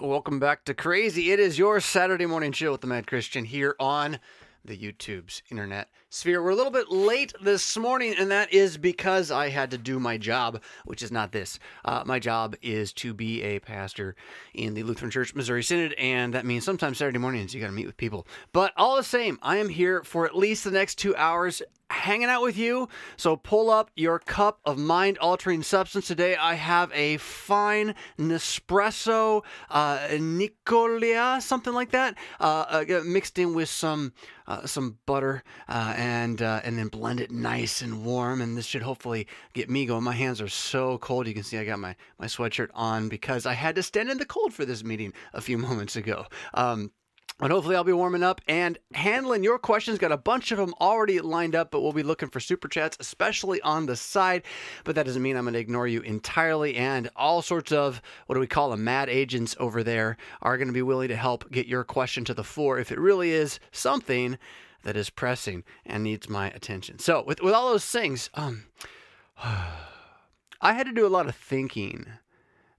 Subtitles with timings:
[0.00, 1.30] Welcome back to Crazy.
[1.30, 4.18] It is your Saturday morning chill with the Mad Christian here on
[4.64, 6.42] the YouTube's internet sphere.
[6.42, 10.00] We're a little bit late this morning, and that is because I had to do
[10.00, 11.58] my job, which is not this.
[11.84, 14.16] Uh, my job is to be a pastor
[14.54, 17.72] in the Lutheran Church Missouri Synod, and that means sometimes Saturday mornings you got to
[17.74, 18.26] meet with people.
[18.54, 21.60] But all the same, I am here for at least the next two hours
[21.90, 22.88] hanging out with you.
[23.16, 26.06] So pull up your cup of mind altering substance.
[26.06, 33.54] Today I have a fine Nespresso uh, Nicolia, something like that, uh, uh, mixed in
[33.54, 34.12] with some
[34.46, 38.40] uh, some butter uh, and uh, and then blend it nice and warm.
[38.40, 40.02] And this should hopefully get me going.
[40.02, 41.28] My hands are so cold.
[41.28, 44.18] You can see I got my, my sweatshirt on because I had to stand in
[44.18, 46.26] the cold for this meeting a few moments ago.
[46.54, 46.90] Um,
[47.40, 49.98] but hopefully, I'll be warming up and handling your questions.
[49.98, 52.98] Got a bunch of them already lined up, but we'll be looking for super chats,
[53.00, 54.42] especially on the side.
[54.84, 56.76] But that doesn't mean I'm going to ignore you entirely.
[56.76, 60.68] And all sorts of what do we call them, mad agents over there are going
[60.68, 63.58] to be willing to help get your question to the fore if it really is
[63.72, 64.36] something
[64.82, 66.98] that is pressing and needs my attention.
[66.98, 68.66] So, with, with all those things, um,
[69.42, 72.06] I had to do a lot of thinking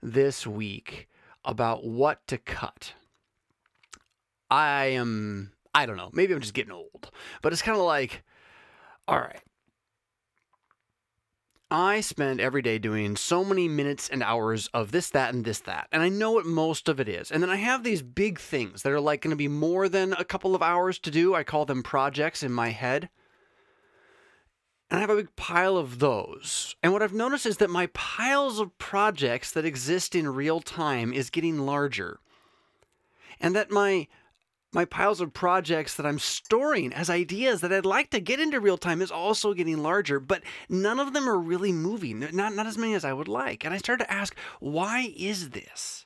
[0.04, 1.08] this week
[1.44, 2.94] about what to cut.
[4.52, 7.10] I am, I don't know, maybe I'm just getting old,
[7.42, 8.24] but it's kind of like,
[9.08, 9.42] all right.
[11.74, 15.62] I spend every day doing so many minutes and hours of this, that, and this,
[15.62, 15.88] that.
[15.94, 17.32] And I know what most of it is.
[17.32, 20.12] And then I have these big things that are like going to be more than
[20.12, 21.34] a couple of hours to do.
[21.34, 23.10] I call them projects in my head.
[24.90, 26.76] And I have a big pile of those.
[26.84, 31.14] And what I've noticed is that my piles of projects that exist in real time
[31.14, 32.20] is getting larger.
[33.40, 34.10] And that my
[34.74, 38.60] my piles of projects that I'm storing as ideas that I'd like to get into
[38.60, 42.20] real time is also getting larger, but none of them are really moving.
[42.20, 43.66] Not, not as many as I would like.
[43.66, 46.06] And I started to ask, why is this?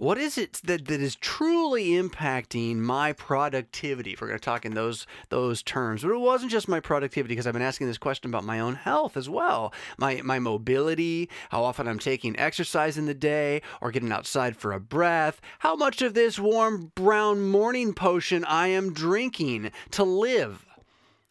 [0.00, 4.14] What is it that, that is truly impacting my productivity?
[4.14, 7.34] If we're going to talk in those those terms, but it wasn't just my productivity
[7.34, 11.28] because I've been asking this question about my own health as well, my my mobility,
[11.50, 15.76] how often I'm taking exercise in the day or getting outside for a breath, how
[15.76, 20.64] much of this warm brown morning potion I am drinking to live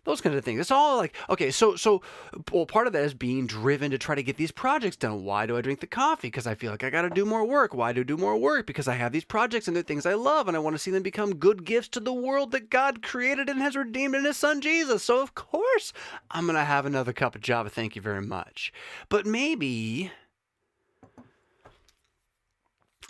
[0.03, 0.59] those kinds of things.
[0.59, 2.01] It's all like, okay, so so
[2.51, 5.23] well, part of that is being driven to try to get these projects done.
[5.23, 6.27] Why do I drink the coffee?
[6.27, 7.73] Because I feel like I got to do more work.
[7.73, 8.65] Why do I do more work?
[8.65, 10.91] Because I have these projects and they're things I love, and I want to see
[10.91, 14.37] them become good gifts to the world that God created and has redeemed in His
[14.37, 15.03] Son Jesus.
[15.03, 15.93] So of course
[16.31, 17.69] I'm gonna have another cup of Java.
[17.69, 18.73] Thank you very much.
[19.09, 20.11] But maybe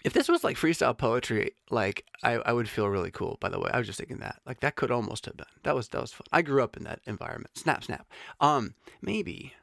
[0.03, 3.37] if this was like freestyle poetry, like I, I would feel really cool.
[3.39, 5.75] By the way, I was just thinking that like that could almost have been that
[5.75, 6.27] was that was fun.
[6.31, 7.57] I grew up in that environment.
[7.57, 8.07] Snap, snap.
[8.39, 9.53] Um, maybe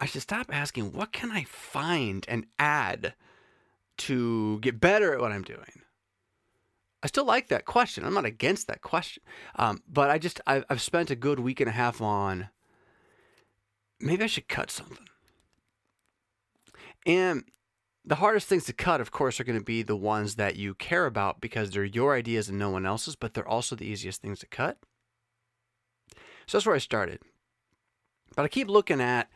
[0.00, 3.14] I should stop asking what can I find and add
[3.98, 5.82] to get better at what I'm doing.
[7.02, 8.04] I still like that question.
[8.04, 9.22] I'm not against that question,
[9.56, 12.48] um, but I just I've, I've spent a good week and a half on.
[13.98, 15.08] Maybe I should cut something.
[17.04, 17.44] And
[18.04, 20.74] the hardest things to cut, of course, are going to be the ones that you
[20.74, 24.22] care about because they're your ideas and no one else's, but they're also the easiest
[24.22, 24.78] things to cut.
[26.46, 27.20] So that's where I started.
[28.34, 29.28] But I keep looking at,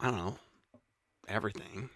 [0.00, 0.38] I don't know,
[1.28, 1.90] everything,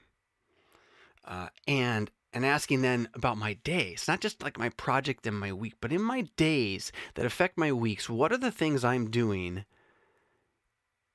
[1.25, 5.53] uh, and and asking then about my days, not just like my project and my
[5.53, 8.09] week, but in my days that affect my weeks.
[8.09, 9.65] What are the things I'm doing?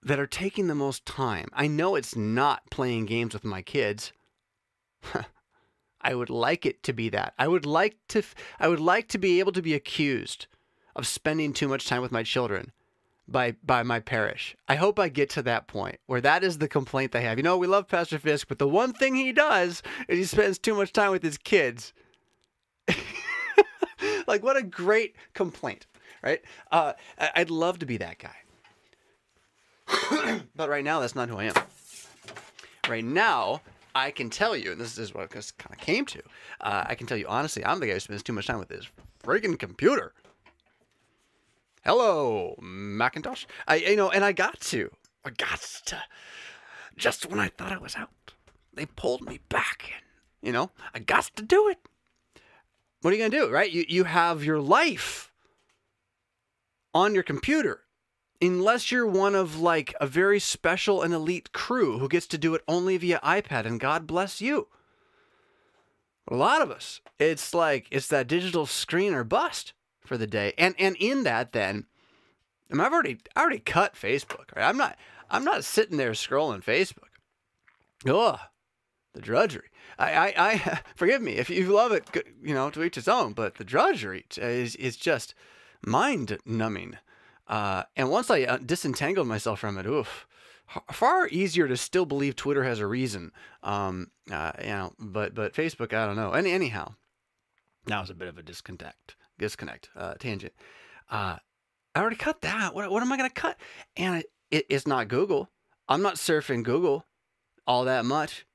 [0.02, 1.48] That are taking the most time.
[1.54, 4.12] I know it's not playing games with my kids.
[6.02, 7.34] I would like it to be that.
[7.40, 8.24] I would like to
[8.60, 10.48] I would like to be able to be accused
[10.96, 12.72] of spending too much time with my children
[13.28, 14.56] by by my parish.
[14.68, 17.38] I hope I get to that point where that is the complaint they have.
[17.38, 20.60] You know, we love Pastor Fisk, but the one thing he does is he spends
[20.60, 21.94] too much time with his kids.
[24.28, 25.88] like what a great complaint,
[26.22, 26.42] right?
[26.72, 28.36] Uh, I'd love to be that guy.
[30.56, 31.54] but right now that's not who I am.
[32.90, 33.62] Right now,
[33.96, 36.22] I can tell you, and this is what this kind of came to.
[36.62, 38.70] Uh, I can tell you honestly, I'm the guy who spends too much time with
[38.70, 38.88] this
[39.24, 40.14] freaking computer.
[41.84, 43.46] Hello, Macintosh.
[43.68, 44.90] I, you know, and I got to,
[45.26, 46.02] I got to.
[46.96, 48.34] Just when I thought I was out,
[48.74, 50.48] they pulled me back in.
[50.48, 51.80] You know, I got to do it.
[53.02, 53.72] What are you gonna do, right?
[53.72, 55.32] You you have your life
[56.94, 57.83] on your computer
[58.44, 62.54] unless you're one of like a very special and elite crew who gets to do
[62.56, 64.68] it only via iPad, and God bless you.
[66.28, 70.54] A lot of us, it's like it's that digital screen or bust for the day,
[70.58, 71.86] and and in that, then
[72.72, 74.56] I have already I already cut Facebook.
[74.56, 74.68] Right?
[74.68, 74.98] I'm not
[75.30, 77.10] I'm not sitting there scrolling Facebook.
[78.08, 78.40] Ugh,
[79.14, 79.70] the drudgery.
[79.98, 82.10] I, I, I forgive me if you love it,
[82.42, 83.34] you know, to each his own.
[83.34, 85.34] But the drudgery is is just
[85.86, 86.98] mind numbing.
[87.54, 90.26] Uh, and once I uh, disentangled myself from it, oof,
[90.92, 93.32] far easier to still believe Twitter has a reason.
[93.62, 96.32] Um, uh, you know, but but Facebook, I don't know.
[96.32, 96.96] Any anyhow,
[97.86, 100.54] that was a bit of a disconnect, disconnect, uh, tangent.
[101.12, 101.38] Uh,
[101.94, 102.74] I already cut that.
[102.74, 103.56] What, what am I going to cut?
[103.96, 105.52] And it, it, it's not Google.
[105.88, 107.06] I'm not surfing Google
[107.68, 108.48] all that much.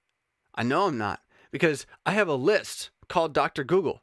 [0.57, 1.21] I know I'm not
[1.53, 3.63] because I have a list called Dr.
[3.63, 4.03] Google.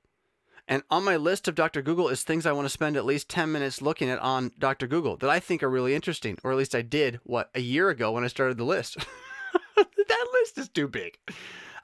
[0.68, 1.82] And on my list of Dr.
[1.82, 4.88] Google is things I want to spend at least 10 minutes looking at on Dr.
[4.88, 7.90] Google that I think are really interesting, or at least I did, what, a year
[7.90, 8.98] ago when I started the list.
[9.76, 11.20] that list is too big.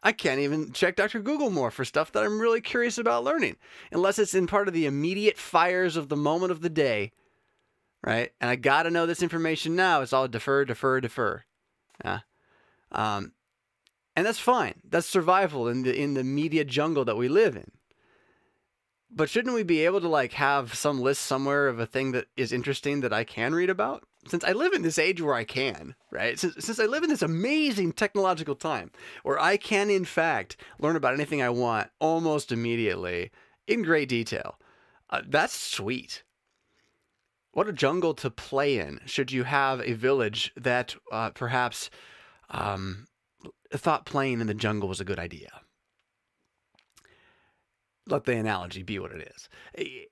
[0.02, 1.20] I can't even check Dr.
[1.20, 3.58] Google more for stuff that I'm really curious about learning,
[3.92, 7.12] unless it's in part of the immediate fires of the moment of the day
[8.04, 8.32] right?
[8.42, 10.02] And I got to know this information now.
[10.02, 11.44] It's all defer, defer, defer.
[12.04, 12.20] Yeah.
[12.92, 13.34] Um,
[14.16, 14.82] and that's fine.
[14.90, 17.72] That's survival in the in the media jungle that we live in.
[19.14, 22.28] But shouldn't we be able to like have some list somewhere of a thing that
[22.38, 24.04] is interesting that I can read about?
[24.28, 26.40] Since I live in this age where I can, right?
[26.40, 28.92] Since, since I live in this amazing technological time
[29.24, 33.32] where I can, in fact, learn about anything I want almost immediately
[33.68, 34.60] in great detail.
[35.10, 36.24] Uh, that's sweet.
[37.52, 41.90] What a jungle to play in should you have a village that uh, perhaps
[42.50, 43.08] um,
[43.74, 45.61] thought playing in the jungle was a good idea.
[48.08, 49.50] Let the analogy be what it is.
[49.78, 50.06] Eh,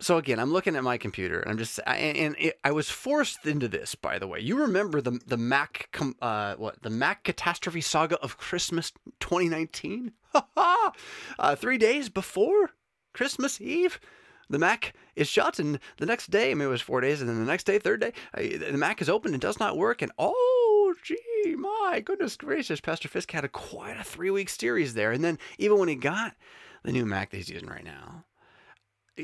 [0.00, 2.88] so again, I'm looking at my computer, and I'm just, and, and it, I was
[2.88, 3.94] forced into this.
[3.94, 8.38] By the way, you remember the the Mac, uh, what the Mac catastrophe saga of
[8.38, 10.12] Christmas 2019?
[10.56, 12.70] uh, three days before
[13.12, 14.00] Christmas Eve,
[14.48, 17.28] the Mac is shut, and the next day, I mean, it was four days, and
[17.28, 20.12] then the next day, third day, the Mac is open and does not work, and
[20.18, 25.12] oh, gee, my goodness gracious, Pastor Fisk had a quite a three week series there,
[25.12, 26.34] and then even when he got
[26.82, 28.24] the new Mac that he's using right now,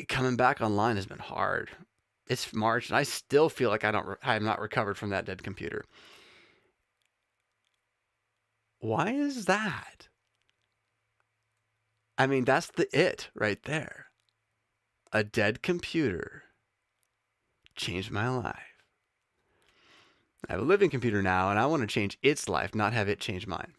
[0.08, 1.70] coming back online has been hard.
[2.28, 5.24] It's March, and I still feel like I don't, I am not recovered from that
[5.24, 5.84] dead computer.
[8.80, 10.08] Why is that?
[12.18, 14.06] I mean, that's the it right there
[15.12, 16.42] a dead computer
[17.74, 18.76] changed my life.
[20.48, 23.08] I have a living computer now, and I want to change its life, not have
[23.08, 23.72] it change mine.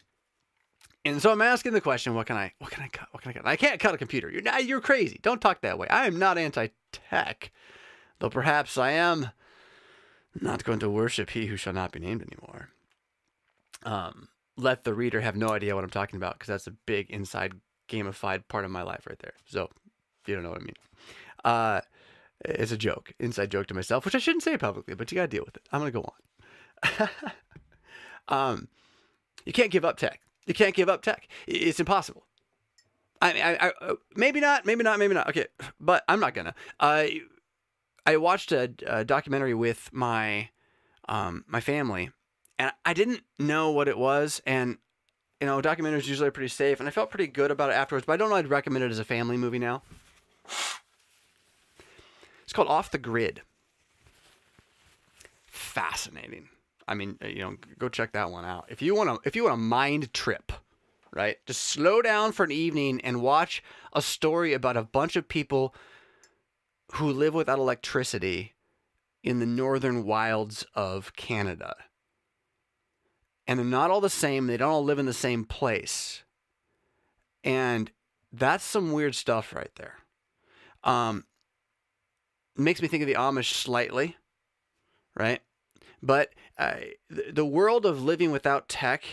[1.08, 2.52] And so I'm asking the question: What can I?
[2.58, 3.08] What can I cut?
[3.12, 3.46] What can I cut?
[3.46, 4.30] I can't cut a computer.
[4.30, 5.18] You're you're crazy.
[5.22, 5.88] Don't talk that way.
[5.88, 7.50] I am not anti-tech,
[8.18, 9.30] though perhaps I am
[10.40, 12.68] not going to worship he who shall not be named anymore.
[13.84, 17.10] Um, let the reader have no idea what I'm talking about because that's a big
[17.10, 17.54] inside
[17.88, 19.34] gamified part of my life right there.
[19.46, 19.70] So
[20.26, 20.74] you don't know what I mean.
[21.44, 21.80] Uh,
[22.44, 25.22] it's a joke, inside joke to myself, which I shouldn't say publicly, but you got
[25.22, 25.68] to deal with it.
[25.72, 26.12] I'm to go
[27.00, 27.08] on.
[28.28, 28.68] um,
[29.44, 30.20] you can't give up tech.
[30.48, 31.28] You can't give up tech.
[31.46, 32.24] It's impossible.
[33.20, 35.28] I, I, I uh, maybe not, maybe not, maybe not.
[35.28, 35.46] Okay,
[35.78, 36.54] but I'm not gonna.
[36.80, 37.20] I,
[38.06, 40.48] I watched a, a documentary with my,
[41.08, 42.10] um, my family,
[42.58, 44.78] and I didn't know what it was, and
[45.40, 48.06] you know, documentaries usually are pretty safe, and I felt pretty good about it afterwards.
[48.06, 48.36] But I don't know.
[48.36, 49.82] I'd recommend it as a family movie now.
[52.44, 53.42] It's called Off the Grid.
[55.46, 56.48] Fascinating.
[56.88, 58.66] I mean, uh, you know, go check that one out.
[58.68, 60.52] If you want to if you want a mind trip,
[61.12, 61.36] right?
[61.46, 63.62] Just slow down for an evening and watch
[63.92, 65.74] a story about a bunch of people
[66.94, 68.54] who live without electricity
[69.22, 71.76] in the northern wilds of Canada.
[73.46, 76.22] And they're not all the same, they don't all live in the same place.
[77.44, 77.90] And
[78.32, 79.94] that's some weird stuff right there.
[80.84, 81.24] Um,
[82.56, 84.16] makes me think of the Amish slightly,
[85.14, 85.40] right?
[86.02, 86.76] But uh,
[87.08, 89.04] the world of living without tech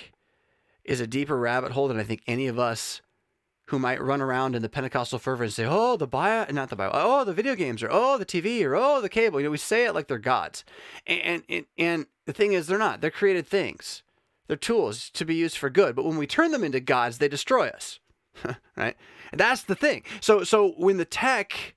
[0.84, 3.02] is a deeper rabbit hole than I think any of us
[3.68, 6.75] who might run around in the Pentecostal fervor and say, "Oh, the bio, not the
[6.75, 9.52] bio, oh, the video games, or oh, the TV, or oh, the cable." You know,
[9.52, 10.64] we say it like they're gods,
[11.08, 13.02] and and and the thing is, they're not.
[13.02, 14.04] They're created things.
[14.48, 15.96] They're tools to be used for good.
[15.96, 18.00] But when we turn them into gods, they destroy us,
[18.78, 18.96] right?
[19.32, 20.04] And that's the thing.
[20.22, 21.75] So so when the tech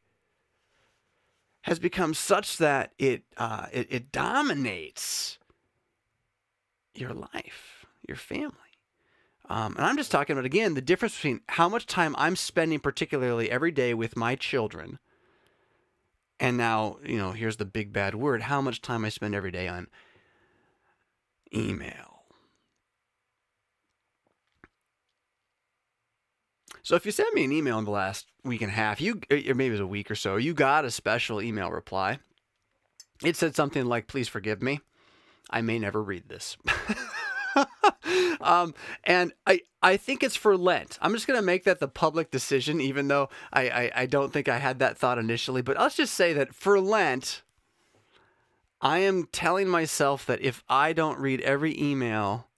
[1.63, 5.39] has become such that it, uh, it, it dominates
[7.01, 8.55] your life, your family.
[9.49, 12.81] Um, and I'm just talking about, again, the difference between how much time I'm spending,
[12.81, 14.99] particularly every day, with my children.
[16.39, 19.51] And now, you know, here's the big bad word how much time I spend every
[19.51, 19.89] day on
[21.55, 22.19] email.
[26.83, 29.21] So if you sent me an email in the last week and a half, you
[29.31, 32.19] or maybe it was a week or so, you got a special email reply.
[33.23, 34.81] It said something like, "Please forgive me.
[35.51, 36.57] I may never read this."
[38.41, 38.75] um,
[39.05, 40.99] and I, I think it's for Lent.
[41.01, 44.33] I'm just going to make that the public decision, even though I, I, I don't
[44.33, 45.63] think I had that thought initially.
[45.63, 47.43] But let's just say that for Lent,
[48.81, 52.49] I am telling myself that if I don't read every email,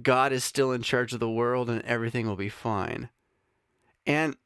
[0.00, 3.10] God is still in charge of the world and everything will be fine.
[4.06, 4.36] And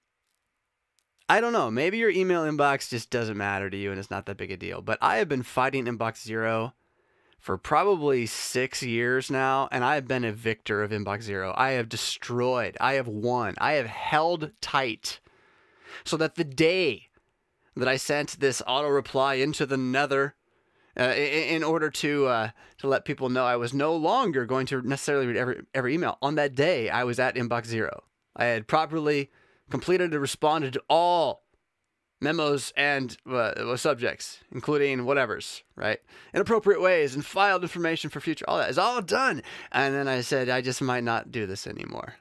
[1.28, 4.26] I don't know, maybe your email inbox just doesn't matter to you and it's not
[4.26, 4.82] that big a deal.
[4.82, 6.74] But I have been fighting inbox zero
[7.46, 11.54] for probably six years now, and I have been a victor of inbox zero.
[11.56, 15.20] I have destroyed, I have won, I have held tight
[16.04, 17.06] so that the day
[17.76, 20.34] that I sent this auto reply into the nether
[20.98, 24.82] uh, in, order to uh, to let people know I was no longer going to
[24.82, 26.18] necessarily read every every email.
[26.20, 28.02] On that day, I was at inbox zero.
[28.34, 29.30] I had properly
[29.70, 31.44] completed and responded to all
[32.20, 36.00] memos and uh, subjects, including whatever's right,
[36.32, 38.44] in appropriate ways, and filed information for future.
[38.48, 39.42] All that is all done.
[39.72, 42.14] And then I said, I just might not do this anymore,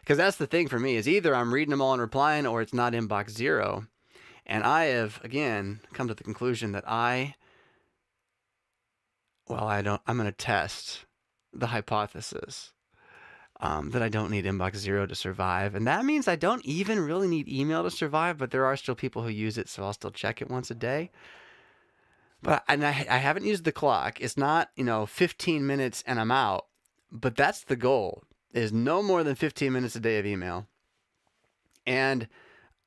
[0.00, 2.60] because that's the thing for me is either I'm reading them all and replying, or
[2.60, 3.86] it's not inbox zero.
[4.46, 7.34] And I have again come to the conclusion that I
[9.48, 10.00] well, I don't.
[10.06, 11.04] I'm going to test
[11.52, 12.73] the hypothesis
[13.60, 17.00] um, that I don't need inbox zero to survive, and that means I don't even
[17.00, 18.38] really need email to survive.
[18.38, 20.74] But there are still people who use it, so I'll still check it once a
[20.74, 21.10] day.
[22.42, 24.20] But and I, I haven't used the clock.
[24.20, 26.66] It's not you know 15 minutes and I'm out,
[27.10, 30.66] but that's the goal: is no more than 15 minutes a day of email.
[31.86, 32.28] And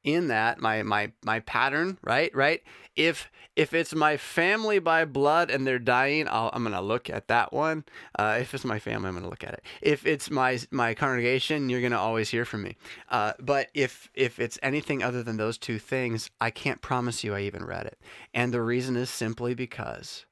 [0.08, 2.64] in that my my my pattern right right?
[2.96, 7.28] If if it's my family by blood and they're dying i am gonna look at
[7.28, 7.84] that one.
[8.18, 9.64] Uh, if it's my family i'm gonna look at it.
[9.82, 12.78] If it's my my congregation you're gonna always hear from me.
[13.10, 17.36] Uh, but if if it's anything other than those two things i can't promise you
[17.36, 18.00] i even read it.
[18.34, 20.26] And the reason is simply because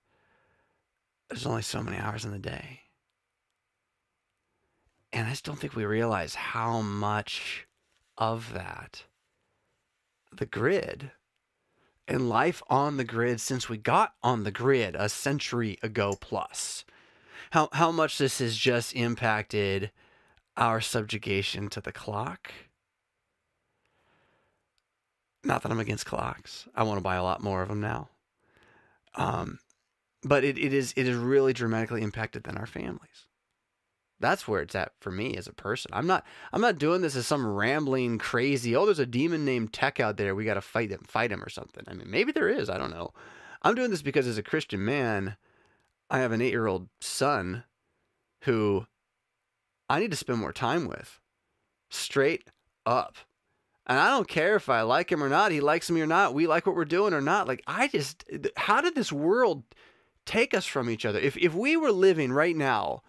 [1.29, 2.79] there's only so many hours in the day.
[5.11, 7.67] And i just don't think we realize how much
[8.17, 9.03] of that
[10.37, 11.11] the grid
[12.07, 16.85] and life on the grid since we got on the grid a century ago plus.
[17.51, 19.91] How, how much this has just impacted
[20.57, 22.51] our subjugation to the clock.
[25.43, 26.67] Not that I'm against clocks.
[26.75, 28.09] I want to buy a lot more of them now.
[29.15, 29.59] Um,
[30.23, 33.27] but it, it is it is really dramatically impacted than our families.
[34.19, 35.91] That's where it's at for me as a person.
[35.93, 39.73] I'm not I'm not doing this as some rambling crazy, oh there's a demon named
[39.73, 41.83] Tech out there, we got to fight him, fight him or something.
[41.87, 43.11] I mean, maybe there is, I don't know.
[43.61, 45.37] I'm doing this because as a Christian man,
[46.09, 47.63] I have an 8-year-old son
[48.43, 48.85] who
[49.89, 51.19] I need to spend more time with.
[51.89, 52.47] Straight
[52.85, 53.15] up.
[53.87, 56.33] And I don't care if I like him or not, he likes me or not,
[56.33, 57.47] we like what we're doing or not.
[57.47, 58.23] Like I just
[58.55, 59.63] how did this world
[60.25, 61.19] take us from each other?
[61.19, 63.03] If if we were living right now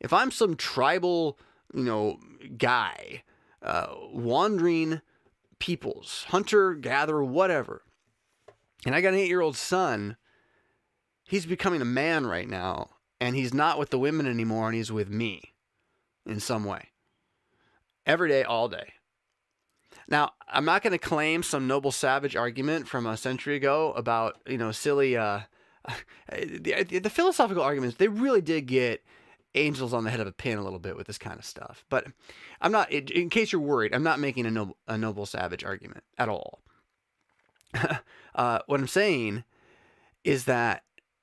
[0.00, 1.38] if I'm some tribal,
[1.74, 2.18] you know,
[2.56, 3.22] guy,
[3.62, 5.00] uh, wandering
[5.58, 7.82] peoples, hunter, gatherer, whatever,
[8.86, 10.16] and I got an eight year old son,
[11.24, 12.90] he's becoming a man right now,
[13.20, 15.54] and he's not with the women anymore, and he's with me
[16.26, 16.88] in some way.
[18.06, 18.94] Every day, all day.
[20.08, 24.40] Now, I'm not going to claim some noble savage argument from a century ago about,
[24.46, 25.40] you know, silly, uh,
[26.32, 29.04] the, the philosophical arguments, they really did get
[29.54, 31.84] angels on the head of a pin a little bit with this kind of stuff.
[31.88, 32.06] But
[32.60, 36.04] I'm not, in case you're worried, I'm not making a noble, a noble savage argument
[36.18, 36.62] at all.
[38.34, 39.44] uh, what I'm saying
[40.24, 40.82] is that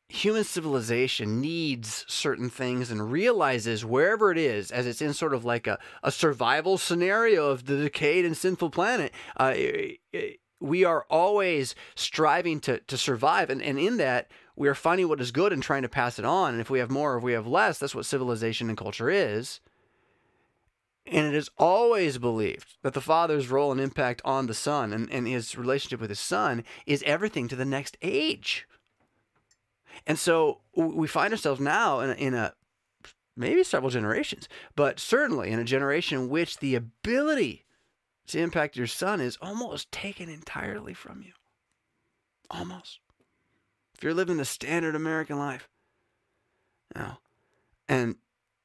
[0.09, 5.43] human civilization needs certain things and realizes wherever it is, as it's in sort of
[5.43, 10.83] like a, a survival scenario of the decayed and sinful planet, uh, it, it, we
[10.83, 13.49] are always striving to, to survive.
[13.49, 16.25] And, and in that, we are finding what is good and trying to pass it
[16.25, 16.53] on.
[16.53, 19.09] And if we have more or if we have less, that's what civilization and culture
[19.09, 19.61] is.
[21.05, 25.09] And it is always believed that the father's role and impact on the son and,
[25.11, 28.67] and his relationship with his son is everything to the next age.
[30.07, 32.53] And so we find ourselves now in a, in a
[33.35, 37.63] maybe several generations, but certainly in a generation in which the ability
[38.25, 41.33] to impact your son is almost taken entirely from you.
[42.49, 42.99] Almost
[43.97, 45.69] if you're living the standard American life.
[46.95, 47.17] Know,
[47.87, 48.15] and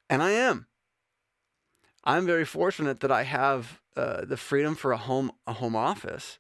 [0.09, 0.67] and I am.
[2.05, 6.39] I'm very fortunate that I have uh, the freedom for a home a home office,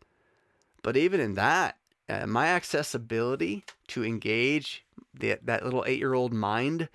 [0.82, 1.76] but even in that,
[2.08, 4.84] uh, my accessibility to engage
[5.14, 6.88] the, that little eight year old mind,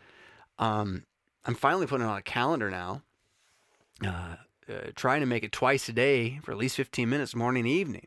[0.57, 1.05] um,
[1.45, 3.01] I'm finally putting on a calendar now.
[4.05, 4.35] Uh,
[4.69, 7.69] uh, trying to make it twice a day for at least 15 minutes, morning and
[7.69, 8.05] evening,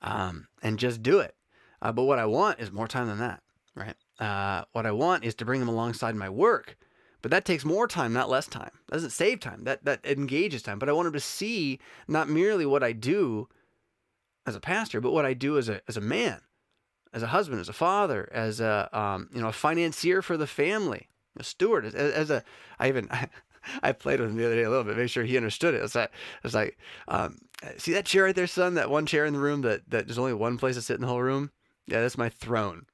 [0.00, 1.34] um, and just do it.
[1.82, 3.42] Uh, but what I want is more time than that,
[3.74, 3.96] right?
[4.18, 6.76] Uh, what I want is to bring them alongside my work,
[7.22, 8.70] But that takes more time, not less time.
[8.88, 9.64] That doesn't save time.
[9.64, 10.78] That that engages time.
[10.78, 13.48] But I want him to see not merely what I do
[14.46, 16.40] as a pastor, but what I do as a as a man,
[17.12, 20.46] as a husband, as a father, as a um, you know a financier for the
[20.46, 21.08] family,
[21.38, 22.42] a steward, as, as a
[22.78, 23.08] I even
[23.82, 25.82] I played with him the other day a little bit, make sure he understood it.
[25.82, 26.10] It's like
[26.44, 26.76] it's like
[27.08, 27.38] um,
[27.76, 28.74] see that chair right there, son.
[28.74, 31.02] That one chair in the room that that there's only one place to sit in
[31.02, 31.50] the whole room.
[31.92, 32.86] Yeah, that's my throne.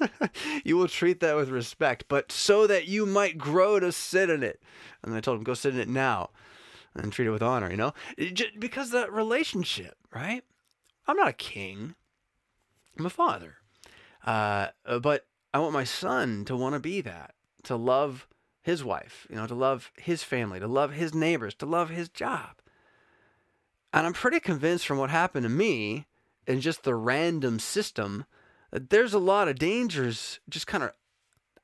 [0.64, 4.42] you will treat that with respect, but so that you might grow to sit in
[4.42, 4.60] it.
[5.00, 6.30] And I told him, go sit in it now
[6.92, 7.94] and treat it with honor, you know?
[8.58, 10.42] Because that relationship, right?
[11.06, 11.94] I'm not a king,
[12.98, 13.58] I'm a father.
[14.26, 14.70] Uh,
[15.00, 18.26] but I want my son to want to be that, to love
[18.60, 22.08] his wife, you know, to love his family, to love his neighbors, to love his
[22.08, 22.56] job.
[23.92, 26.06] And I'm pretty convinced from what happened to me
[26.46, 28.24] and just the random system
[28.72, 30.92] there's a lot of dangers just kind of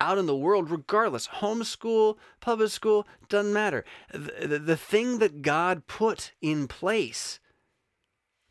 [0.00, 1.26] out in the world regardless.
[1.28, 3.85] Homeschool public school doesn't matter.
[4.12, 7.40] The, the, the, thing that god put in place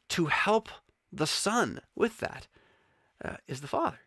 [0.10, 0.70] to help
[1.12, 2.48] the son with that
[3.24, 4.00] uh, is the father.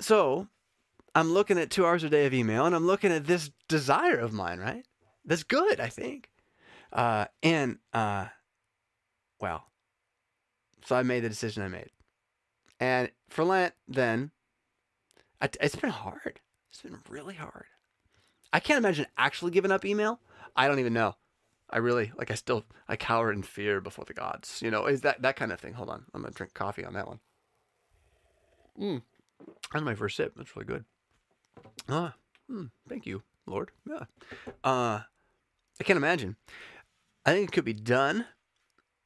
[0.00, 0.48] So
[1.14, 4.18] i'm looking at two hours a day of email and i'm looking at this desire
[4.18, 4.86] of mine right?
[5.24, 6.28] That's good i think.
[6.92, 8.26] Uh, and uh,
[9.40, 9.64] well
[10.86, 11.90] so I made the decision I made.
[12.78, 14.30] And for Lent, then,
[15.42, 16.40] I, it's been hard.
[16.70, 17.64] It's been really hard.
[18.52, 20.20] I can't imagine actually giving up email.
[20.54, 21.16] I don't even know.
[21.68, 22.30] I really like.
[22.30, 24.62] I still I cower in fear before the gods.
[24.62, 25.72] You know, is that that kind of thing?
[25.72, 27.18] Hold on, I'm gonna drink coffee on that one.
[28.80, 29.02] Mm.
[29.72, 30.34] That's my first sip.
[30.36, 30.84] That's really good.
[31.88, 32.14] Ah,
[32.48, 33.72] mm, thank you, Lord.
[33.84, 34.04] Yeah.
[34.62, 35.00] Uh,
[35.80, 36.36] I can't imagine.
[37.24, 38.26] I think it could be done,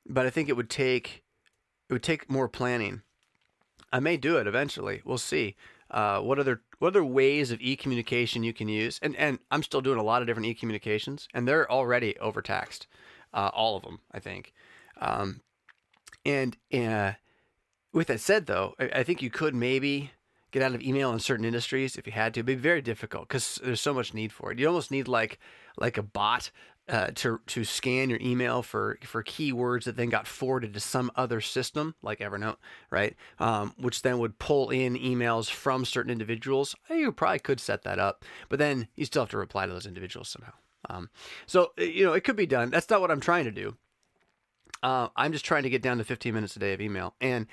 [0.06, 1.24] but I think it would take
[1.90, 3.02] it would take more planning.
[3.92, 5.02] I may do it eventually.
[5.04, 5.56] We'll see.
[5.90, 9.00] Uh, what other what other ways of e-communication you can use?
[9.02, 12.86] And and I'm still doing a lot of different e-communications, and they're already overtaxed.
[13.34, 14.52] Uh, all of them, I think.
[15.00, 15.40] Um,
[16.24, 17.12] and uh,
[17.92, 20.10] with that said, though, I, I, think you could maybe
[20.50, 22.40] get out of email in certain industries if you had to.
[22.40, 24.58] It'd be very difficult because there's so much need for it.
[24.58, 25.38] You almost need like
[25.76, 26.50] like a bot
[26.90, 31.10] uh, to to scan your email for for keywords that then got forwarded to some
[31.14, 32.56] other system like Evernote,
[32.90, 33.14] right?
[33.38, 36.74] Um, which then would pull in emails from certain individuals.
[36.90, 39.86] You probably could set that up, but then you still have to reply to those
[39.86, 40.52] individuals somehow.
[40.88, 41.10] Um,
[41.46, 42.70] so uh, you know it could be done.
[42.70, 43.76] That's not what I'm trying to do.
[44.82, 47.46] Uh, I'm just trying to get down to 15 minutes a day of email, and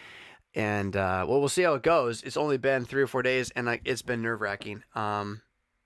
[0.55, 2.23] and uh, well, we'll see how it goes.
[2.23, 4.83] It's only been three or four days, and I, it's been nerve wracking.
[4.95, 5.41] Um,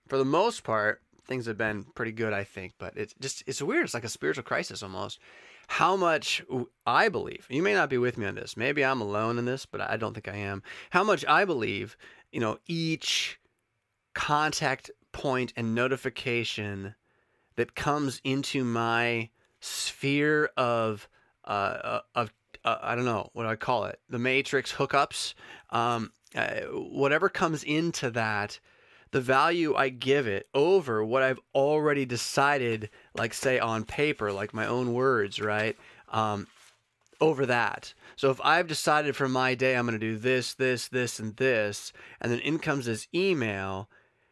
[0.08, 2.74] for the most part, things have been pretty good, I think.
[2.78, 3.86] But it's just it's weird.
[3.86, 5.20] It's like a spiritual crisis almost.
[5.68, 6.44] How much
[6.86, 8.58] I believe you may not be with me on this.
[8.58, 10.64] Maybe I'm alone in this, but I don't think I am.
[10.90, 11.96] How much I believe,
[12.32, 13.40] you know, each
[14.14, 16.96] contact point and notification
[17.56, 19.30] that comes into my
[19.60, 21.08] sphere of
[21.46, 25.34] uh, uh of uh, I don't know what I call it, the matrix hookups,
[25.72, 28.60] um, uh, whatever comes into that
[29.12, 34.54] the value I give it over what I've already decided, like say on paper, like
[34.54, 35.78] my own words, right?
[36.10, 36.48] Um,
[37.20, 37.94] over that.
[38.16, 41.36] So if I've decided for my day I'm going to do this, this, this, and
[41.36, 43.90] this, and then in comes this email,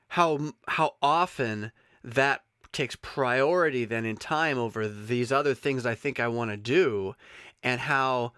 [0.07, 1.71] how how often
[2.03, 6.57] that takes priority then in time over these other things I think I want to
[6.57, 7.15] do,
[7.61, 8.31] and how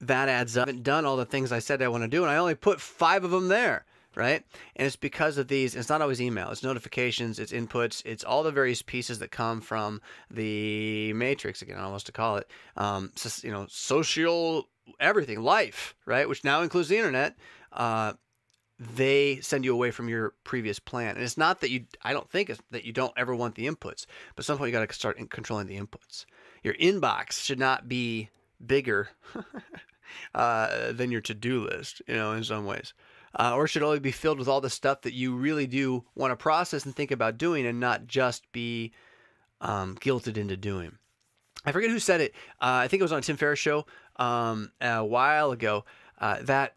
[0.00, 0.66] that adds up.
[0.66, 2.54] I haven't done all the things I said I want to do, and I only
[2.54, 3.85] put five of them there
[4.16, 4.42] right?
[4.74, 8.42] And it's because of these, it's not always email, it's notifications, it's inputs, it's all
[8.42, 10.00] the various pieces that come from
[10.30, 16.28] the matrix, again, I almost to call it, um, you know, social everything, life, right?
[16.28, 17.36] Which now includes the internet.
[17.72, 18.14] Uh,
[18.78, 21.14] they send you away from your previous plan.
[21.14, 23.66] And it's not that you, I don't think it's that you don't ever want the
[23.66, 26.24] inputs, but some point you got to start controlling the inputs.
[26.62, 28.30] Your inbox should not be
[28.64, 29.08] bigger
[30.34, 32.92] uh, than your to do list, you know, in some ways
[33.38, 36.32] uh, or should only be filled with all the stuff that you really do want
[36.32, 38.92] to process and think about doing and not just be
[39.60, 40.96] um, guilted into doing.
[41.64, 42.32] I forget who said it.
[42.60, 45.84] Uh, I think it was on Tim Ferriss show um, a while ago.
[46.18, 46.76] Uh, that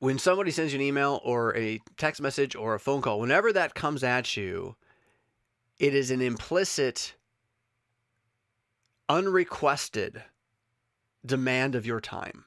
[0.00, 3.52] when somebody sends you an email or a text message or a phone call, whenever
[3.52, 4.76] that comes at you,
[5.78, 7.14] it is an implicit,
[9.08, 10.24] unrequested
[11.24, 12.44] demand of your time.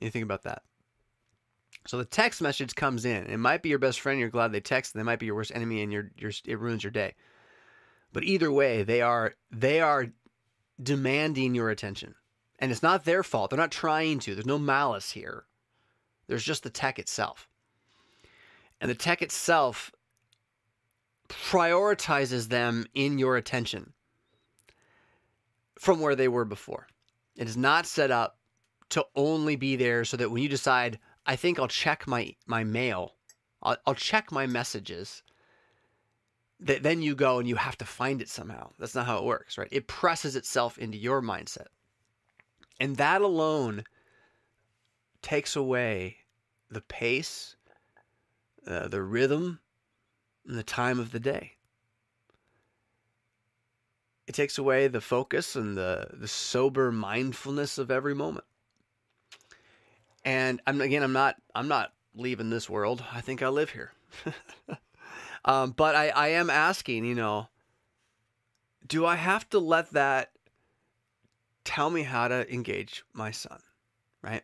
[0.00, 0.62] You think about that.
[1.86, 3.26] So the text message comes in.
[3.26, 4.20] It might be your best friend.
[4.20, 4.94] You're glad they text.
[4.94, 7.14] They might be your worst enemy, and your your it ruins your day.
[8.12, 10.08] But either way, they are they are
[10.82, 12.14] demanding your attention,
[12.58, 13.50] and it's not their fault.
[13.50, 14.34] They're not trying to.
[14.34, 15.44] There's no malice here.
[16.26, 17.48] There's just the tech itself.
[18.80, 19.90] And the tech itself
[21.28, 23.92] prioritizes them in your attention
[25.78, 26.86] from where they were before.
[27.36, 28.37] It is not set up
[28.90, 32.64] to only be there so that when you decide, I think I'll check my, my
[32.64, 33.14] mail,
[33.62, 35.22] I'll, I'll check my messages,
[36.60, 38.70] that then you go and you have to find it somehow.
[38.78, 39.68] That's not how it works, right?
[39.70, 41.66] It presses itself into your mindset.
[42.80, 43.84] And that alone
[45.22, 46.18] takes away
[46.70, 47.56] the pace,
[48.66, 49.60] uh, the rhythm,
[50.46, 51.52] and the time of the day.
[54.26, 58.44] It takes away the focus and the, the sober mindfulness of every moment.
[60.28, 63.02] And I'm again, I'm not, I'm not leaving this world.
[63.14, 63.92] I think I live here.
[65.46, 67.48] um, but I, I am asking, you know,
[68.86, 70.32] do I have to let that
[71.64, 73.58] tell me how to engage my son,
[74.20, 74.42] right?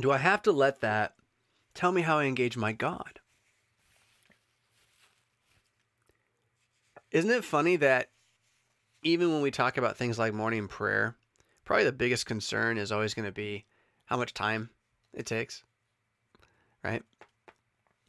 [0.00, 1.14] Do I have to let that
[1.74, 3.20] tell me how I engage my God?
[7.12, 8.10] Isn't it funny that
[9.04, 11.14] even when we talk about things like morning prayer,
[11.64, 13.64] probably the biggest concern is always going to be
[14.06, 14.70] how much time
[15.12, 15.62] it takes,
[16.82, 17.02] right?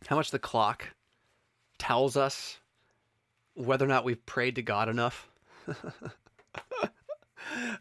[0.07, 0.89] How much the clock
[1.77, 2.59] tells us
[3.55, 5.29] whether or not we've prayed to God enough.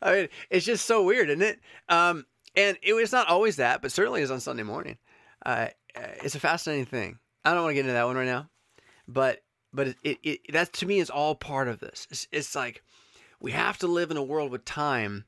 [0.03, 1.61] I mean, it's just so weird, isn't it?
[1.89, 2.25] Um,
[2.57, 4.97] and it was not always that, but certainly is on Sunday morning.
[5.45, 7.19] Uh, it's a fascinating thing.
[7.45, 8.49] I don't want to get into that one right now,
[9.07, 12.07] but but it, it, it that to me is all part of this.
[12.11, 12.83] It's, it's like
[13.41, 15.25] we have to live in a world with time.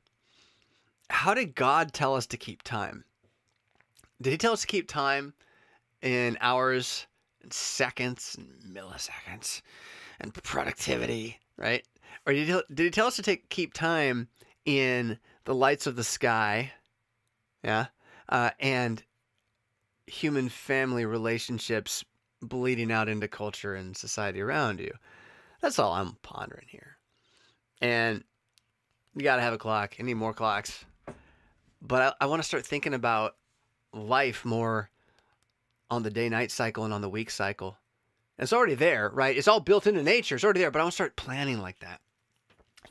[1.09, 3.03] How did God tell us to keep time?
[4.21, 5.33] Did He tell us to keep time
[6.01, 7.07] in hours
[7.41, 9.61] and seconds and milliseconds
[10.19, 11.85] and productivity, right?
[12.25, 14.27] Or did he, did he tell us to take keep time
[14.65, 16.73] in the lights of the sky
[17.63, 17.87] yeah.
[18.29, 19.03] Uh, and
[20.05, 22.03] human family relationships
[22.41, 24.91] bleeding out into culture and society around you.
[25.61, 26.97] That's all I'm pondering here.
[27.81, 28.23] And
[29.15, 29.95] you got to have a clock.
[29.99, 30.85] I need more clocks.
[31.81, 33.35] But I, I want to start thinking about
[33.93, 34.89] life more
[35.89, 37.77] on the day night cycle and on the week cycle.
[38.37, 39.35] And it's already there, right?
[39.35, 40.35] It's all built into nature.
[40.35, 42.01] It's already there, but I want to start planning like that.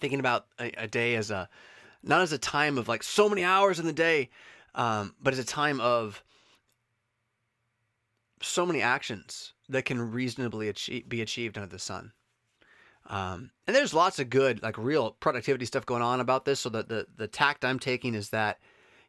[0.01, 1.49] Thinking about a, a day as a,
[2.03, 4.31] not as a time of like so many hours in the day,
[4.75, 6.23] um, but as a time of
[8.43, 12.13] so many actions that can reasonably achieve, be achieved under the sun.
[13.09, 16.61] Um, and there's lots of good, like real productivity stuff going on about this.
[16.61, 18.59] So that the the tact I'm taking is that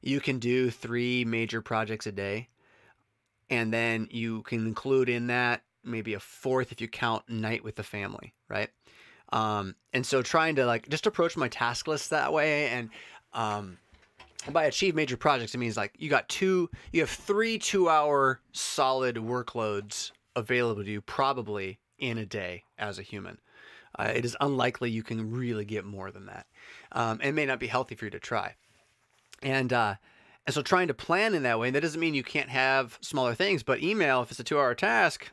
[0.02, 2.50] you can do three major projects a day,
[3.50, 7.76] and then you can include in that maybe a fourth if you count night with
[7.76, 8.70] the family, right?
[9.32, 12.90] Um, and so trying to like just approach my task list that way and
[13.34, 13.78] um,
[14.52, 18.42] by achieve major projects, it means like you got two, you have three two hour
[18.52, 23.40] solid workloads available to you probably in a day as a human.
[23.98, 26.46] Uh, it is unlikely you can really get more than that.
[26.92, 28.56] Um, and it may not be healthy for you to try.
[29.42, 29.96] And, uh,
[30.46, 32.98] and so trying to plan in that way, and that doesn't mean you can't have
[33.02, 35.28] smaller things, but email, if it's a two hour task,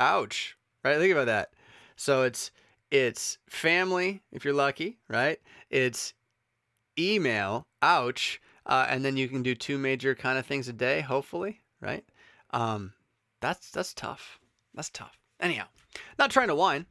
[0.00, 0.98] ouch, right?
[0.98, 1.50] Think about that.
[1.96, 2.50] So it's,
[2.90, 5.38] it's family, if you're lucky, right?
[5.70, 6.14] It's
[6.98, 11.00] email, ouch, uh, and then you can do two major kind of things a day,
[11.00, 12.04] hopefully, right?
[12.50, 12.92] Um,
[13.40, 14.38] that's that's tough.
[14.74, 15.18] That's tough.
[15.40, 15.66] Anyhow,
[16.18, 16.86] not trying to whine.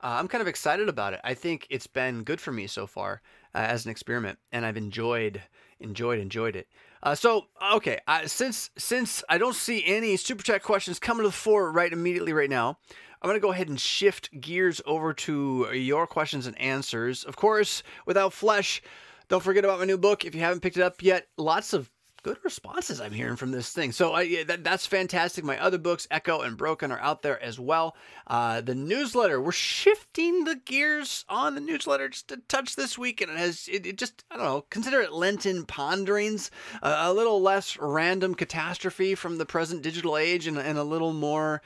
[0.00, 1.20] Uh, I'm kind of excited about it.
[1.22, 3.20] I think it's been good for me so far
[3.54, 5.42] uh, as an experiment, and I've enjoyed,
[5.80, 6.68] enjoyed, enjoyed it.
[7.02, 11.32] Uh, so okay, since since I don't see any super chat questions coming to the
[11.32, 12.78] fore right immediately right now,
[13.20, 17.24] I'm going to go ahead and shift gears over to your questions and answers.
[17.24, 18.82] Of course, without flesh.
[19.28, 21.26] Don't forget about my new book if you haven't picked it up yet.
[21.38, 21.90] Lots of
[22.22, 23.92] good responses I'm hearing from this thing.
[23.92, 25.44] So I, that, that's fantastic.
[25.44, 27.96] My other books, Echo and Broken, are out there as well.
[28.26, 33.20] Uh, the newsletter, we're shifting the gears on the newsletter just a touch this week,
[33.20, 34.64] and it has it, it just I don't know.
[34.70, 36.50] Consider it Lenten ponderings,
[36.82, 41.62] a little less random catastrophe from the present digital age, and, and a little more,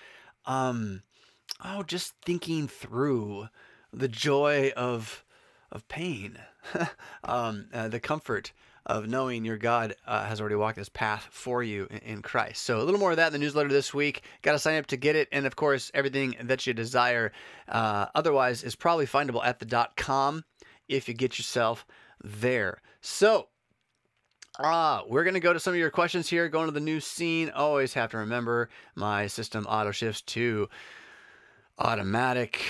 [0.46, 1.02] um,
[1.64, 3.48] oh, just thinking through
[3.92, 5.24] the joy of
[5.70, 6.38] of pain,
[7.24, 8.52] um, uh, the comfort
[8.86, 12.62] of knowing your God uh, has already walked this path for you in, in, Christ.
[12.62, 14.22] So a little more of that in the newsletter this week.
[14.42, 17.32] Got to sign up to get it, and of course, everything that you desire.
[17.68, 20.44] Uh, otherwise, is probably findable at the dot com
[20.88, 21.84] if you get yourself
[22.22, 22.80] there.
[23.00, 23.48] So.
[24.58, 26.48] Ah, we're going to go to some of your questions here.
[26.48, 27.50] Going to the new scene.
[27.50, 30.70] Always have to remember my system auto shifts to
[31.78, 32.62] automatic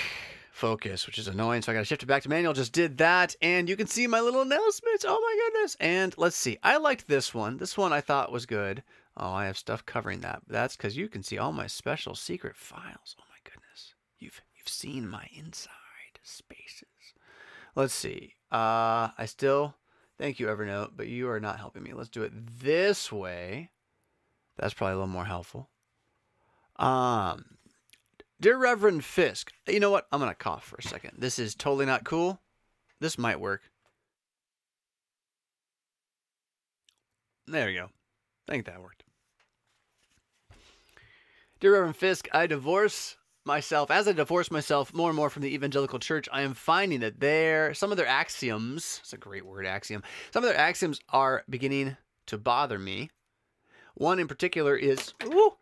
[0.57, 1.61] focus, which is annoying.
[1.61, 2.55] So I got to shift it back to manual.
[2.55, 3.37] Just did that.
[3.43, 5.05] And you can see my little announcements.
[5.07, 5.77] Oh my goodness.
[5.79, 6.59] And let's see.
[6.63, 7.59] I liked this one.
[7.59, 8.83] This one I thought was good.
[9.19, 10.43] Oh, I have stuff covering that.
[10.49, 13.17] That's because you can see all my special secret files.
[13.21, 13.95] Oh my goodness.
[14.19, 15.71] You've you've seen my inside
[16.23, 17.15] spaces.
[17.75, 18.35] Let's see.
[18.51, 19.75] Uh I still
[20.19, 21.93] thank you, Evernote, but you are not helping me.
[21.93, 23.71] Let's do it this way.
[24.57, 25.69] That's probably a little more helpful.
[26.77, 27.56] Um
[28.39, 30.07] Dear Reverend Fisk, you know what?
[30.13, 31.13] I'm gonna cough for a second.
[31.19, 32.41] This is totally not cool.
[33.01, 33.63] This might work.
[37.47, 37.89] There we go.
[38.49, 39.05] I think that worked.
[41.61, 45.55] Dear Reverend Fisk, I divorce myself as I divorce myself more and more from the
[45.55, 46.29] evangelical church.
[46.31, 50.03] I am finding that their some of their axioms, it's a great word, axiom.
[50.33, 51.97] Some of their axioms are beginning
[52.27, 53.11] to bother me.
[53.95, 55.57] One in particular is, ooh,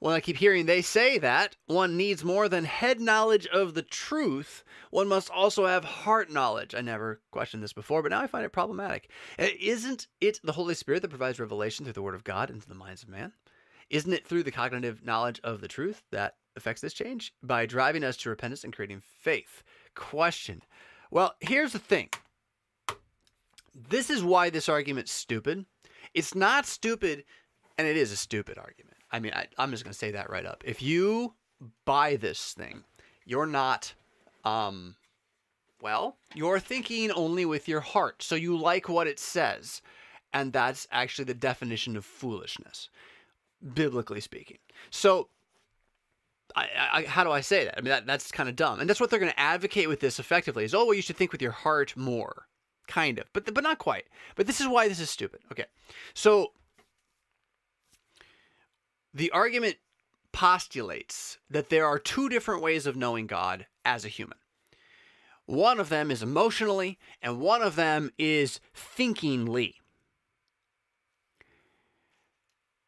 [0.00, 3.82] well, I keep hearing they say that one needs more than head knowledge of the
[3.82, 4.62] truth.
[4.90, 6.74] One must also have heart knowledge.
[6.74, 9.10] I never questioned this before, but now I find it problematic.
[9.38, 12.68] Uh, isn't it the Holy Spirit that provides revelation through the Word of God into
[12.68, 13.32] the minds of man?
[13.90, 17.34] Isn't it through the cognitive knowledge of the truth that affects this change?
[17.42, 19.64] By driving us to repentance and creating faith.
[19.96, 20.62] Question.
[21.10, 22.10] Well, here's the thing.
[23.74, 25.66] This is why this argument's stupid.
[26.14, 27.24] It's not stupid,
[27.76, 28.97] and it is a stupid argument.
[29.10, 30.62] I mean, I, I'm just going to say that right up.
[30.66, 31.34] If you
[31.84, 32.84] buy this thing,
[33.24, 33.94] you're not,
[34.44, 34.96] um,
[35.80, 38.22] well, you're thinking only with your heart.
[38.22, 39.82] So you like what it says.
[40.32, 42.90] And that's actually the definition of foolishness,
[43.74, 44.58] biblically speaking.
[44.90, 45.28] So,
[46.54, 47.78] I, I, how do I say that?
[47.78, 48.80] I mean, that, that's kind of dumb.
[48.80, 51.16] And that's what they're going to advocate with this effectively is, oh, well, you should
[51.16, 52.46] think with your heart more.
[52.86, 54.04] Kind of, but, but not quite.
[54.34, 55.40] But this is why this is stupid.
[55.52, 55.66] Okay.
[56.14, 56.52] So
[59.12, 59.76] the argument
[60.32, 64.38] postulates that there are two different ways of knowing God as a human.
[65.46, 69.76] One of them is emotionally, and one of them is thinkingly.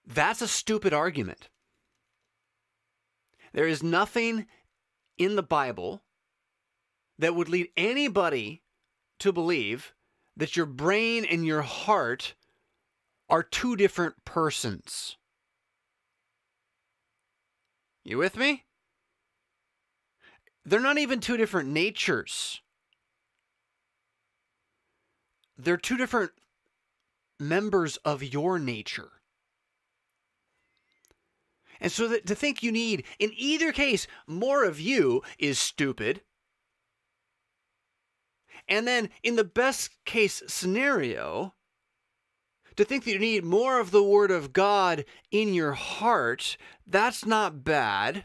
[0.06, 1.48] That's a stupid argument.
[3.52, 4.46] There is nothing
[5.16, 6.02] in the Bible
[7.18, 8.62] that would lead anybody
[9.20, 9.94] to believe
[10.37, 12.35] that your brain and your heart
[13.28, 15.16] are two different persons.
[18.11, 18.64] You with me?
[20.64, 22.61] They're not even two different natures.
[25.57, 26.33] They're two different
[27.38, 29.12] members of your nature.
[31.81, 36.23] And so that to think you need, in either case, more of you is stupid.
[38.66, 41.55] And then, in the best case scenario,
[42.81, 47.27] to think that you need more of the Word of God in your heart, that's
[47.27, 48.25] not bad.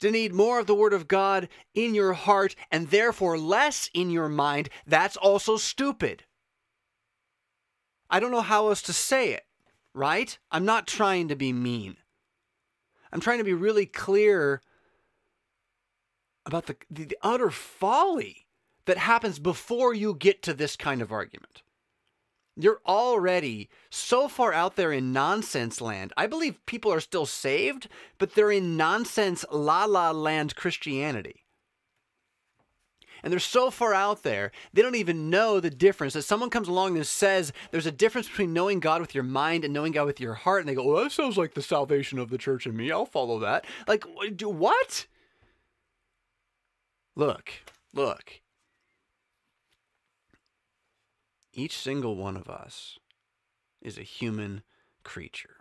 [0.00, 4.10] To need more of the Word of God in your heart and therefore less in
[4.10, 6.24] your mind, that's also stupid.
[8.10, 9.46] I don't know how else to say it,
[9.94, 10.38] right?
[10.50, 11.96] I'm not trying to be mean.
[13.10, 14.60] I'm trying to be really clear
[16.44, 18.48] about the, the, the utter folly
[18.84, 21.62] that happens before you get to this kind of argument.
[22.58, 26.12] You're already so far out there in nonsense land.
[26.16, 31.44] I believe people are still saved, but they're in nonsense la la land Christianity.
[33.22, 36.14] And they're so far out there, they don't even know the difference.
[36.14, 39.64] That someone comes along and says there's a difference between knowing God with your mind
[39.64, 42.18] and knowing God with your heart, and they go, "Well, that sounds like the salvation
[42.18, 42.90] of the church and me.
[42.90, 45.06] I'll follow that." Like, what?
[47.16, 47.50] Look,
[47.92, 48.40] look.
[51.58, 52.98] Each single one of us
[53.80, 54.62] is a human
[55.04, 55.56] creature.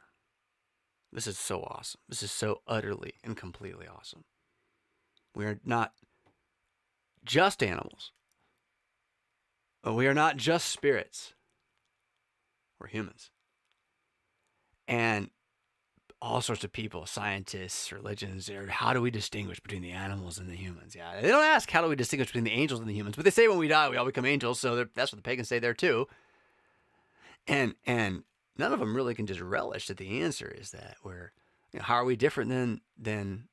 [1.13, 2.01] This is so awesome.
[2.10, 4.25] This is so utterly and completely awesome.
[5.34, 5.93] We are not
[7.23, 8.12] just animals,
[9.86, 11.34] we are not just spirits.
[12.77, 13.31] We're humans.
[14.89, 15.29] And
[16.25, 20.49] all sorts of people, scientists, religions, or how do we distinguish between the animals and
[20.49, 20.95] the humans?
[20.95, 23.25] Yeah, they don't ask how do we distinguish between the angels and the humans, but
[23.25, 25.59] they say when we die we all become angels, so that's what the pagans say
[25.59, 26.07] there too.
[27.47, 28.23] And and
[28.57, 31.31] none of them really can just relish that the answer is that we're
[31.71, 33.47] you know, how are we different than than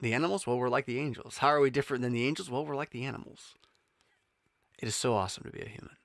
[0.00, 0.46] the animals?
[0.46, 1.38] Well, we're like the angels.
[1.38, 2.48] How are we different than the angels?
[2.48, 3.56] Well, we're like the animals.
[4.78, 5.96] It is so awesome to be a human.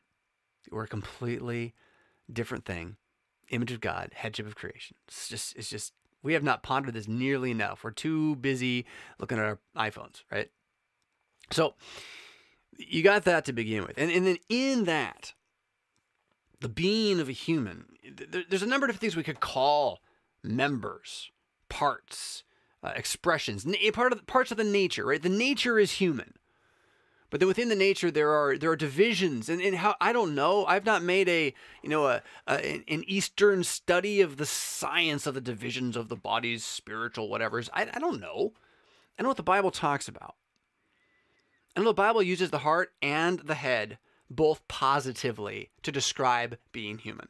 [0.72, 1.76] We're a completely
[2.32, 2.98] different thing
[3.50, 4.96] image of God, headship of creation.
[5.08, 7.84] It's just, it's just, we have not pondered this nearly enough.
[7.84, 8.86] We're too busy
[9.20, 10.50] looking at our iPhones, right?
[11.52, 11.76] So
[12.78, 13.98] you got that to begin with.
[13.98, 15.34] And, and then in that,
[16.62, 17.86] the being of a human,
[18.50, 20.00] there's a number of different things we could call
[20.44, 21.30] members,
[21.70, 22.44] parts,
[22.84, 25.22] uh, expressions, part of parts of the nature, right?
[25.22, 26.34] The nature is human.
[27.36, 30.36] But then within the nature there are there are divisions, and, and how I don't
[30.36, 30.66] know.
[30.68, 35.34] I've not made a you know a, a an Eastern study of the science of
[35.34, 37.70] the divisions of the body's spiritual whatever's.
[37.74, 38.54] I I don't know.
[39.20, 40.36] I know what the Bible talks about.
[41.76, 43.98] I know the Bible uses the heart and the head
[44.30, 47.28] both positively to describe being human.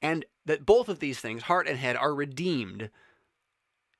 [0.00, 2.90] And that both of these things, heart and head, are redeemed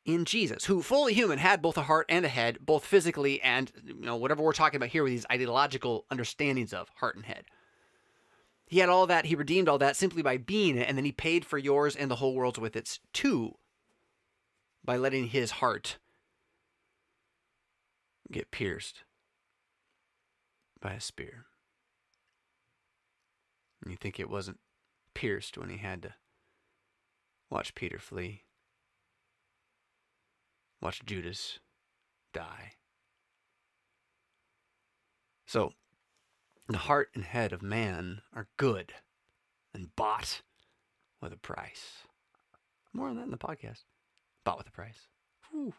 [0.05, 3.73] in Jesus, who fully human had both a heart and a head, both physically and
[3.85, 7.45] you know whatever we're talking about here with these ideological understandings of heart and head.
[8.67, 11.12] He had all that, he redeemed all that simply by being it, and then he
[11.12, 13.57] paid for yours and the whole world's with its too
[14.85, 15.99] by letting his heart
[18.31, 19.05] get pierced
[20.81, 21.47] by a spear.
[23.83, 24.61] And you think it wasn't
[25.14, 26.14] pierced when he had to
[27.51, 28.43] watch Peter flee?
[30.85, 31.61] Watch Judas
[32.35, 32.73] die.
[35.47, 35.73] So,
[36.68, 38.92] the heart and head of man are good
[39.73, 40.42] and bought
[41.23, 42.03] with a price.
[42.92, 43.85] More on that in the podcast.
[44.44, 45.09] Bought with a price.
[45.51, 45.73] Whew.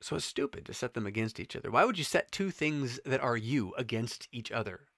[0.00, 1.70] So it's stupid to set them against each other.
[1.70, 4.88] Why would you set two things that are you against each other?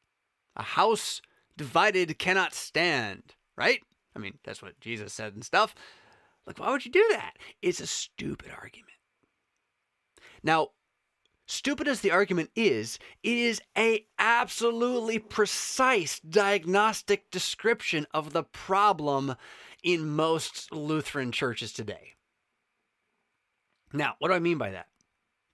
[0.54, 1.20] A house
[1.56, 3.80] divided cannot stand, right?
[4.14, 5.74] I mean, that's what Jesus said and stuff.
[6.46, 7.34] Like, why would you do that?
[7.60, 8.90] It's a stupid argument.
[10.42, 10.68] Now,
[11.46, 19.36] stupid as the argument is, it is a absolutely precise diagnostic description of the problem
[19.82, 22.14] in most Lutheran churches today.
[23.92, 24.86] Now, what do I mean by that?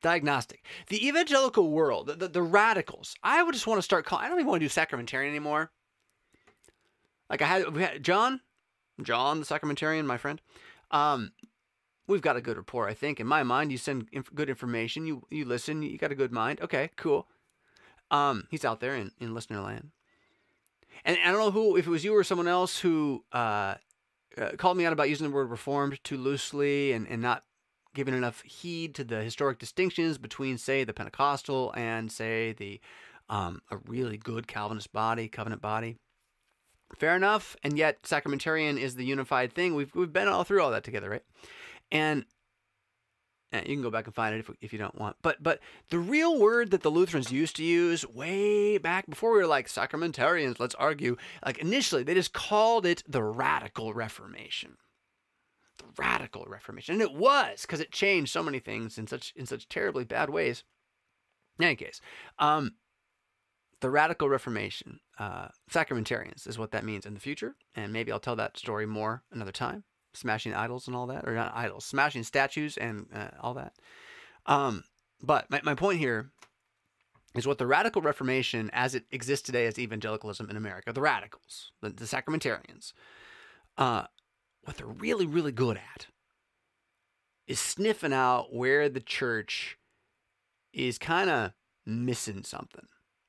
[0.00, 0.64] Diagnostic.
[0.88, 4.28] The evangelical world, the, the, the radicals, I would just want to start calling, I
[4.28, 5.72] don't even want to do sacramentarian anymore.
[7.28, 8.40] Like I had, we had John,
[9.02, 10.40] John the sacramentarian, my friend.
[10.90, 11.32] Um,
[12.06, 13.20] we've got a good rapport, I think.
[13.20, 16.32] In my mind, you send inf- good information, you you listen, you got a good
[16.32, 16.60] mind.
[16.60, 17.28] Okay, cool.
[18.10, 19.90] Um, he's out there in, in listener land.
[21.04, 23.74] And I don't know who, if it was you or someone else who uh,
[24.36, 27.44] uh, called me out about using the word reformed too loosely and, and not
[27.94, 32.80] giving enough heed to the historic distinctions between, say, the Pentecostal and, say, the
[33.28, 35.98] um, a really good Calvinist body, covenant body.
[36.96, 37.56] Fair enough.
[37.62, 39.74] And yet, sacramentarian is the unified thing.
[39.74, 41.24] We've, we've been all through all that together, right?
[41.90, 42.24] And,
[43.52, 45.16] and you can go back and find it if, if you don't want.
[45.22, 49.38] But but the real word that the Lutherans used to use way back before we
[49.38, 54.76] were like sacramentarians, let's argue, like initially they just called it the radical reformation.
[55.78, 56.94] The radical reformation.
[56.94, 60.30] And it was because it changed so many things in such in such terribly bad
[60.30, 60.64] ways.
[61.58, 62.00] In any case,
[62.38, 62.74] um,
[63.80, 68.20] the radical reformation uh, sacramentarians is what that means in the future and maybe i'll
[68.20, 69.84] tell that story more another time
[70.18, 73.72] smashing idols and all that or not idols smashing statues and uh, all that.
[74.46, 74.84] Um,
[75.22, 76.30] but my, my point here
[77.34, 81.72] is what the radical reformation as it exists today as evangelicalism in america the radicals
[81.82, 82.92] the, the sacramentarians
[83.76, 84.04] uh,
[84.64, 86.06] what they're really really good at
[87.46, 89.78] is sniffing out where the church
[90.72, 91.52] is kind of
[91.86, 92.86] missing something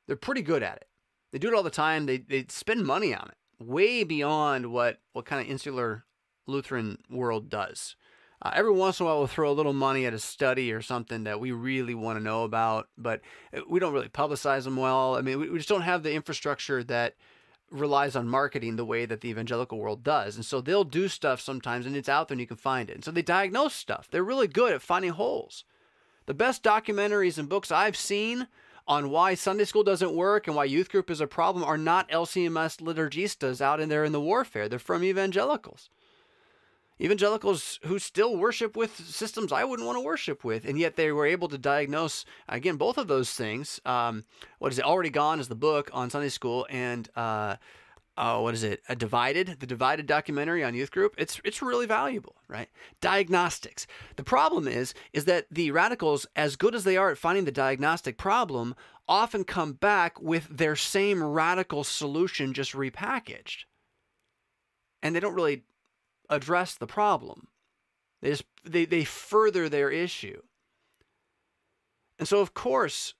[0.10, 0.88] they're pretty good at it.
[1.32, 2.08] They do it all the time.
[2.08, 6.04] They they spend money on it, way beyond what what kind of insular
[6.48, 7.96] Lutheran world does.
[8.42, 10.82] Uh, every once in a while, we'll throw a little money at a study or
[10.82, 13.22] something that we really want to know about, but
[13.56, 15.16] uh, we don't really publicize them well.
[15.16, 17.16] I mean, we, we just don't have the infrastructure that
[17.70, 20.38] relies on marketing the way that the evangelical world does.
[20.38, 22.96] And so they'll do stuff sometimes and it's out there and you can find it.
[22.96, 24.08] And so they diagnose stuff.
[24.10, 25.66] They're really good at finding holes.
[26.26, 28.48] The best documentaries and books I've seen
[28.90, 32.10] on why Sunday school doesn't work and why youth group is a problem are not
[32.10, 34.68] LCMS liturgistas out in there in the warfare.
[34.68, 35.92] They're from evangelicals.
[37.00, 41.12] Evangelicals who still worship with systems I wouldn't want to worship with, and yet they
[41.12, 43.80] were able to diagnose again both of those things.
[43.86, 44.26] Um,
[44.58, 44.86] what is it?
[44.86, 47.56] Already Gone is the book on Sunday school, and uh,
[48.20, 48.82] uh, what is it?
[48.90, 51.16] A divided, the divided documentary on youth group.
[51.18, 52.68] It's it's really valuable, right?
[53.00, 53.88] Diagnostics.
[54.18, 57.52] The problem is is that the radicals, as good as they are at finding the
[57.52, 58.76] diagnostic problem,
[59.08, 63.64] often come back with their same radical solution just repackaged,
[65.02, 65.64] and they don't really
[66.30, 67.48] address the problem.
[68.22, 70.42] They just they they further their issue,
[72.20, 73.14] and so of course,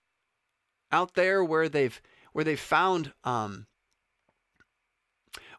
[0.92, 2.02] out there where they've
[2.34, 3.66] where they've found um,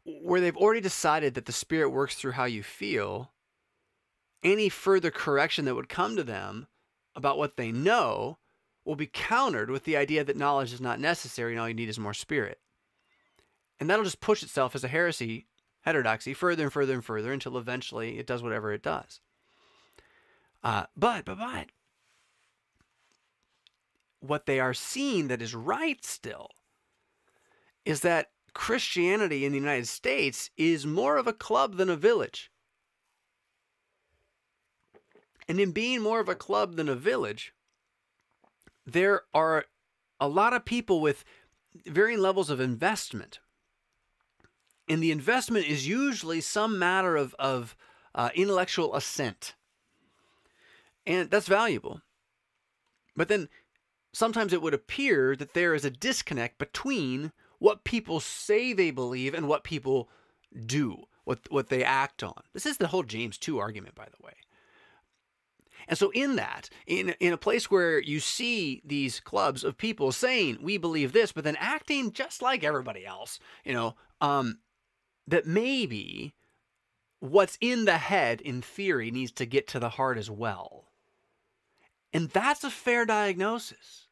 [0.06, 3.32] where they've already decided that the Spirit works through how you feel,
[4.44, 6.68] any further correction that would come to them
[7.16, 8.38] about what they know
[8.84, 11.90] will be countered with the idea that knowledge is not necessary and all you need
[11.90, 12.60] is more Spirit.
[13.80, 15.48] And that'll just push itself as a heresy,
[15.82, 19.20] heterodoxy, further and further and further until eventually it does whatever it does.
[20.64, 21.68] Uh, but, but, but,
[24.20, 26.50] what they are seeing that is right still
[27.86, 32.52] is that Christianity in the United States is more of a club than a village.
[35.48, 37.54] And in being more of a club than a village,
[38.86, 39.66] there are
[40.20, 41.24] a lot of people with
[41.86, 43.40] varying levels of investment.
[44.88, 47.76] And the investment is usually some matter of, of
[48.14, 49.56] uh, intellectual assent.
[51.06, 52.02] And that's valuable.
[53.16, 53.50] But then
[54.14, 57.32] sometimes it would appear that there is a disconnect between
[57.62, 60.10] what people say they believe and what people
[60.66, 62.42] do, what, what they act on.
[62.54, 64.34] This is the whole James 2 argument, by the way.
[65.88, 70.12] And so, in that, in, in a place where you see these clubs of people
[70.12, 74.58] saying, we believe this, but then acting just like everybody else, you know, um,
[75.28, 76.34] that maybe
[77.20, 80.86] what's in the head, in theory, needs to get to the heart as well.
[82.12, 84.08] And that's a fair diagnosis.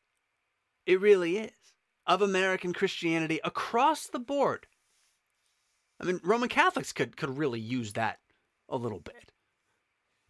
[0.86, 1.52] It really is.
[2.10, 4.68] Of American Christianity across the board.
[6.02, 8.20] I mean, Roman Catholics could, could really use that
[8.68, 9.32] a little bit.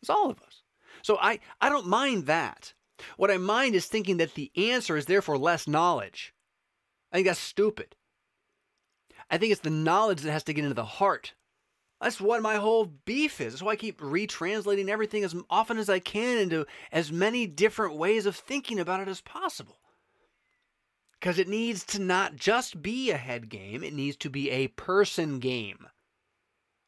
[0.01, 0.63] It's all of us.
[1.01, 2.73] So I, I don't mind that.
[3.15, 6.34] What I mind is thinking that the answer is therefore less knowledge.
[7.11, 7.95] I think that's stupid.
[9.32, 11.34] I think it's the knowledge that has to get into the heart.
[12.01, 13.53] That's what my whole beef is.
[13.53, 17.95] That's why I keep retranslating everything as often as I can into as many different
[17.95, 19.80] ways of thinking about it as possible.
[21.20, 24.70] Because it needs to not just be a head game, it needs to be a
[24.70, 25.88] person game.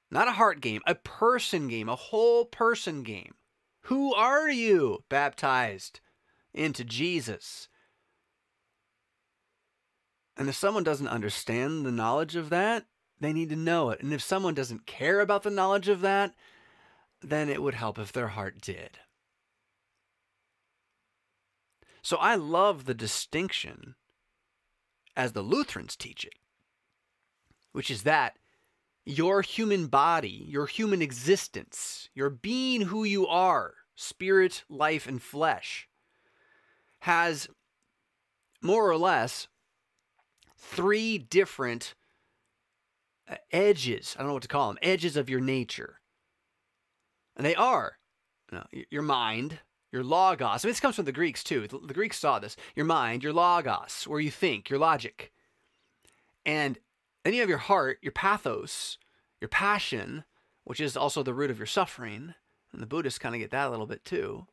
[0.10, 3.36] Not a heart game, a person game, a whole person game.
[3.84, 5.04] Who are you?
[5.10, 6.00] Baptized
[6.54, 7.68] into Jesus.
[10.38, 12.86] And if someone doesn't understand the knowledge of that,
[13.20, 14.02] they need to know it.
[14.02, 16.34] And if someone doesn't care about the knowledge of that,
[17.22, 19.00] then it would help if their heart did.
[22.02, 23.96] So I love the distinction
[25.16, 26.34] as the Lutherans teach it,
[27.72, 28.38] which is that
[29.06, 35.88] your human body, your human existence, your being who you are, spirit, life, and flesh,
[37.00, 37.50] has
[38.62, 39.48] more or less
[40.58, 41.96] three different
[43.28, 44.16] uh, edges.
[44.16, 46.00] I don't know what to call them edges of your nature.
[47.36, 47.98] And they are
[48.52, 49.60] you know, your mind,
[49.92, 50.64] your logos.
[50.64, 51.68] I mean, this comes from the Greeks too.
[51.68, 52.56] The Greeks saw this.
[52.76, 55.32] Your mind, your logos, where you think, your logic.
[56.46, 56.80] And
[57.24, 58.98] then you have your heart, your pathos,
[59.40, 60.24] your passion,
[60.64, 62.34] which is also the root of your suffering.
[62.72, 64.48] And the Buddhists kind of get that a little bit too.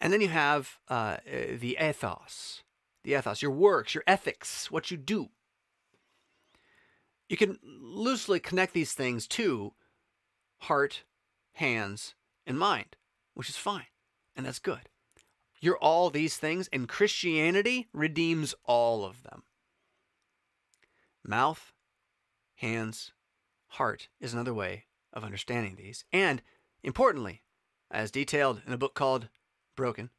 [0.00, 2.62] And then you have uh, eh, the ethos,
[3.04, 5.28] the ethos, your works, your ethics, what you do.
[7.28, 9.72] You can loosely connect these things to
[10.62, 11.04] heart,
[11.54, 12.14] hands,
[12.46, 12.96] and mind,
[13.34, 13.86] which is fine.
[14.36, 14.88] And that's good.
[15.60, 19.42] You're all these things, and Christianity redeems all of them
[21.24, 21.72] mouth,
[22.56, 23.12] hands,
[23.68, 26.04] heart is another way of understanding these.
[26.12, 26.42] And
[26.82, 27.42] importantly,
[27.90, 29.28] as detailed in a book called
[29.76, 30.10] Broken,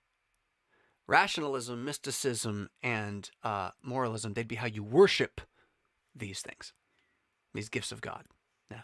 [1.07, 5.41] rationalism, mysticism, and uh, moralism, they'd be how you worship
[6.15, 6.73] these things,
[7.53, 8.25] these gifts of God.
[8.69, 8.81] Yeah.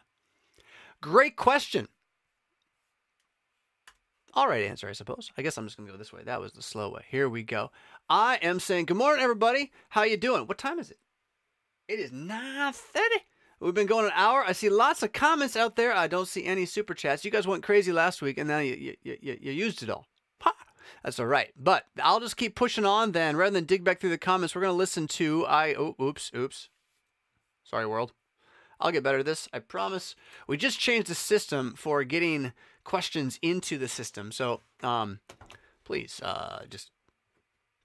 [1.01, 1.89] Great question.
[4.35, 5.31] All right answer, I suppose.
[5.37, 6.23] I guess I'm just gonna go this way.
[6.23, 7.03] That was the slow way.
[7.09, 7.71] Here we go.
[8.09, 9.71] I am saying good morning, everybody.
[9.89, 10.47] How you doing?
[10.47, 10.97] What time is it?
[11.87, 12.99] It is 9.30.
[13.59, 14.43] We've been going an hour.
[14.45, 15.93] I see lots of comments out there.
[15.93, 17.23] I don't see any super chats.
[17.23, 20.07] You guys went crazy last week, and now you, you, you, you used it all.
[20.41, 20.53] Ha!
[21.03, 21.51] That's all right.
[21.57, 23.37] But I'll just keep pushing on then.
[23.37, 25.75] Rather than dig back through the comments, we're going to listen to I...
[25.75, 26.69] Oh, oops, oops.
[27.63, 28.11] Sorry, world.
[28.79, 29.47] I'll get better at this.
[29.53, 30.15] I promise.
[30.47, 32.51] We just changed the system for getting
[32.83, 34.31] questions into the system.
[34.31, 35.19] So um,
[35.83, 36.91] please uh, just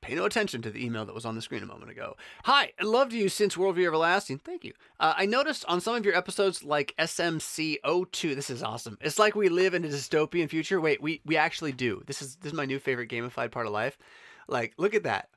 [0.01, 2.17] Pay no attention to the email that was on the screen a moment ago.
[2.45, 4.39] Hi, I loved you since Worldview Everlasting.
[4.39, 4.73] Thank you.
[5.01, 8.97] Uh, I noticed on some of your episodes, like SMC02, this is awesome.
[9.01, 10.81] It's like we live in a dystopian future.
[10.81, 12.03] Wait, we we actually do.
[12.07, 13.99] This is this is my new favorite gamified part of life.
[14.47, 15.31] Like, look at that.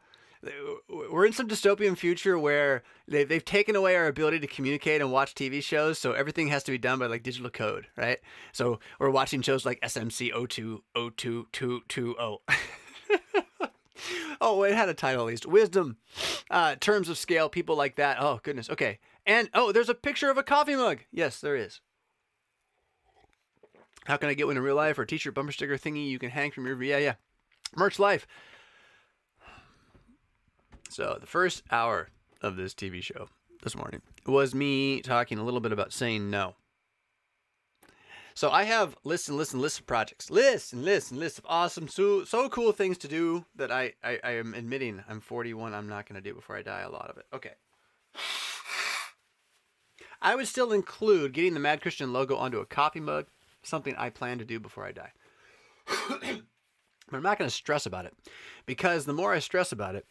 [0.89, 5.12] We're in some dystopian future where they've, they've taken away our ability to communicate and
[5.12, 8.20] watch TV shows, so everything has to be done by like digital code, right?
[8.52, 12.38] So we're watching shows like SMC 020220.
[14.42, 15.46] oh, it had a title at least.
[15.46, 15.98] Wisdom,
[16.50, 18.18] uh, terms of scale, people like that.
[18.20, 18.70] Oh, goodness.
[18.70, 19.00] Okay.
[19.26, 21.00] And oh, there's a picture of a coffee mug.
[21.12, 21.80] Yes, there is.
[24.06, 26.32] How can I get one in real life or t-shirt bumper sticker thingy you can
[26.32, 27.14] hang from your yeah yeah
[27.76, 28.26] merch life.
[30.92, 32.10] So the first hour
[32.42, 33.30] of this TV show
[33.64, 36.56] this morning was me talking a little bit about saying no.
[38.34, 41.39] So I have lists and lists and lists of projects, lists and lists and lists
[41.39, 45.22] of awesome, so so cool things to do that I I, I am admitting I'm
[45.22, 45.74] 41.
[45.74, 46.82] I'm not going to do before I die.
[46.82, 47.26] A lot of it.
[47.34, 47.54] Okay.
[50.22, 53.28] I would still include getting the Mad Christian logo onto a coffee mug,
[53.64, 55.14] something I plan to do before I die.
[55.88, 58.14] but I'm not going to stress about it
[58.66, 60.06] because the more I stress about it,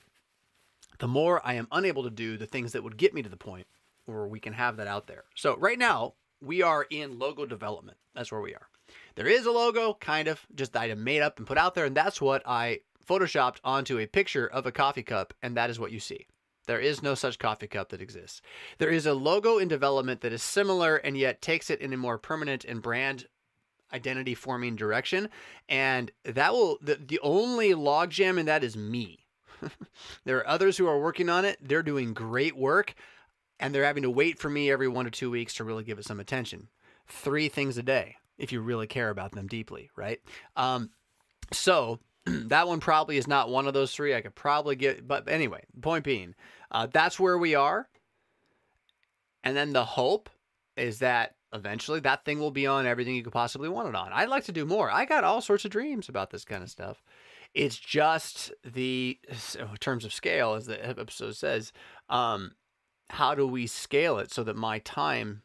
[1.00, 3.36] the more I am unable to do the things that would get me to the
[3.36, 3.66] point
[4.04, 5.24] where we can have that out there.
[5.34, 7.98] So right now, we are in logo development.
[8.14, 8.68] That's where we are.
[9.14, 11.84] There is a logo, kind of, just that I made up and put out there,
[11.84, 15.80] and that's what I photoshopped onto a picture of a coffee cup, and that is
[15.80, 16.26] what you see.
[16.66, 18.42] There is no such coffee cup that exists.
[18.78, 21.96] There is a logo in development that is similar and yet takes it in a
[21.96, 23.26] more permanent and brand
[23.92, 25.28] identity forming direction.
[25.68, 29.26] And that will, the, the only logjam in that is me.
[30.24, 31.58] there are others who are working on it.
[31.60, 32.94] They're doing great work
[33.58, 35.98] and they're having to wait for me every one to two weeks to really give
[35.98, 36.68] it some attention.
[37.08, 40.20] Three things a day if you really care about them deeply, right?
[40.56, 40.90] Um,
[41.52, 44.14] so that one probably is not one of those three.
[44.14, 46.34] I could probably get, but anyway, point being,
[46.70, 47.88] uh, that's where we are.
[49.44, 50.30] And then the hope
[50.76, 54.12] is that eventually that thing will be on everything you could possibly want it on.
[54.12, 54.90] I'd like to do more.
[54.90, 57.02] I got all sorts of dreams about this kind of stuff.
[57.54, 59.18] It's just the
[59.58, 61.72] in terms of scale, as the episode says,
[62.08, 62.52] um,
[63.10, 65.42] how do we scale it so that my time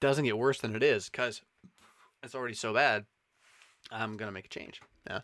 [0.00, 1.08] doesn't get worse than it is?
[1.08, 1.42] Because
[2.22, 3.06] it's already so bad.
[3.90, 4.80] I'm gonna make a change.
[5.08, 5.20] Yeah.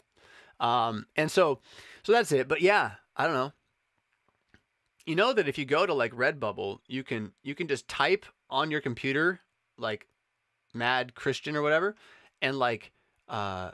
[0.61, 1.61] Um, and so,
[2.03, 2.49] so that's it.
[2.49, 3.53] But yeah, I don't know.
[5.05, 8.27] You know that if you go to like Redbubble, you can you can just type
[8.51, 9.41] on your computer
[9.79, 10.09] like
[10.75, 11.95] Mad Christian or whatever,
[12.43, 12.93] and like
[13.29, 13.73] uh,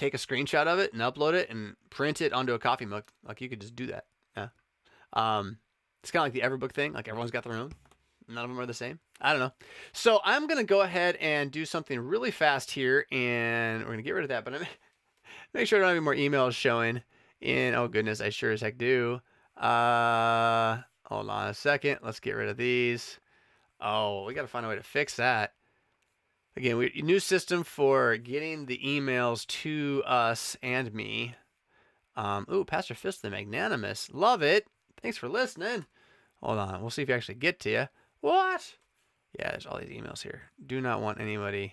[0.00, 3.04] take a screenshot of it and upload it and print it onto a coffee mug.
[3.26, 4.06] Like you could just do that.
[4.36, 4.48] Yeah.
[5.12, 5.58] Um,
[6.02, 6.92] it's kind of like the Everbook thing.
[6.92, 7.72] Like everyone's got their own.
[8.26, 8.98] None of them are the same.
[9.20, 9.52] I don't know.
[9.92, 14.12] So I'm gonna go ahead and do something really fast here, and we're gonna get
[14.12, 14.44] rid of that.
[14.44, 14.66] But I'm
[15.54, 17.02] make sure I don't have any more emails showing.
[17.40, 19.20] In oh goodness, I sure as heck do.
[19.56, 21.98] Uh, hold on a second.
[22.02, 23.18] Let's get rid of these.
[23.80, 25.54] Oh, we got to find a way to fix that.
[26.60, 31.34] Again, we new system for getting the emails to us and me.
[32.16, 34.10] Um, ooh, Pastor Fist the Magnanimous.
[34.12, 34.66] Love it.
[35.00, 35.86] Thanks for listening.
[36.42, 36.82] Hold on.
[36.82, 37.88] We'll see if we actually get to you.
[38.20, 38.74] What?
[39.38, 40.42] Yeah, there's all these emails here.
[40.66, 41.72] Do not want anybody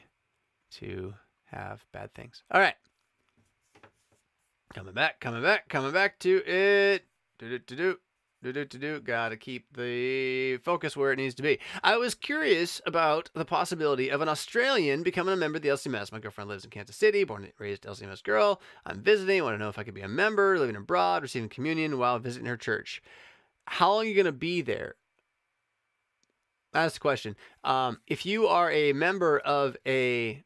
[0.75, 1.13] to
[1.47, 2.43] have bad things.
[2.49, 2.75] All right.
[4.73, 7.03] Coming back, coming back, coming back to it.
[7.39, 7.97] Do do do do.
[8.43, 8.99] Do, do, do, do.
[8.99, 11.59] Gotta keep the focus where it needs to be.
[11.83, 16.11] I was curious about the possibility of an Australian becoming a member of the LCMS.
[16.11, 18.61] My girlfriend lives in Kansas City, born and raised LCMS girl.
[18.85, 19.43] I'm visiting.
[19.43, 22.45] Want to know if I could be a member, living abroad, receiving communion while visiting
[22.45, 23.01] her church.
[23.65, 24.95] How long are you going to be there?
[26.73, 27.35] That's the question.
[27.63, 30.43] Um, if you are a member of a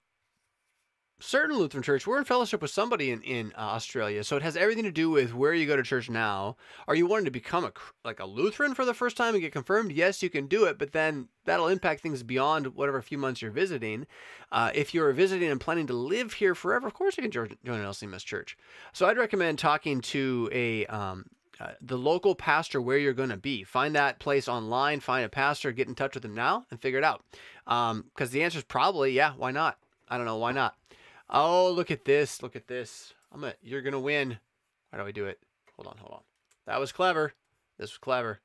[1.21, 4.23] certain Lutheran church, we're in fellowship with somebody in, in uh, Australia.
[4.23, 6.57] So it has everything to do with where you go to church now.
[6.87, 7.71] Are you wanting to become a
[8.03, 9.91] like a Lutheran for the first time and get confirmed?
[9.91, 13.51] Yes, you can do it, but then that'll impact things beyond whatever few months you're
[13.51, 14.07] visiting.
[14.51, 17.49] Uh, if you're visiting and planning to live here forever, of course you can join
[17.65, 18.57] an LCMS church.
[18.93, 21.25] So I'd recommend talking to a um,
[21.61, 23.63] uh, the local pastor where you're going to be.
[23.63, 26.97] Find that place online, find a pastor, get in touch with them now, and figure
[26.97, 27.23] it out.
[27.65, 29.77] Because um, the answer is probably, yeah, why not?
[30.09, 30.75] I don't know, why not?
[31.31, 32.43] Oh, look at this.
[32.43, 33.13] Look at this.
[33.31, 34.37] I'm gonna, you're going to win.
[34.89, 35.39] Why do I do it?
[35.77, 36.21] Hold on, hold on.
[36.67, 37.33] That was clever.
[37.77, 38.39] This was clever.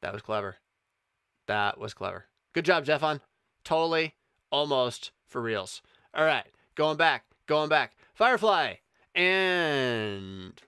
[0.00, 0.56] That was clever.
[1.46, 2.26] That was clever.
[2.54, 3.20] Good job, Jeffon.
[3.64, 4.14] Totally,
[4.50, 5.82] almost for reals.
[6.14, 7.92] All right, going back, going back.
[8.14, 8.74] Firefly
[9.14, 10.60] and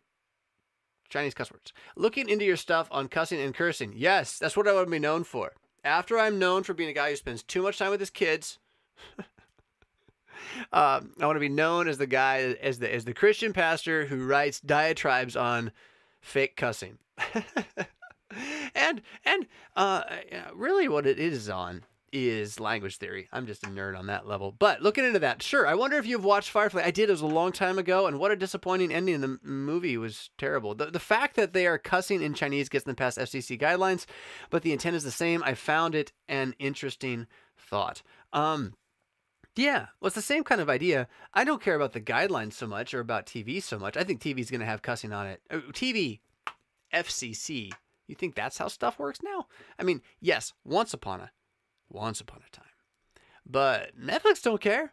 [1.08, 1.72] Chinese cuss words.
[1.96, 3.94] Looking into your stuff on cussing and cursing.
[3.96, 5.52] Yes, that's what I want to be known for.
[5.82, 8.58] After I'm known for being a guy who spends too much time with his kids,
[10.72, 14.06] Um, I want to be known as the guy, as the as the Christian pastor
[14.06, 15.72] who writes diatribes on
[16.20, 16.98] fake cussing.
[18.74, 20.02] and and uh,
[20.54, 21.82] really, what it is on
[22.14, 23.28] is language theory.
[23.32, 24.52] I'm just a nerd on that level.
[24.52, 25.66] But looking into that, sure.
[25.66, 26.82] I wonder if you've watched Firefly.
[26.84, 27.08] I did.
[27.08, 29.20] It was a long time ago, and what a disappointing ending.
[29.20, 30.74] The movie was terrible.
[30.74, 34.06] The, the fact that they are cussing in Chinese gets them past FCC guidelines,
[34.48, 35.42] but the intent is the same.
[35.42, 37.26] I found it an interesting
[37.58, 38.02] thought.
[38.32, 38.74] Um,
[39.56, 41.08] yeah, well, it's the same kind of idea.
[41.32, 43.96] I don't care about the guidelines so much or about TV so much.
[43.96, 45.40] I think TV is going to have cussing on it.
[45.50, 46.20] Oh, TV,
[46.92, 47.70] FCC.
[48.06, 49.46] You think that's how stuff works now?
[49.78, 51.30] I mean, yes, once upon a,
[51.88, 52.66] once upon a time,
[53.46, 54.92] but Netflix don't care.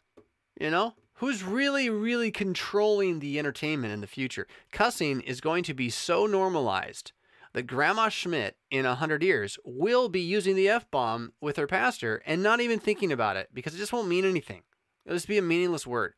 [0.59, 4.47] You know, who's really, really controlling the entertainment in the future?
[4.71, 7.13] Cussing is going to be so normalized
[7.53, 11.67] that Grandma Schmidt in a hundred years will be using the F bomb with her
[11.67, 14.63] pastor and not even thinking about it because it just won't mean anything.
[15.05, 16.13] It'll just be a meaningless word.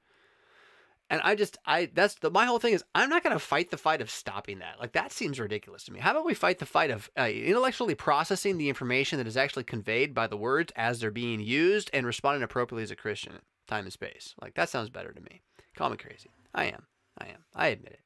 [1.09, 3.69] And I just, I, that's the, my whole thing is I'm not going to fight
[3.69, 4.79] the fight of stopping that.
[4.79, 5.99] Like, that seems ridiculous to me.
[5.99, 9.65] How about we fight the fight of uh, intellectually processing the information that is actually
[9.65, 13.33] conveyed by the words as they're being used and responding appropriately as a Christian,
[13.67, 14.33] time and space?
[14.41, 15.41] Like, that sounds better to me.
[15.75, 16.29] Call me crazy.
[16.55, 16.87] I am.
[17.19, 17.45] I am.
[17.53, 18.02] I admit it.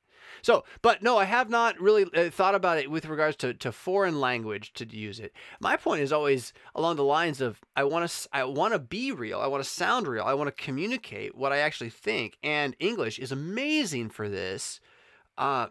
[0.47, 3.69] So, but no, I have not really uh, thought about it with regards to, to
[3.69, 5.33] foreign language to use it.
[5.59, 9.11] My point is always along the lines of I want to I want to be
[9.11, 9.41] real.
[9.41, 10.23] I want to sound real.
[10.23, 12.37] I want to communicate what I actually think.
[12.41, 14.79] And English is amazing for this.
[15.37, 15.67] Uh,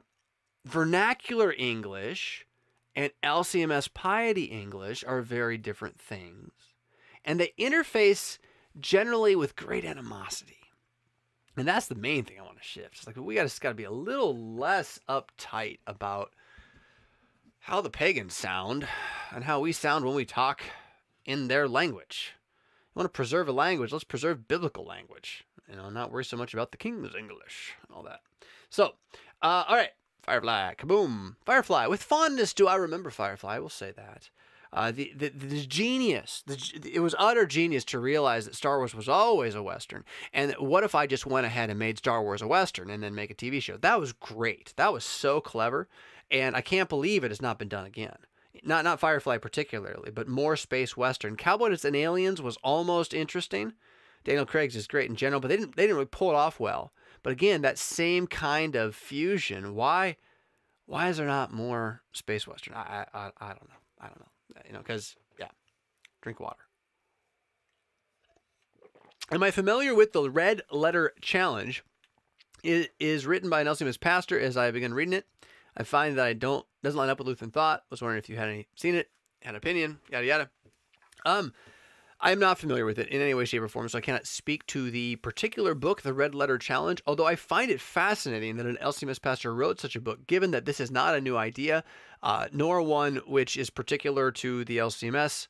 [0.67, 2.45] vernacular English
[2.95, 6.53] and LCMS piety English are very different things,
[7.25, 8.37] and they interface
[8.79, 10.56] generally with great animosity.
[11.57, 12.97] And that's the main thing I want to shift.
[12.99, 16.33] It's like we got to got to be a little less uptight about
[17.61, 18.87] how the pagans sound
[19.35, 20.63] and how we sound when we talk
[21.25, 22.35] in their language.
[22.95, 25.45] You want to preserve a language, let's preserve biblical language.
[25.69, 28.21] You know, not worry so much about the king's English and all that.
[28.71, 28.95] So,
[29.43, 29.91] uh, all right,
[30.23, 31.87] Firefly, kaboom, Firefly.
[31.87, 33.57] With fondness do I remember Firefly.
[33.57, 34.31] I will say that.
[34.73, 38.95] Uh, the, the, the genius, the, it was utter genius to realize that Star Wars
[38.95, 40.05] was always a Western.
[40.33, 43.15] And what if I just went ahead and made Star Wars a Western and then
[43.15, 43.77] make a TV show?
[43.77, 44.73] That was great.
[44.77, 45.89] That was so clever.
[46.31, 48.17] And I can't believe it has not been done again.
[48.65, 51.37] Not, not Firefly particularly, but more space Western.
[51.37, 53.75] Cowboys and Aliens was almost interesting.
[54.25, 56.59] Daniel Craig's is great in general, but they didn't, they didn't really pull it off
[56.59, 56.93] well.
[57.23, 59.75] But again, that same kind of fusion.
[59.75, 60.17] Why,
[60.87, 62.75] why is there not more space Western?
[62.75, 63.77] I, I, I don't know.
[64.01, 64.27] I don't know
[64.67, 65.49] you know, because, yeah,
[66.23, 66.57] drink water.
[69.31, 71.83] Am I familiar with the Red Letter Challenge?
[72.63, 75.27] It is written by an LCMS pastor as I begin reading it.
[75.77, 77.83] I find that I don't doesn't line up with Lutheran thought.
[77.91, 79.11] Was wondering if you had any seen it,
[79.43, 80.51] had an opinion, yada yada.
[81.25, 81.53] Um,
[82.19, 84.27] I am not familiar with it in any way, shape, or form, so I cannot
[84.27, 88.65] speak to the particular book, The Red Letter Challenge, although I find it fascinating that
[88.65, 91.85] an LCMS pastor wrote such a book, given that this is not a new idea,
[92.23, 95.47] uh, nor one which is particular to the LCMS,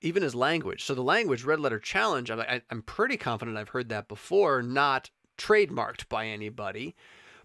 [0.00, 0.84] even as language.
[0.84, 5.10] So the language, Red Letter Challenge, I'm, I'm pretty confident I've heard that before, not
[5.36, 6.94] trademarked by anybody,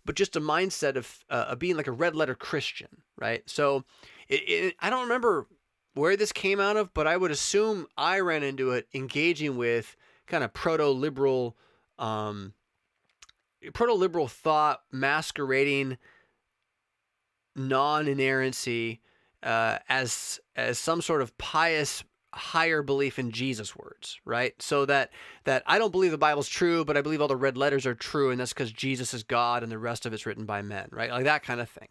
[0.05, 3.41] but just a mindset of, uh, of being like a red letter Christian, right?
[3.47, 3.83] So
[4.27, 5.47] it, it, I don't remember
[5.93, 9.95] where this came out of, but I would assume I ran into it engaging with
[10.27, 11.55] kind of proto liberal,
[11.99, 12.53] um,
[13.73, 15.97] proto liberal thought masquerading
[17.55, 19.01] non inerrancy
[19.43, 24.59] uh, as as some sort of pious higher belief in Jesus words, right?
[24.59, 25.11] So that
[25.43, 27.93] that I don't believe the Bible's true, but I believe all the red letters are
[27.93, 30.87] true, and that's because Jesus is God and the rest of it's written by men,
[30.91, 31.11] right?
[31.11, 31.89] Like that kind of thing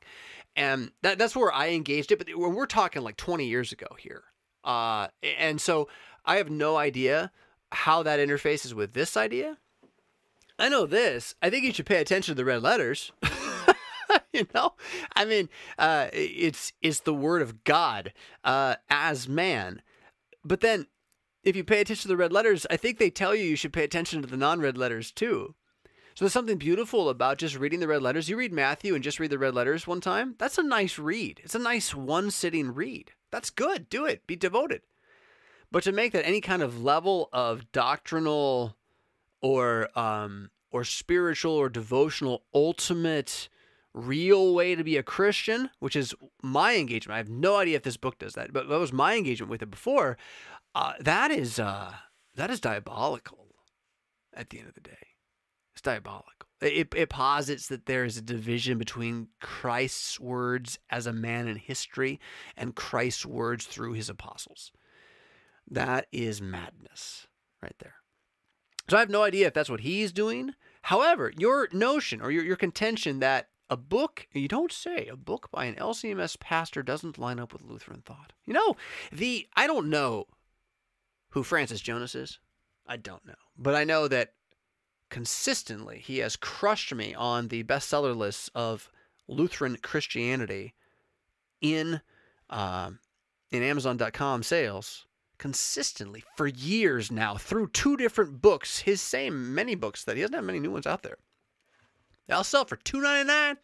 [0.56, 2.18] and that, that's where I engaged it.
[2.18, 4.24] But we're talking like 20 years ago here,
[4.64, 5.88] uh, and so
[6.24, 7.32] I have no idea
[7.72, 9.58] how that interfaces with this idea.
[10.58, 11.34] I know this.
[11.42, 13.12] I think you should pay attention to the red letters.
[14.32, 14.74] you know,
[15.14, 15.48] I mean,
[15.78, 18.12] uh, it's it's the word of God
[18.44, 19.82] uh, as man.
[20.44, 20.86] But then,
[21.42, 23.72] if you pay attention to the red letters, I think they tell you you should
[23.72, 25.54] pay attention to the non-red letters too.
[26.14, 28.28] So there's something beautiful about just reading the red letters.
[28.28, 30.34] You read Matthew and just read the red letters one time.
[30.38, 31.40] That's a nice read.
[31.42, 33.12] It's a nice one sitting read.
[33.30, 33.88] That's good.
[33.88, 34.26] Do it.
[34.26, 34.82] Be devoted.
[35.70, 38.76] But to make that any kind of level of doctrinal
[39.40, 43.48] or um, or spiritual or devotional ultimate
[43.94, 47.14] real way to be a Christian, which is my engagement.
[47.14, 49.62] I have no idea if this book does that, but that was my engagement with
[49.62, 50.16] it before.
[50.74, 51.92] Uh, that is uh,
[52.34, 53.54] that is diabolical
[54.34, 55.11] at the end of the day.
[55.82, 56.48] Diabolical.
[56.60, 61.56] It, it posits that there is a division between Christ's words as a man in
[61.56, 62.20] history
[62.56, 64.70] and Christ's words through his apostles.
[65.68, 67.26] That is madness
[67.60, 67.96] right there.
[68.88, 70.54] So I have no idea if that's what he's doing.
[70.82, 75.48] However, your notion or your, your contention that a book, you don't say, a book
[75.50, 78.32] by an LCMS pastor doesn't line up with Lutheran thought.
[78.44, 78.76] You know,
[79.10, 80.26] the I don't know
[81.30, 82.38] who Francis Jonas is.
[82.86, 83.34] I don't know.
[83.56, 84.34] But I know that
[85.12, 88.90] consistently he has crushed me on the bestseller lists of
[89.28, 90.72] Lutheran Christianity
[91.60, 92.00] in
[92.48, 92.90] uh,
[93.50, 95.06] in Amazon.com sales
[95.36, 100.34] consistently for years now through two different books, his same many books that he doesn't
[100.34, 101.18] have many new ones out there.
[102.26, 103.58] They'll sell for two ninety nine.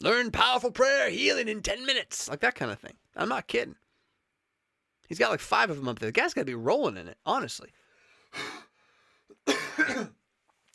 [0.00, 2.94] Learn powerful prayer, healing in ten minutes, like that kind of thing.
[3.14, 3.76] I'm not kidding.
[5.06, 6.08] He's got like five of them up there.
[6.08, 7.68] The guy's got to be rolling in it, honestly.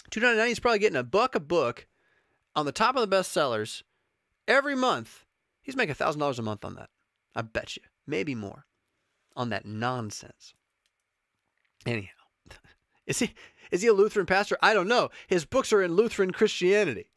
[0.10, 0.48] Two ninety nine.
[0.48, 1.88] He's probably getting a buck a book
[2.56, 3.84] on the top of the bestsellers
[4.48, 5.26] every month.
[5.62, 6.90] He's making thousand dollars a month on that.
[7.36, 8.66] I bet you, maybe more,
[9.36, 10.54] on that nonsense.
[11.86, 12.10] Anyhow,
[13.08, 13.34] Is he
[13.72, 14.58] is he a Lutheran pastor?
[14.62, 15.10] I don't know.
[15.28, 17.10] His books are in Lutheran Christianity.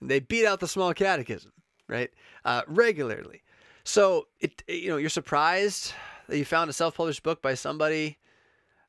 [0.00, 1.52] They beat out the small catechism,
[1.88, 2.10] right?
[2.44, 3.42] Uh, regularly.
[3.84, 5.94] So it you know you're surprised
[6.28, 8.18] that you found a self-published book by somebody.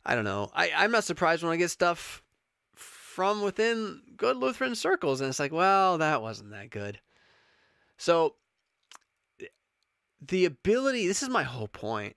[0.06, 0.52] I don't know.
[0.54, 2.24] I, I'm not surprised when I get stuff
[3.14, 6.99] from within good Lutheran circles, and it's like, well, that wasn't that good.
[7.95, 8.34] So
[10.20, 11.05] the ability.
[11.05, 12.16] This is my whole point.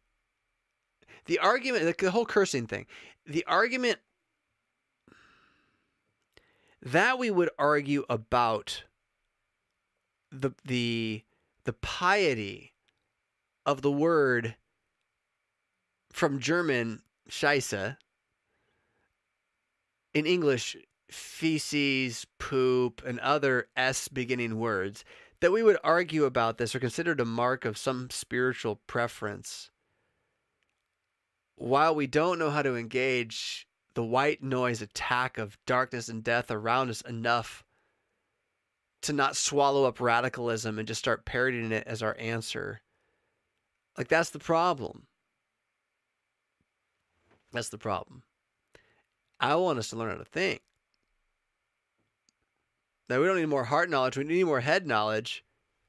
[1.27, 2.87] The argument, like the whole cursing thing,
[3.27, 3.99] the argument
[6.81, 8.85] that we would argue about
[10.33, 11.25] the the
[11.65, 12.73] the piety
[13.67, 14.57] of the word
[16.11, 17.99] from German Scheiße,
[20.17, 20.79] in English
[21.11, 25.05] feces, poop, and other S beginning words,
[25.41, 29.71] that we would argue about this or considered a mark of some spiritual preference
[31.57, 36.51] while we don't know how to engage the white noise attack of darkness and death
[36.51, 37.65] around us enough
[39.03, 42.81] to not swallow up radicalism and just start parodying it as our answer.
[43.97, 45.07] Like, that's the problem.
[47.53, 48.23] That's the problem.
[49.41, 50.61] I want us to learn how to think.
[53.09, 54.17] Now, we don't need more heart knowledge.
[54.17, 55.45] We need more head knowledge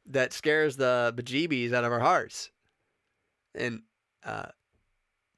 [0.06, 2.52] that scares the bejeebies out of our hearts
[3.56, 3.82] and
[4.24, 4.48] uh,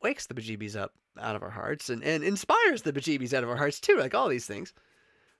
[0.02, 3.50] wakes the bejeebies up out of our hearts and, and inspires the bejeebies out of
[3.50, 4.74] our hearts too, like all these things.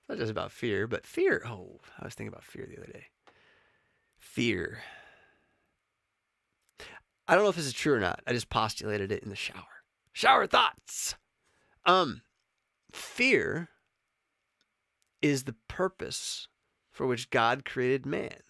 [0.08, 1.44] Not just about fear, but fear.
[1.46, 3.06] Oh, I was thinking about fear the other day.
[4.18, 4.80] Fear.
[7.28, 8.22] I don't know if this is true or not.
[8.26, 9.84] I just postulated it in the shower.
[10.14, 11.14] Shower thoughts.
[11.86, 12.24] Um,
[12.92, 13.70] fear
[15.22, 16.47] is the purpose
[16.91, 18.41] for which God created man.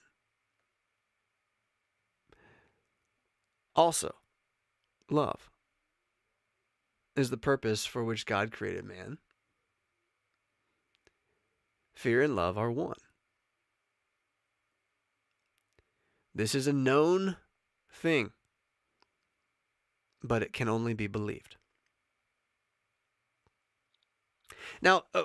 [3.75, 4.15] Also,
[5.09, 5.49] love
[7.15, 9.17] is the purpose for which God created man.
[11.93, 12.97] Fear and love are one.
[16.33, 17.35] This is a known
[17.91, 18.31] thing,
[20.23, 21.57] but it can only be believed.
[24.81, 25.23] Now, uh,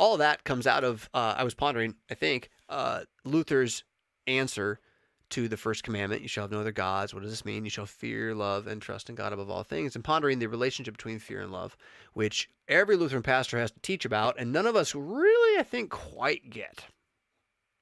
[0.00, 3.84] all that comes out of, uh, I was pondering, I think, uh, Luther's
[4.26, 4.80] answer
[5.28, 7.12] to the first commandment you shall have no other gods.
[7.12, 7.64] What does this mean?
[7.64, 9.94] You shall fear, love, and trust in God above all things.
[9.94, 11.76] And pondering the relationship between fear and love,
[12.14, 15.90] which every Lutheran pastor has to teach about, and none of us really, I think,
[15.90, 16.86] quite get.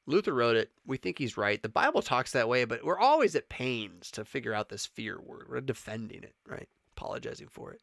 [0.06, 0.70] Luther wrote it.
[0.84, 1.62] We think he's right.
[1.62, 5.20] The Bible talks that way, but we're always at pains to figure out this fear
[5.20, 5.46] word.
[5.48, 6.68] We're defending it, right?
[6.96, 7.80] Apologizing for it.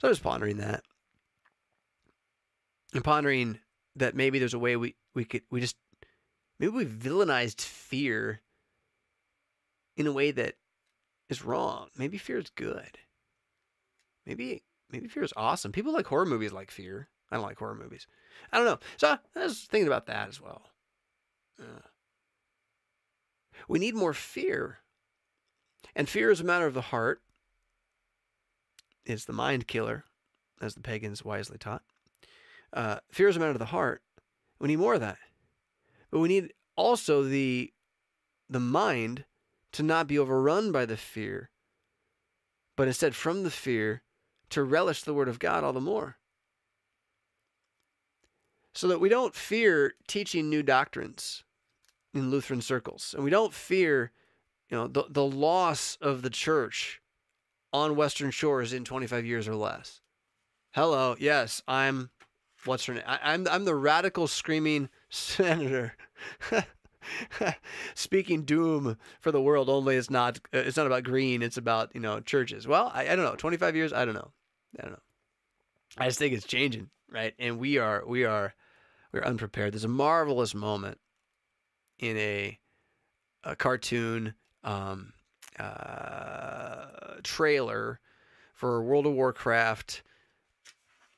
[0.00, 0.82] So I was pondering that.
[2.94, 3.58] And pondering
[3.96, 5.76] that maybe there's a way we, we could we just
[6.58, 8.40] maybe we villainized fear
[9.96, 10.54] in a way that
[11.28, 11.88] is wrong.
[11.96, 12.98] Maybe fear is good.
[14.24, 15.72] Maybe maybe fear is awesome.
[15.72, 17.08] People like horror movies like fear.
[17.30, 18.06] I don't like horror movies.
[18.52, 18.78] I don't know.
[18.96, 20.70] So I was thinking about that as well.
[21.60, 21.80] Uh,
[23.68, 24.78] we need more fear.
[25.94, 27.20] And fear is a matter of the heart.
[29.04, 30.04] It's the mind killer,
[30.60, 31.82] as the pagans wisely taught.
[32.72, 34.02] Uh, fear is a matter of the heart.
[34.58, 35.18] We need more of that.
[36.10, 37.72] But we need also the
[38.50, 39.24] the mind
[39.72, 41.50] to not be overrun by the fear,
[42.76, 44.02] but instead from the fear
[44.50, 46.16] to relish the word of God all the more.
[48.74, 51.44] So that we don't fear teaching new doctrines
[52.14, 53.14] in Lutheran circles.
[53.14, 54.12] And we don't fear,
[54.70, 57.02] you know, the, the loss of the church
[57.72, 60.00] on Western shores in 25 years or less.
[60.72, 62.10] Hello, yes, I'm
[62.68, 63.04] what's her name?
[63.06, 65.94] I, I'm I'm the radical screaming senator.
[67.94, 71.94] Speaking doom for the world only it's not uh, it's not about green it's about
[71.94, 72.66] you know churches.
[72.66, 73.92] Well I, I don't know 25 years?
[73.92, 74.30] I don't know.
[74.78, 74.98] I don't know.
[75.96, 77.34] I just think it's changing right?
[77.38, 78.54] And we are we are
[79.12, 79.72] we're unprepared.
[79.72, 80.98] There's a marvelous moment
[81.98, 82.58] in a
[83.44, 85.12] a cartoon um,
[85.58, 86.86] uh,
[87.22, 88.00] trailer
[88.54, 90.02] for World of Warcraft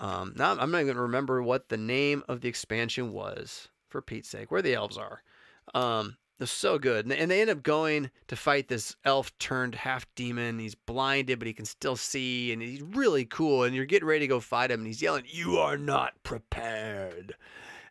[0.00, 3.68] um, now I'm not even going to remember what the name of the expansion was
[3.88, 5.22] for Pete's sake, where the elves are.
[5.74, 7.04] Um, they're so good.
[7.04, 10.58] And they, and they end up going to fight this elf turned half demon.
[10.58, 13.64] He's blinded, but he can still see, and he's really cool.
[13.64, 17.36] And you're getting ready to go fight him, and he's yelling, You are not prepared.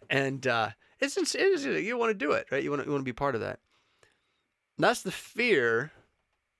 [0.09, 2.63] And uh, it's, it's you want to do it, right?
[2.63, 3.59] You want to, you want to be part of that.
[4.77, 5.91] And that's the fear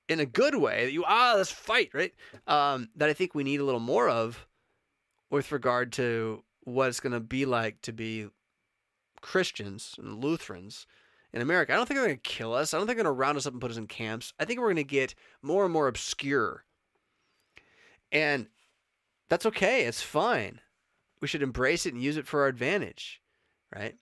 [0.08, 2.14] in a good way that you, ah, let's fight, right?
[2.46, 4.46] Um, that I think we need a little more of
[5.30, 8.28] with regard to what it's going to be like to be
[9.22, 10.88] Christians and Lutherans
[11.34, 11.74] in America.
[11.74, 12.74] I don't think they're going to kill us.
[12.74, 14.34] I don't think they're going to round us up and put us in camps.
[14.40, 16.66] I think we're going to get more and more obscure.
[18.12, 18.48] And
[19.30, 19.86] That's okay.
[19.86, 20.60] It's fine.
[21.22, 23.22] We should embrace it and use it for our advantage,
[23.76, 23.96] right?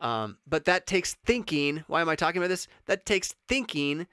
[0.00, 1.84] Um, but that takes thinking.
[1.88, 2.68] Why am I talking about this?
[2.86, 4.06] That takes thinking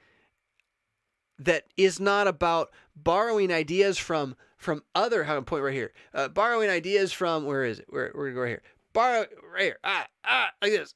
[1.39, 5.23] that is not about borrowing ideas from from other.
[5.43, 5.91] Point right here?
[6.13, 7.85] Uh, borrowing ideas from where is it?
[7.89, 8.61] Where we're gonna go right here.
[8.93, 9.77] Borrow right here.
[9.83, 10.93] Ah ah like this.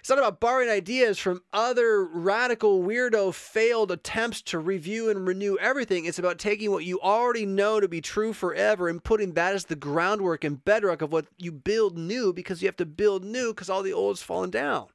[0.00, 5.58] It's not about borrowing ideas from other radical, weirdo, failed attempts to review and renew
[5.58, 6.06] everything.
[6.06, 9.66] It's about taking what you already know to be true forever and putting that as
[9.66, 13.52] the groundwork and bedrock of what you build new because you have to build new
[13.52, 14.86] because all the old's fallen down.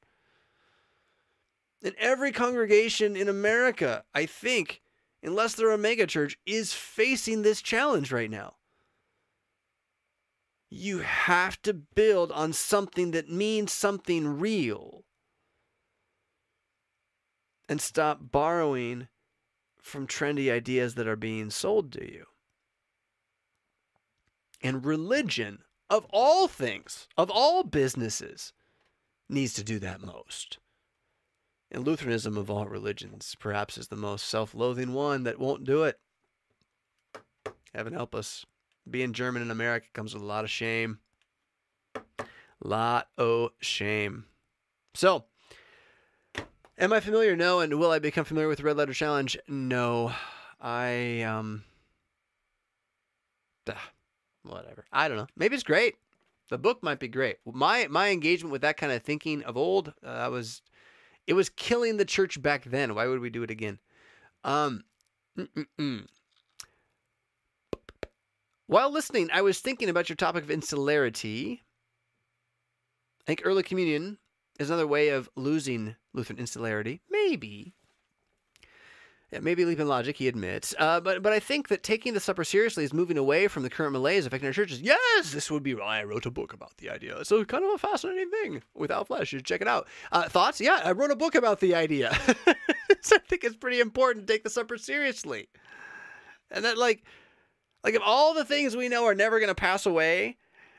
[1.85, 4.81] And every congregation in America, I think,
[5.21, 8.55] unless they're a megachurch, is facing this challenge right now.
[10.71, 15.05] You have to build on something that means something real.
[17.69, 19.07] And stop borrowing
[19.79, 22.25] from trendy ideas that are being sold to you.
[24.59, 25.59] And religion,
[25.91, 28.53] of all things, of all businesses,
[29.29, 30.57] needs to do that most.
[31.75, 35.83] And Lutheranism, of all religions, perhaps is the most self loathing one that won't do
[35.83, 35.99] it.
[37.73, 38.45] Heaven help us
[38.89, 40.99] being German in America comes with a lot of shame.
[42.63, 44.23] Lot of shame.
[44.93, 45.25] So,
[46.77, 47.35] am I familiar?
[47.35, 47.59] No.
[47.59, 49.37] And will I become familiar with the Red Letter Challenge?
[49.45, 50.13] No.
[50.61, 51.65] I, um,
[54.43, 54.85] whatever.
[54.93, 55.27] I don't know.
[55.35, 55.95] Maybe it's great.
[56.47, 57.39] The book might be great.
[57.45, 60.61] My my engagement with that kind of thinking of old, uh, I was,
[61.27, 62.95] it was killing the church back then.
[62.95, 63.79] Why would we do it again?
[64.43, 64.83] Um.
[68.67, 71.61] While listening, I was thinking about your topic of insularity.
[73.21, 74.17] I think early communion
[74.59, 77.01] is another way of losing Lutheran insularity.
[77.09, 77.75] Maybe.
[79.41, 80.73] Maybe leap in logic, he admits.
[80.77, 83.69] Uh, but but I think that taking the supper seriously is moving away from the
[83.69, 84.81] current malaise affecting our churches.
[84.81, 87.17] Yes, this would be why I wrote a book about the idea.
[87.17, 89.31] It's kind of a fascinating thing without flesh.
[89.31, 89.87] You should check it out.
[90.11, 90.61] Uh, thoughts?
[90.61, 92.17] Yeah, I wrote a book about the idea.
[93.01, 95.49] so I think it's pretty important to take the supper seriously.
[96.51, 97.03] And that, like,
[97.83, 100.37] like if all the things we know are never going to pass away,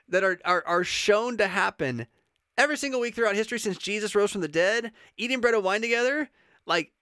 [0.08, 2.06] that are, are are shown to happen
[2.56, 5.80] every single week throughout history since Jesus rose from the dead, eating bread and wine
[5.80, 6.30] together,
[6.66, 6.92] like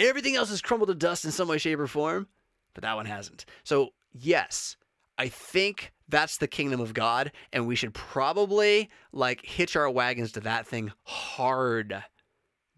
[0.00, 2.26] everything else has crumbled to dust in some way, shape, or form,
[2.74, 3.44] but that one hasn't.
[3.64, 4.76] So yes,
[5.18, 10.32] I think that's the kingdom of God, and we should probably like hitch our wagons
[10.32, 12.02] to that thing hard,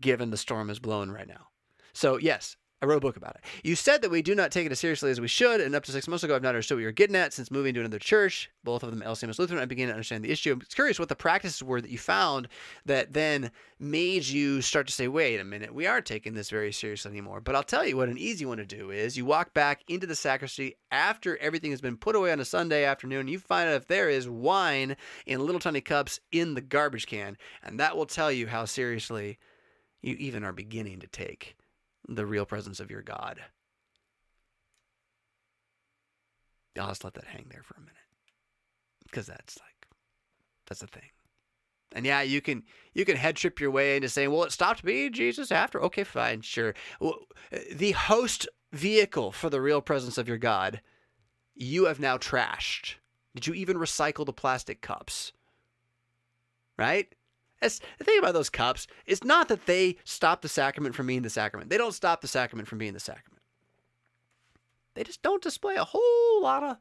[0.00, 1.48] given the storm is blowing right now.
[1.92, 3.44] So yes, I wrote a book about it.
[3.62, 5.84] You said that we do not take it as seriously as we should, and up
[5.84, 7.32] to six months ago, I've not understood what you're getting at.
[7.32, 10.32] Since moving to another church, both of them LCMS Lutheran, I began to understand the
[10.32, 10.52] issue.
[10.52, 12.48] I'm curious what the practices were that you found
[12.84, 16.72] that then made you start to say, wait a minute, we aren't taking this very
[16.72, 17.40] seriously anymore.
[17.40, 20.08] But I'll tell you what an easy one to do is you walk back into
[20.08, 23.76] the sacristy after everything has been put away on a Sunday afternoon, you find out
[23.76, 28.06] if there is wine in little tiny cups in the garbage can, and that will
[28.06, 29.38] tell you how seriously
[30.00, 31.54] you even are beginning to take
[32.08, 33.40] the real presence of your God.
[36.78, 37.96] I'll just let that hang there for a minute.
[39.04, 39.88] Because that's like
[40.66, 41.10] that's the thing.
[41.94, 42.62] And yeah, you can
[42.94, 46.04] you can head trip your way into saying, "Well, it stopped being Jesus after." Okay,
[46.04, 46.74] fine, sure.
[47.70, 50.80] The host vehicle for the real presence of your God,
[51.54, 52.94] you have now trashed.
[53.34, 55.32] Did you even recycle the plastic cups?
[56.78, 57.14] Right?
[57.62, 61.30] The thing about those cups is not that they stop the sacrament from being the
[61.30, 61.70] sacrament.
[61.70, 63.42] They don't stop the sacrament from being the sacrament.
[64.94, 66.76] They just don't display a whole lot of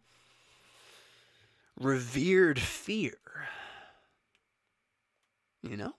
[1.80, 3.18] revered fear.
[5.62, 5.94] You know?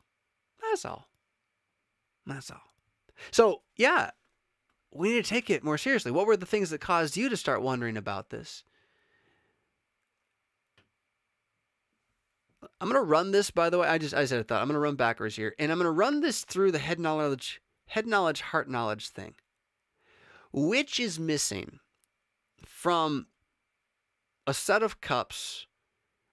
[0.60, 1.08] That's all.
[2.26, 2.72] That's all.
[3.30, 4.10] So, yeah,
[4.92, 6.10] we need to take it more seriously.
[6.10, 8.64] What were the things that caused you to start wondering about this?
[12.82, 13.52] I'm gonna run this.
[13.52, 14.60] By the way, I just I said a thought.
[14.60, 18.08] I'm gonna run backwards here, and I'm gonna run this through the head knowledge, head
[18.08, 19.36] knowledge, heart knowledge thing.
[20.52, 21.78] Which is missing
[22.66, 23.28] from
[24.48, 25.68] a set of cups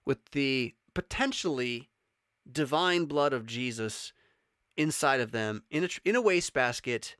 [0.04, 1.88] with the potentially
[2.50, 4.12] divine blood of Jesus
[4.76, 7.14] inside of them in a in a wastebasket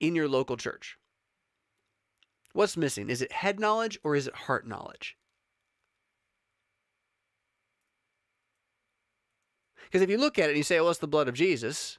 [0.00, 0.98] in your local church?
[2.52, 3.08] What's missing?
[3.08, 5.16] Is it head knowledge or is it heart knowledge?
[9.86, 11.98] Because if you look at it and you say, well, it's the blood of Jesus,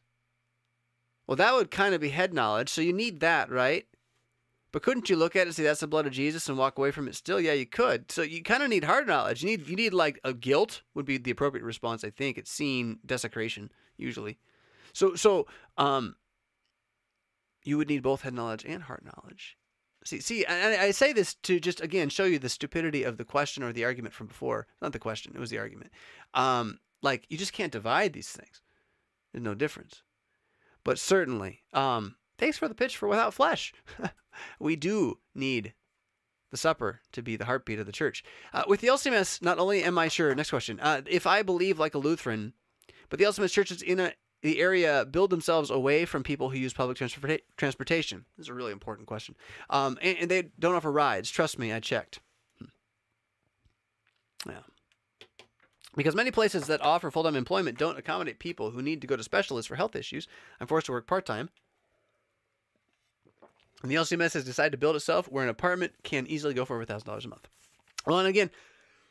[1.25, 2.69] well, that would kind of be head knowledge.
[2.69, 3.85] So you need that, right?
[4.71, 6.77] But couldn't you look at it and say that's the blood of Jesus and walk
[6.77, 7.39] away from it still?
[7.39, 8.11] Yeah, you could.
[8.11, 9.41] So you kind of need heart knowledge.
[9.43, 12.37] You need you need like a guilt would be the appropriate response, I think.
[12.37, 14.37] It's seeing desecration usually.
[14.93, 16.15] So so um
[17.63, 19.57] you would need both head knowledge and heart knowledge.
[20.03, 23.25] See, see, and I say this to just again show you the stupidity of the
[23.25, 24.67] question or the argument from before.
[24.81, 25.91] Not the question; it was the argument.
[26.33, 28.61] Um, like you just can't divide these things.
[29.31, 30.03] There's no difference.
[30.83, 33.73] But certainly, um, thanks for the pitch for without flesh.
[34.59, 35.73] we do need
[36.49, 38.23] the supper to be the heartbeat of the church.
[38.53, 40.33] Uh, with the LCMS, not only am I sure.
[40.33, 42.53] Next question: uh, If I believe like a Lutheran,
[43.09, 46.73] but the LCMS churches in a the area build themselves away from people who use
[46.73, 48.25] public transporta- transportation?
[48.37, 49.35] This is a really important question.
[49.69, 51.29] Um, and, and, they don't offer rides.
[51.29, 52.19] Trust me, I checked.
[52.59, 52.65] Hmm.
[54.49, 54.59] Yeah.
[55.97, 59.17] Because many places that offer full time employment don't accommodate people who need to go
[59.17, 60.27] to specialists for health issues.
[60.61, 61.49] I'm forced to work part time.
[63.81, 66.75] And the LCMS has decided to build itself where an apartment can easily go for
[66.75, 67.47] over $1,000 a month.
[68.05, 68.51] Well, and again,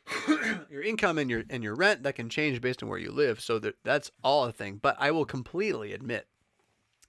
[0.69, 3.41] your income and your and your rent that can change based on where you live.
[3.41, 4.79] So that, that's all a thing.
[4.81, 6.27] But I will completely admit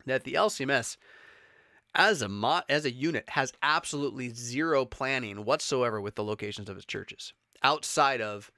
[0.06, 0.96] that the LCMS
[1.94, 6.76] as a mo- as a unit has absolutely zero planning whatsoever with the locations of
[6.76, 8.50] its churches outside of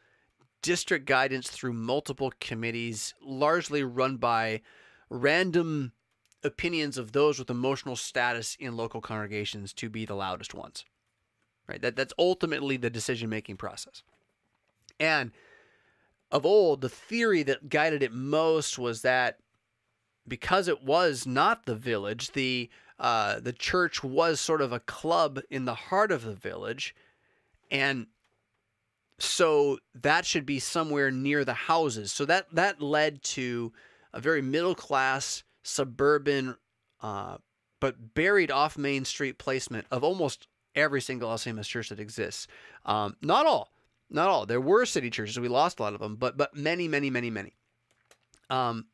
[0.62, 4.60] district guidance through multiple committees largely run by
[5.08, 5.92] random
[6.42, 10.84] opinions of those with emotional status in local congregations to be the loudest ones
[11.70, 11.80] right?
[11.80, 14.02] That that's ultimately the decision making process.
[14.98, 15.30] And
[16.32, 19.38] of old, the theory that guided it most was that
[20.26, 25.40] because it was not the village, the uh, the church was sort of a club
[25.48, 26.94] in the heart of the village,
[27.70, 28.08] and
[29.22, 32.12] so that should be somewhere near the houses.
[32.12, 33.72] So that that led to
[34.12, 36.56] a very middle class suburban,
[37.02, 37.36] uh,
[37.80, 42.46] but buried off Main Street placement of almost every single LCMS church that exists.
[42.84, 43.70] Um, not all,
[44.08, 44.46] not all.
[44.46, 45.38] There were city churches.
[45.38, 47.54] We lost a lot of them, but but many, many, many, many.
[48.48, 48.86] Um,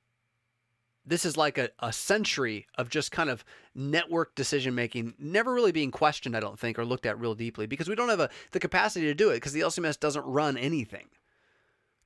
[1.07, 3.45] this is like a, a century of just kind of
[3.75, 7.67] network decision making, never really being questioned, I don't think, or looked at real deeply
[7.67, 10.57] because we don't have a, the capacity to do it because the LCMS doesn't run
[10.57, 11.07] anything.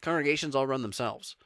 [0.02, 1.36] Congregations all run themselves.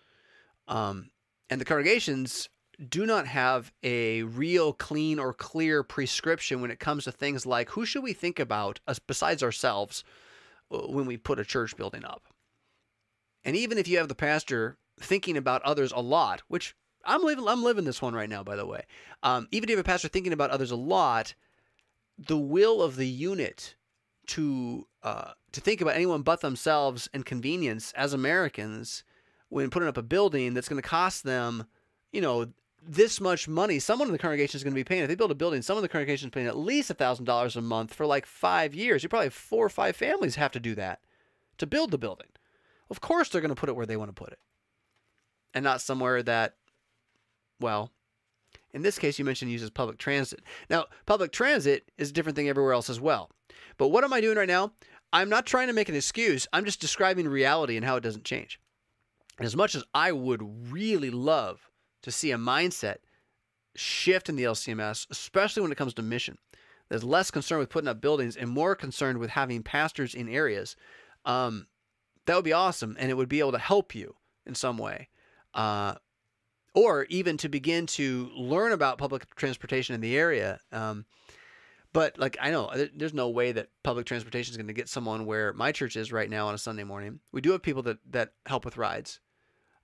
[0.66, 1.10] Um,
[1.48, 2.48] and the congregations
[2.88, 7.70] do not have a real clean or clear prescription when it comes to things like
[7.70, 10.02] who should we think about us besides ourselves
[10.70, 12.24] when we put a church building up.
[13.44, 16.74] And even if you have the pastor thinking about others a lot, which
[17.06, 18.82] I'm living, I'm living this one right now, by the way.
[19.22, 21.34] Um, even if a pastor thinking about others a lot,
[22.18, 23.74] the will of the unit
[24.26, 29.04] to uh, to think about anyone but themselves and convenience as Americans
[29.48, 31.66] when putting up a building that's going to cost them,
[32.12, 32.46] you know,
[32.86, 33.78] this much money.
[33.78, 35.02] Someone in the congregation is going to be paying.
[35.02, 37.56] If they build a building, someone in the congregation is paying at least thousand dollars
[37.56, 39.02] a month for like five years.
[39.02, 41.00] You probably have four or five families have to do that
[41.58, 42.28] to build the building.
[42.90, 44.38] Of course, they're going to put it where they want to put it,
[45.54, 46.56] and not somewhere that,
[47.60, 47.90] well,
[48.72, 50.40] in this case, you mentioned uses public transit.
[50.68, 53.30] Now, public transit is a different thing everywhere else as well.
[53.78, 54.72] But what am I doing right now?
[55.12, 56.46] I'm not trying to make an excuse.
[56.52, 58.60] I'm just describing reality and how it doesn't change.
[59.38, 61.70] And as much as I would really love
[62.02, 62.96] to see a mindset
[63.76, 66.38] shift in the LCMS, especially when it comes to mission.
[66.88, 70.76] There's less concern with putting up buildings and more concerned with having pastors in areas.
[71.24, 71.66] Um,
[72.26, 74.14] that would be awesome, and it would be able to help you
[74.46, 75.08] in some way.
[75.54, 75.94] Uh,
[76.74, 80.58] or even to begin to learn about public transportation in the area.
[80.72, 81.06] Um,
[81.92, 85.26] but like I know, there's no way that public transportation is going to get someone
[85.26, 87.20] where my church is right now on a Sunday morning.
[87.32, 89.20] We do have people that that help with rides.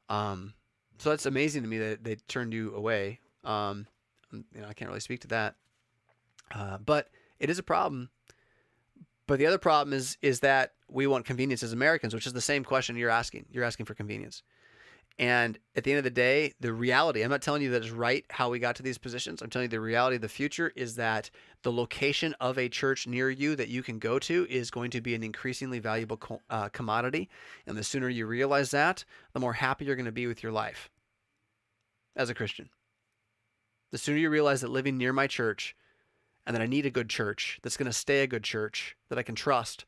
[0.09, 0.55] Um,
[0.99, 3.21] so that's amazing to me that they turned you away.
[3.45, 3.87] Um,
[4.33, 5.55] you know, I can't really speak to that,
[6.53, 8.11] uh, but it is a problem.
[9.29, 12.41] But the other problem is is that we want convenience as Americans, which is the
[12.41, 13.47] same question you're asking.
[13.53, 14.43] You're asking for convenience.
[15.19, 17.91] And at the end of the day, the reality, I'm not telling you that it's
[17.91, 19.43] right how we got to these positions.
[19.43, 21.31] I'm telling you the reality of the future is that
[21.63, 25.03] the location of a church near you that you can go to is going to
[25.03, 27.29] be an increasingly valuable co- uh, commodity.
[27.67, 29.05] And the sooner you realize that,
[29.35, 30.89] the more happy you're going to be with your life
[32.17, 32.71] as a Christian.
[33.93, 35.77] The sooner you realize that living near my church
[36.47, 39.19] and that I need a good church that's going to stay a good church that
[39.19, 39.85] I can trust,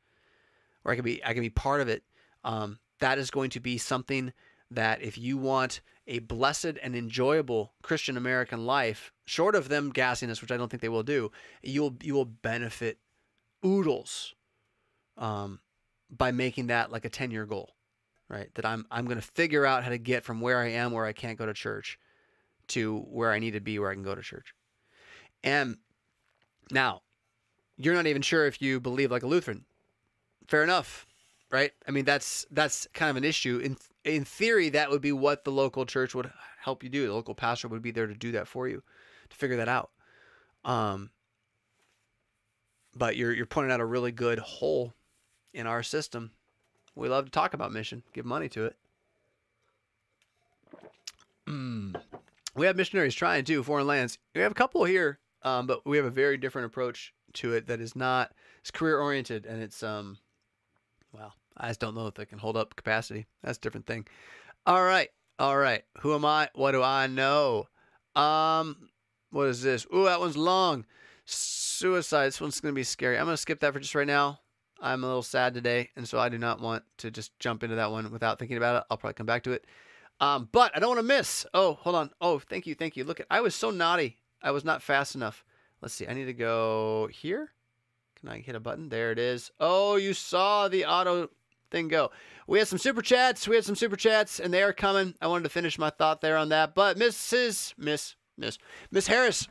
[0.84, 2.02] or I can be I can be part of it.
[2.44, 4.32] Um, that is going to be something
[4.74, 10.30] that if you want a blessed and enjoyable Christian American life, short of them gassing
[10.30, 11.30] us, which I don't think they will do,
[11.62, 12.98] you will you will benefit
[13.64, 14.34] oodles
[15.16, 15.60] um,
[16.10, 17.74] by making that like a ten year goal,
[18.28, 18.52] right?
[18.54, 21.06] That I'm I'm going to figure out how to get from where I am, where
[21.06, 21.98] I can't go to church,
[22.68, 24.54] to where I need to be, where I can go to church.
[25.44, 25.76] And
[26.70, 27.02] now,
[27.76, 29.64] you're not even sure if you believe like a Lutheran.
[30.48, 31.06] Fair enough
[31.52, 31.72] right?
[31.86, 33.58] I mean, that's that's kind of an issue.
[33.58, 37.06] In in theory, that would be what the local church would help you do.
[37.06, 38.82] The local pastor would be there to do that for you,
[39.28, 39.90] to figure that out.
[40.64, 41.10] Um,
[42.96, 44.94] but you're you're pointing out a really good hole
[45.52, 46.32] in our system.
[46.94, 48.76] We love to talk about mission, give money to it.
[51.46, 51.96] Mm.
[52.54, 54.18] We have missionaries trying to foreign lands.
[54.34, 57.66] We have a couple here, um, but we have a very different approach to it
[57.66, 60.18] that is not it's career oriented and it's um
[61.12, 63.26] well I just don't know if they can hold up capacity.
[63.42, 64.06] That's a different thing.
[64.66, 65.08] All right,
[65.38, 65.84] all right.
[66.00, 66.48] Who am I?
[66.54, 67.68] What do I know?
[68.16, 68.88] Um,
[69.30, 69.86] what is this?
[69.94, 70.84] Ooh, that one's long.
[71.24, 72.26] Suicide.
[72.26, 73.16] This one's gonna be scary.
[73.16, 74.40] I'm gonna skip that for just right now.
[74.80, 77.76] I'm a little sad today, and so I do not want to just jump into
[77.76, 78.84] that one without thinking about it.
[78.90, 79.64] I'll probably come back to it.
[80.20, 81.46] Um, but I don't want to miss.
[81.54, 82.10] Oh, hold on.
[82.20, 83.04] Oh, thank you, thank you.
[83.04, 84.18] Look, at, I was so naughty.
[84.42, 85.44] I was not fast enough.
[85.80, 86.08] Let's see.
[86.08, 87.52] I need to go here.
[88.18, 88.88] Can I hit a button?
[88.88, 89.52] There it is.
[89.60, 91.28] Oh, you saw the auto
[91.72, 92.10] thing go.
[92.46, 93.48] We had some super chats.
[93.48, 95.14] We had some super chats, and they are coming.
[95.20, 96.74] I wanted to finish my thought there on that.
[96.74, 97.74] But Mrs.
[97.76, 98.58] Miss Miss
[98.90, 99.48] Miss Harris,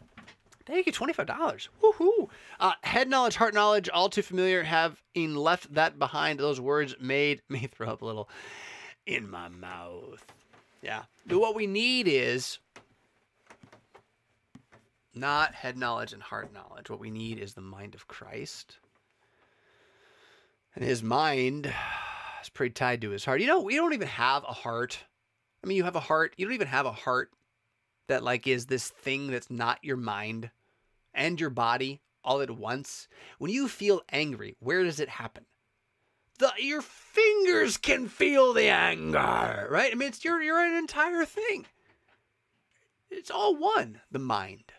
[0.66, 1.70] thank you, twenty five dollars.
[1.82, 2.30] Woohoo!
[2.60, 4.64] Uh, head knowledge, heart knowledge, all too familiar.
[4.64, 8.30] Having left that behind, those words made me throw up a little
[9.06, 10.26] in my mouth.
[10.82, 11.04] Yeah.
[11.26, 12.60] But what we need is
[15.14, 16.90] not head knowledge and heart knowledge.
[16.90, 18.78] What we need is the mind of Christ.
[20.76, 21.74] And his mind
[22.42, 23.42] is pretty tied to his heart.
[23.42, 25.00] You know, we don't even have a heart.
[25.64, 26.34] I mean, you have a heart.
[26.38, 27.32] You don't even have a heart
[28.08, 30.52] that like is this thing that's not your mind
[31.14, 33.08] and your body all at once.
[33.38, 35.46] When you feel angry, where does it happen?
[36.40, 39.92] The your fingers can feel the anger, right?
[39.92, 41.66] I mean, it's your you're an entire thing.
[43.10, 44.72] It's all one, the mind.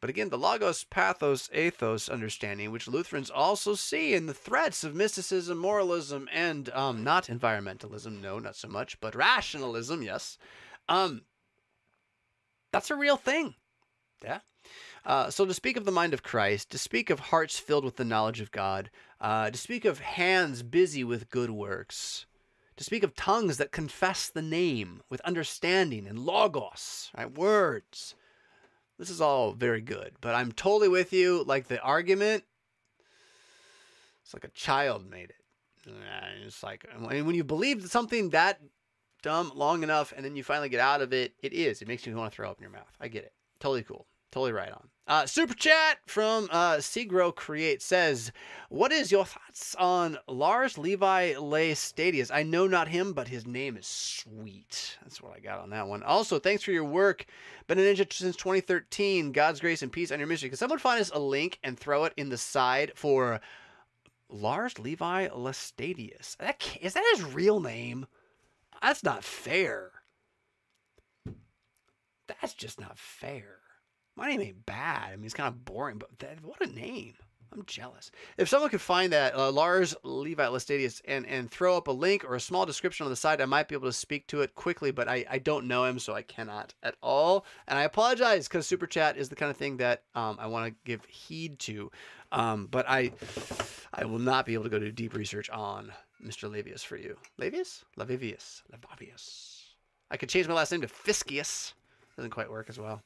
[0.00, 4.94] But again, the logos, pathos, ethos understanding, which Lutherans also see in the threats of
[4.94, 10.38] mysticism, moralism, and um, not environmentalism, no, not so much, but rationalism, yes.
[10.88, 11.22] Um,
[12.72, 13.54] that's a real thing.
[14.22, 14.40] Yeah.
[15.04, 17.96] Uh, so to speak of the mind of Christ, to speak of hearts filled with
[17.96, 18.90] the knowledge of God,
[19.20, 22.26] uh, to speak of hands busy with good works,
[22.76, 28.14] to speak of tongues that confess the name with understanding and logos, right, words,
[29.00, 31.42] this is all very good, but I'm totally with you.
[31.44, 32.44] Like the argument,
[34.22, 35.92] it's like a child made it.
[36.44, 38.60] It's like when you believe something that
[39.22, 41.80] dumb long enough and then you finally get out of it, it is.
[41.80, 42.94] It makes you want to throw up in your mouth.
[43.00, 43.32] I get it.
[43.58, 44.06] Totally cool.
[44.30, 44.90] Totally right on.
[45.10, 46.80] Uh, super chat from uh,
[47.34, 48.30] Create says,
[48.68, 52.30] "What is your thoughts on Lars Levi Laestadius?
[52.32, 54.98] I know not him, but his name is sweet.
[55.02, 56.04] That's what I got on that one.
[56.04, 57.26] Also, thanks for your work.
[57.66, 59.32] Been a ninja since 2013.
[59.32, 60.48] God's grace and peace on your ministry.
[60.48, 63.40] Can someone find us a link and throw it in the side for
[64.28, 66.36] Lars Levi Laestadius?
[66.36, 68.06] That is that his real name?
[68.80, 69.90] That's not fair.
[72.28, 73.59] That's just not fair."
[74.16, 75.12] My name ain't bad.
[75.12, 77.14] I mean, it's kind of boring, but that, what a name.
[77.52, 78.12] I'm jealous.
[78.36, 82.24] If someone could find that, uh, Lars Levi Laestadius, and, and throw up a link
[82.24, 84.54] or a small description on the side, I might be able to speak to it
[84.54, 87.44] quickly, but I, I don't know him, so I cannot at all.
[87.66, 90.66] And I apologize because Super Chat is the kind of thing that um, I want
[90.66, 91.90] to give heed to.
[92.32, 93.10] Um, but I
[93.92, 95.92] I will not be able to go do deep research on
[96.24, 96.48] Mr.
[96.48, 97.16] Lavius for you.
[97.40, 97.82] Lavius?
[97.98, 98.62] Lavivius.
[98.72, 99.62] Lavius.
[100.12, 101.72] I could change my last name to Fiscius.
[102.16, 103.02] Doesn't quite work as well.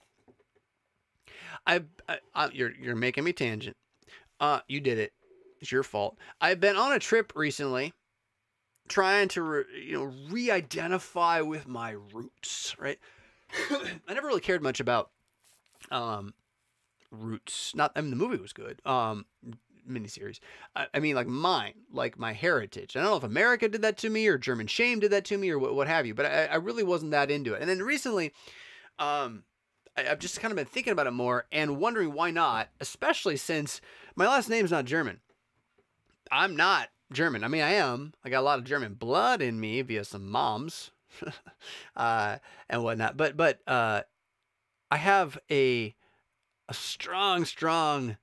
[1.66, 3.76] I, I, I you're you're making me tangent.
[4.40, 5.12] Uh, you did it.
[5.60, 6.18] It's your fault.
[6.40, 7.92] I've been on a trip recently,
[8.88, 12.74] trying to re, you know re-identify with my roots.
[12.78, 12.98] Right.
[13.70, 15.10] I never really cared much about
[15.90, 16.34] um
[17.10, 17.74] roots.
[17.74, 18.80] Not I mean the movie was good.
[18.84, 19.26] Um
[19.88, 20.40] miniseries.
[20.74, 22.96] I, I mean like mine, like my heritage.
[22.96, 25.38] I don't know if America did that to me or German shame did that to
[25.38, 27.60] me or what, what have you, but I, I really wasn't that into it.
[27.60, 28.32] And then recently,
[28.98, 29.44] um,
[29.96, 33.80] I've just kind of been thinking about it more and wondering why not, especially since
[34.16, 35.20] my last name is not German.
[36.32, 37.44] I'm not German.
[37.44, 38.12] I mean, I am.
[38.24, 40.90] I got a lot of German blood in me via some moms
[41.96, 42.38] uh,
[42.68, 43.16] and whatnot.
[43.16, 44.02] But but uh,
[44.90, 45.94] I have a
[46.68, 48.16] a strong, strong,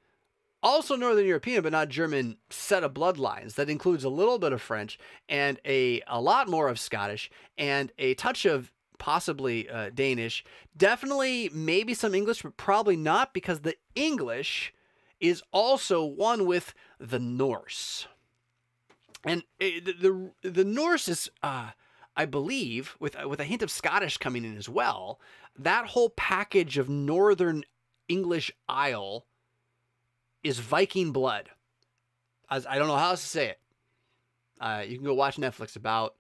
[0.64, 4.62] also Northern European but not German set of bloodlines that includes a little bit of
[4.62, 5.00] French
[5.30, 8.72] and a a lot more of Scottish and a touch of
[9.02, 10.46] possibly uh, Danish,
[10.78, 14.72] definitely maybe some English, but probably not because the English
[15.20, 18.06] is also one with the Norse.
[19.26, 21.72] And uh, the, the, the Norse is, uh,
[22.16, 25.20] I believe, with with a hint of Scottish coming in as well.
[25.58, 27.64] That whole package of Northern
[28.08, 29.26] English Isle
[30.44, 31.50] is Viking blood.
[32.52, 33.60] As I don't know how else to say it.
[34.60, 36.14] Uh, you can go watch Netflix about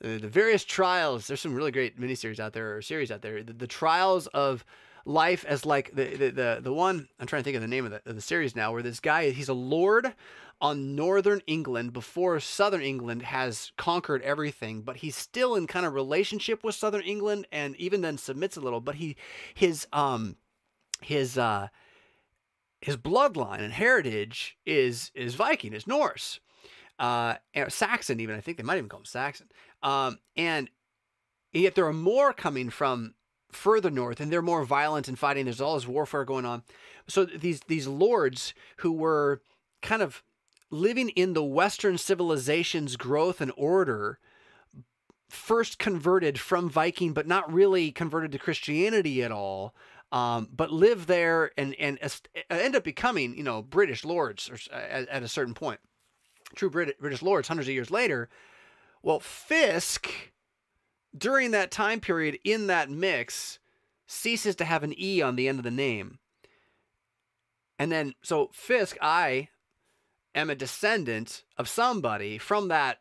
[0.00, 1.26] the, the various trials.
[1.26, 3.42] There's some really great miniseries out there or series out there.
[3.42, 4.64] The, the trials of
[5.04, 7.84] life as like the the the, the one I'm trying to think of the name
[7.86, 10.14] of the, of the series now, where this guy he's a lord
[10.60, 15.94] on northern England before southern England has conquered everything, but he's still in kind of
[15.94, 19.16] relationship with southern England and even then submits a little, but he
[19.54, 20.36] his um
[21.00, 21.68] his uh
[22.80, 26.40] his bloodline and heritage is is Viking, is Norse.
[26.98, 27.36] Uh,
[27.68, 29.48] Saxon, even I think they might even call him Saxon.
[29.82, 30.70] Um, and
[31.52, 33.14] yet there are more coming from
[33.50, 35.44] further north, and they're more violent and fighting.
[35.44, 36.62] There's all this warfare going on.
[37.08, 39.42] So these these lords who were
[39.82, 40.22] kind of
[40.70, 44.18] living in the Western civilization's growth and order,
[45.28, 49.74] first converted from Viking, but not really converted to Christianity at all.
[50.12, 51.98] Um, but live there and and
[52.48, 55.80] end up becoming, you know, British lords at, at a certain point.
[56.56, 58.28] True Brit- British lords hundreds of years later.
[59.02, 60.10] Well, Fisk,
[61.16, 63.58] during that time period in that mix,
[64.06, 66.18] ceases to have an E on the end of the name.
[67.78, 69.48] And then, so Fisk, I
[70.34, 72.98] am a descendant of somebody from that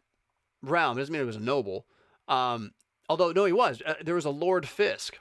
[0.61, 0.97] realm.
[0.97, 1.85] It doesn't mean it was a noble.
[2.27, 2.71] Um,
[3.09, 3.81] although, no, he was.
[3.85, 5.17] Uh, there was a Lord Fisk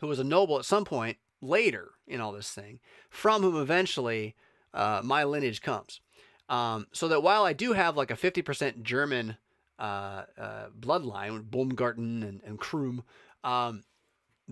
[0.00, 4.34] who was a noble at some point later in all this thing, from whom eventually
[4.74, 6.00] uh, my lineage comes.
[6.48, 9.36] Um, so that while I do have like a 50% German
[9.80, 13.02] bloodline, Baumgarten and, and Krum,
[13.42, 13.82] um,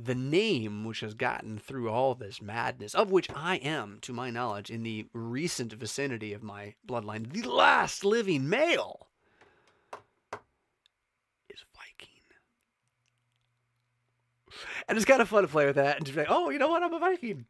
[0.00, 4.30] the name which has gotten through all this madness, of which I am, to my
[4.30, 9.08] knowledge, in the recent vicinity of my bloodline, the last living male,
[11.50, 12.22] is Viking.
[14.88, 16.58] And it's kind of fun to play with that and just be like, oh, you
[16.58, 16.82] know what?
[16.82, 17.46] I'm a Viking.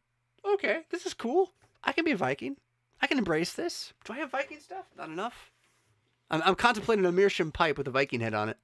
[0.55, 1.53] Okay, this is cool.
[1.85, 2.57] I can be a Viking.
[3.03, 3.93] I can embrace this.
[4.05, 4.87] Do I have Viking stuff?
[4.97, 5.53] Not enough.
[6.31, 8.57] I'm, I'm contemplating a meerschaum pipe with a Viking head on it.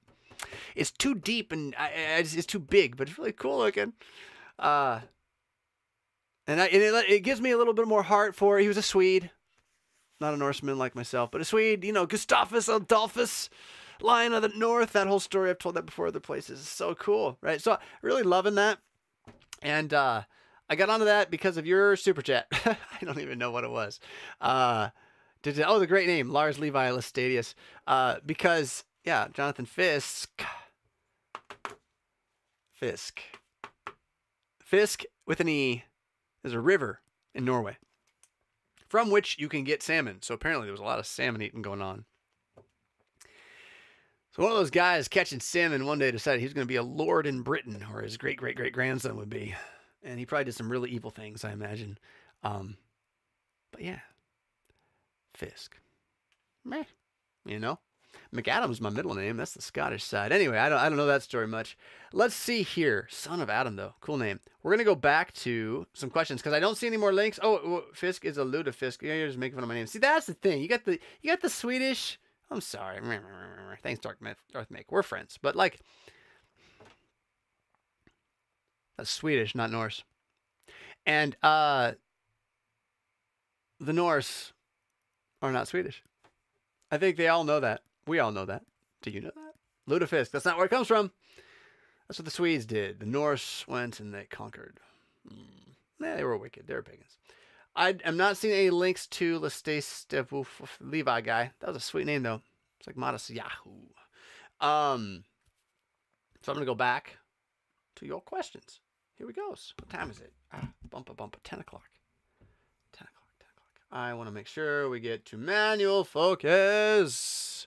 [0.75, 3.93] It's too deep and it's, it's, too big, but it's really cool looking.
[4.59, 5.01] Uh,
[6.47, 8.59] and, I, and it, it, gives me a little bit more heart for.
[8.59, 9.31] He was a Swede,
[10.19, 11.83] not a Norseman like myself, but a Swede.
[11.83, 13.49] You know, Gustavus Adolphus,
[14.01, 14.93] Lion of the North.
[14.93, 16.59] That whole story I've told that before other places.
[16.59, 17.61] It's so cool, right?
[17.61, 18.79] So really loving that,
[19.61, 20.23] and uh,
[20.69, 22.47] I got onto that because of your super chat.
[22.51, 23.99] I don't even know what it was.
[24.39, 24.89] Uh,
[25.53, 27.53] did oh the great name Lars Levi Laestadius.
[27.87, 30.43] Uh, because yeah, Jonathan Fisk.
[32.73, 33.21] Fisk.
[34.61, 35.83] Fisk with an E.
[36.41, 37.01] There's a river
[37.33, 37.77] in Norway
[38.87, 40.21] from which you can get salmon.
[40.21, 42.05] So apparently there was a lot of salmon eating going on.
[44.31, 46.75] So one of those guys catching salmon one day decided he was going to be
[46.75, 49.55] a lord in Britain, or his great great great grandson would be
[50.05, 51.97] and he probably did some really evil things, I imagine.
[52.43, 52.77] Um,
[53.71, 53.99] but yeah,
[55.35, 55.77] Fisk,
[56.63, 56.83] meh,
[57.45, 57.79] you know.
[58.33, 59.37] McAdam's my middle name.
[59.37, 60.31] That's the Scottish side.
[60.31, 61.77] Anyway, I don't I don't know that story much.
[62.13, 63.07] Let's see here.
[63.09, 64.39] Son of Adam though, cool name.
[64.63, 67.39] We're gonna go back to some questions because I don't see any more links.
[67.41, 69.01] Oh, Fisk is a lutefisk.
[69.01, 69.87] You're just making fun of my name.
[69.87, 70.61] See, that's the thing.
[70.61, 72.19] You got the you got the Swedish.
[72.49, 72.99] I'm sorry.
[73.83, 74.21] Thanks, Darth
[74.69, 74.91] Make.
[74.91, 75.79] We're friends, but like
[78.97, 80.03] that's Swedish, not Norse.
[81.05, 81.93] And uh,
[83.79, 84.53] the Norse
[85.41, 86.03] are not Swedish.
[86.91, 87.81] I think they all know that.
[88.07, 88.63] We all know that.
[89.01, 89.91] Do you know that?
[89.91, 90.31] Lutefisk.
[90.31, 91.11] That's not where it comes from.
[92.07, 92.99] That's what the Swedes did.
[92.99, 94.79] The Norse went and they conquered.
[95.27, 95.73] Mm.
[95.99, 96.67] Yeah, they were wicked.
[96.67, 97.17] They were pagans.
[97.75, 100.05] I am not seeing any links to Lestace
[100.79, 101.51] Levi guy.
[101.59, 102.41] That was a sweet name though.
[102.79, 103.71] It's like modest Yahoo.
[104.61, 105.23] Um,
[106.41, 107.17] so I'm gonna go back
[107.95, 108.79] to your questions.
[109.17, 109.49] Here we go.
[109.49, 110.31] What time is it?
[110.53, 111.89] Ah, a bump 10 o'clock.
[112.93, 113.84] 10 o'clock, 10 o'clock.
[113.95, 117.65] I want to make sure we get to manual focus.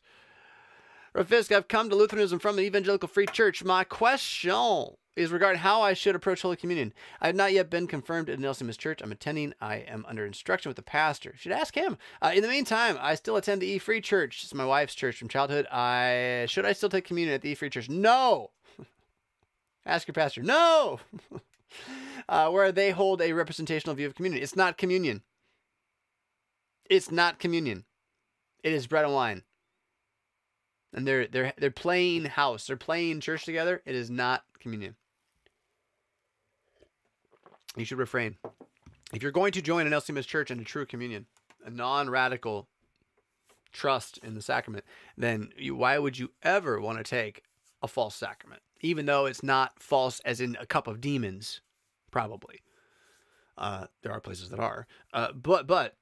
[1.14, 3.64] Rafisk, I've come to Lutheranism from an evangelical free church.
[3.64, 6.92] My question is regarding how I should approach Holy Communion.
[7.22, 9.00] I have not yet been confirmed at an LCMS Church.
[9.00, 9.54] I'm attending.
[9.58, 11.32] I am under instruction with the pastor.
[11.34, 11.96] Should ask him.
[12.20, 14.44] Uh, in the meantime, I still attend the E Free Church.
[14.44, 15.66] It's my wife's church from childhood.
[15.68, 17.88] I should I still take communion at the E Free Church?
[17.88, 18.50] No.
[19.86, 20.42] Ask your pastor.
[20.42, 21.00] No!
[22.28, 24.42] uh, where they hold a representational view of communion.
[24.42, 25.22] It's not communion.
[26.88, 27.84] It's not communion.
[28.62, 29.42] It is bread and wine.
[30.94, 32.66] And they're they're they're playing house.
[32.66, 33.82] They're playing church together.
[33.84, 34.96] It is not communion.
[37.76, 38.36] You should refrain.
[39.12, 41.26] If you're going to join an LCMS church and a true communion,
[41.64, 42.68] a non-radical
[43.72, 44.84] trust in the sacrament,
[45.16, 47.42] then you, why would you ever want to take
[47.82, 48.62] a false sacrament?
[48.80, 51.60] even though it's not false as in a cup of demons,
[52.10, 52.62] probably.
[53.56, 55.96] Uh, there are places that are, uh, but but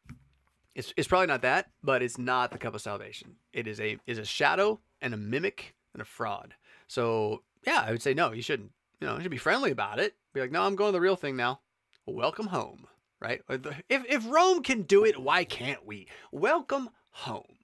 [0.76, 3.36] it's it's probably not that, but it's not the cup of salvation.
[3.54, 6.54] It is a is a shadow and a mimic and a fraud.
[6.86, 8.72] So yeah, I would say no, you shouldn't.
[9.00, 10.14] You know, you should be friendly about it.
[10.34, 11.60] Be like, no, I'm going to the real thing now.
[12.04, 12.86] Welcome home,
[13.20, 13.40] right?
[13.48, 16.08] If if Rome can do it, why can't we?
[16.30, 17.56] Welcome home.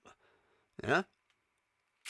[0.83, 1.03] Yeah.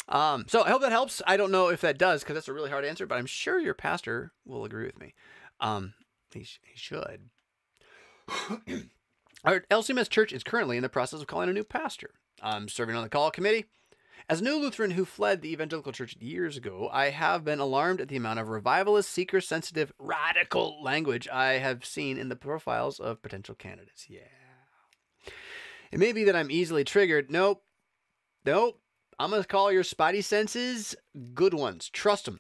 [0.09, 1.21] Um, so I hope that helps.
[1.27, 3.59] I don't know if that does because that's a really hard answer, but I'm sure
[3.59, 5.15] your pastor will agree with me.
[5.59, 5.95] Um,
[6.33, 7.29] he, sh- he should.
[9.45, 12.11] Our LCMS church is currently in the process of calling a new pastor.
[12.41, 13.65] I'm serving on the call committee.
[14.29, 18.01] As a new Lutheran who fled the evangelical church years ago, I have been alarmed
[18.01, 23.01] at the amount of revivalist, seeker sensitive, radical language I have seen in the profiles
[23.01, 24.07] of potential candidates.
[24.09, 24.21] Yeah.
[25.91, 27.29] It may be that I'm easily triggered.
[27.29, 27.65] Nope.
[28.47, 28.81] Nope.
[29.19, 30.95] I'm going to call your spidey senses
[31.35, 31.91] good ones.
[31.91, 32.39] Trust them.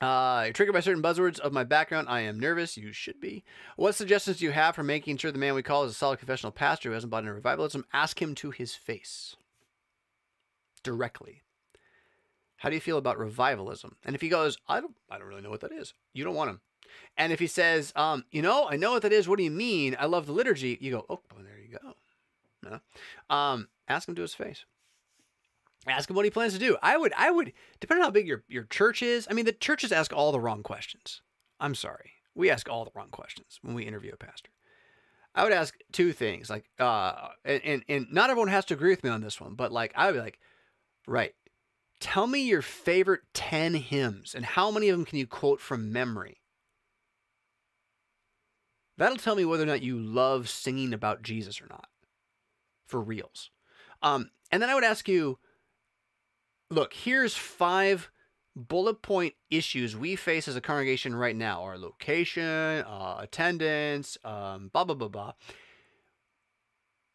[0.00, 2.76] Uh, triggered by certain buzzwords of my background, I am nervous.
[2.76, 3.44] You should be.
[3.76, 6.18] What suggestions do you have for making sure the man we call is a solid
[6.18, 7.84] confessional pastor who hasn't bought into revivalism?
[7.92, 9.36] Ask him to his face.
[10.82, 11.42] Directly.
[12.56, 13.96] How do you feel about revivalism?
[14.04, 15.92] And if he goes, I don't, I don't really know what that is.
[16.14, 16.60] You don't want him.
[17.16, 19.28] And if he says, um, you know, I know what that is.
[19.28, 19.96] What do you mean?
[19.98, 20.78] I love the liturgy.
[20.80, 21.94] You go, oh, well, there you go.
[22.62, 23.34] No.
[23.34, 24.64] Um, ask him to his face.
[25.86, 26.76] Ask him what he plans to do.
[26.82, 29.26] I would, I would, depending on how big your, your church is.
[29.30, 31.22] I mean, the churches ask all the wrong questions.
[31.58, 32.12] I'm sorry.
[32.34, 34.50] We ask all the wrong questions when we interview a pastor.
[35.34, 38.90] I would ask two things, like, uh, and, and, and not everyone has to agree
[38.90, 40.40] with me on this one, but like, I would be like,
[41.06, 41.32] right,
[42.00, 45.92] tell me your favorite 10 hymns and how many of them can you quote from
[45.92, 46.40] memory?
[48.98, 51.88] That'll tell me whether or not you love singing about Jesus or not,
[52.86, 53.50] for reals.
[54.02, 55.38] Um, and then I would ask you,
[56.70, 58.10] look, here's five
[58.56, 64.70] bullet point issues we face as a congregation right now our location, uh, attendance, um,
[64.72, 65.32] blah, blah, blah, blah.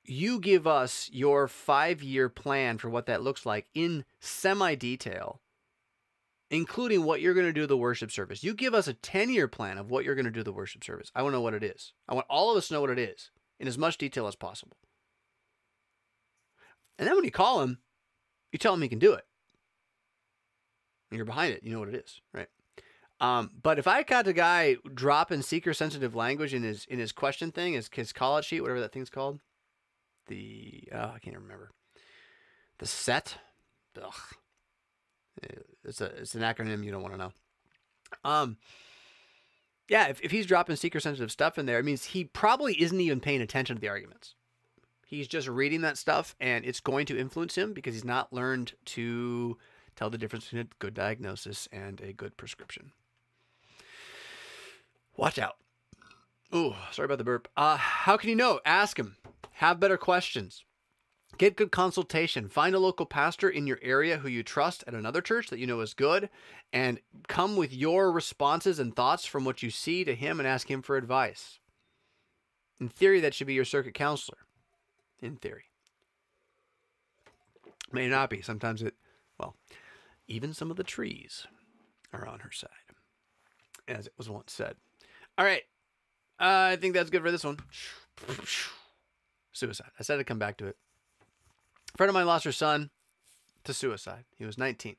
[0.04, 5.42] You give us your five year plan for what that looks like in semi detail,
[6.52, 8.44] including what you're going to do the worship service.
[8.44, 10.84] You give us a 10 year plan of what you're going to do the worship
[10.84, 11.12] service.
[11.16, 11.94] I want to know what it is.
[12.08, 14.36] I want all of us to know what it is in as much detail as
[14.36, 14.78] possible.
[17.00, 17.80] And then when you call him,
[18.52, 19.26] you tell him he can do it
[21.10, 22.48] and you're behind it, you know what it is, right?
[23.22, 27.12] Um, but if I caught a guy dropping seeker sensitive language in his in his
[27.12, 29.40] question thing, his his sheet, whatever that thing's called,
[30.28, 31.72] the oh, I can't remember
[32.80, 33.38] the set.
[34.02, 34.14] Ugh.
[35.84, 37.32] It's a it's an acronym you don't want to know.
[38.24, 38.58] Um,
[39.90, 43.00] yeah, if, if he's dropping seeker sensitive stuff in there, it means he probably isn't
[43.00, 44.36] even paying attention to the arguments.
[45.06, 48.74] He's just reading that stuff, and it's going to influence him because he's not learned
[48.86, 49.58] to
[49.96, 52.92] tell the difference between a good diagnosis and a good prescription.
[55.18, 55.56] Watch out.
[56.52, 57.48] Oh, sorry about the burp.
[57.56, 58.60] Uh, how can you know?
[58.66, 59.18] Ask him.
[59.54, 60.64] Have better questions.
[61.38, 62.48] Get good consultation.
[62.48, 65.68] Find a local pastor in your area who you trust at another church that you
[65.68, 66.30] know is good
[66.72, 70.70] and come with your responses and thoughts from what you see to him and ask
[70.70, 71.60] him for advice.
[72.80, 74.40] In theory, that should be your circuit counselor.
[75.20, 75.66] In theory.
[77.92, 78.42] May not be.
[78.42, 78.94] Sometimes it,
[80.28, 81.48] even some of the trees
[82.14, 82.70] are on her side,
[83.88, 84.76] as it was once said.
[85.38, 85.64] All right.
[86.40, 87.60] Uh, I think that's good for this one.
[89.52, 89.92] Suicide.
[90.00, 90.78] I said I'd come back to it.
[91.94, 92.90] A friend of mine lost her son
[93.64, 94.26] to suicide.
[94.38, 94.96] He was 19.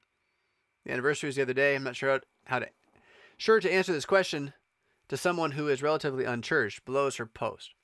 [0.85, 1.75] The anniversary was the other day.
[1.75, 2.69] I'm not sure how to
[3.37, 4.55] sure to answer this question
[5.09, 6.85] to someone who is relatively unchurched.
[6.85, 7.75] Below is her post.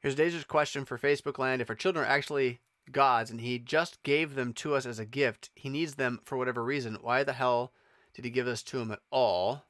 [0.00, 1.62] Here's a dangerous question for Facebook land.
[1.62, 5.04] If our children are actually gods and he just gave them to us as a
[5.04, 5.50] gift.
[5.54, 6.98] He needs them for whatever reason.
[7.00, 7.72] Why the hell
[8.14, 9.64] did he give us to him at all?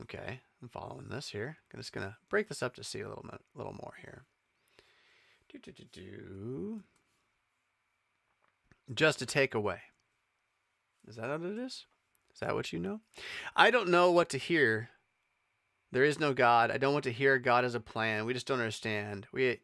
[0.00, 1.58] Okay, I'm following this here.
[1.72, 4.24] I'm just gonna break this up to see a little bit, little more here.
[5.52, 6.82] Do, do, do, do.
[8.94, 9.80] Just to take away.
[11.06, 11.86] Is that what it is?
[12.32, 13.00] Is that what you know?
[13.54, 14.90] I don't know what to hear.
[15.90, 16.70] There is no God.
[16.70, 18.24] I don't want to hear God as a plan.
[18.24, 19.26] We just don't understand.
[19.30, 19.60] We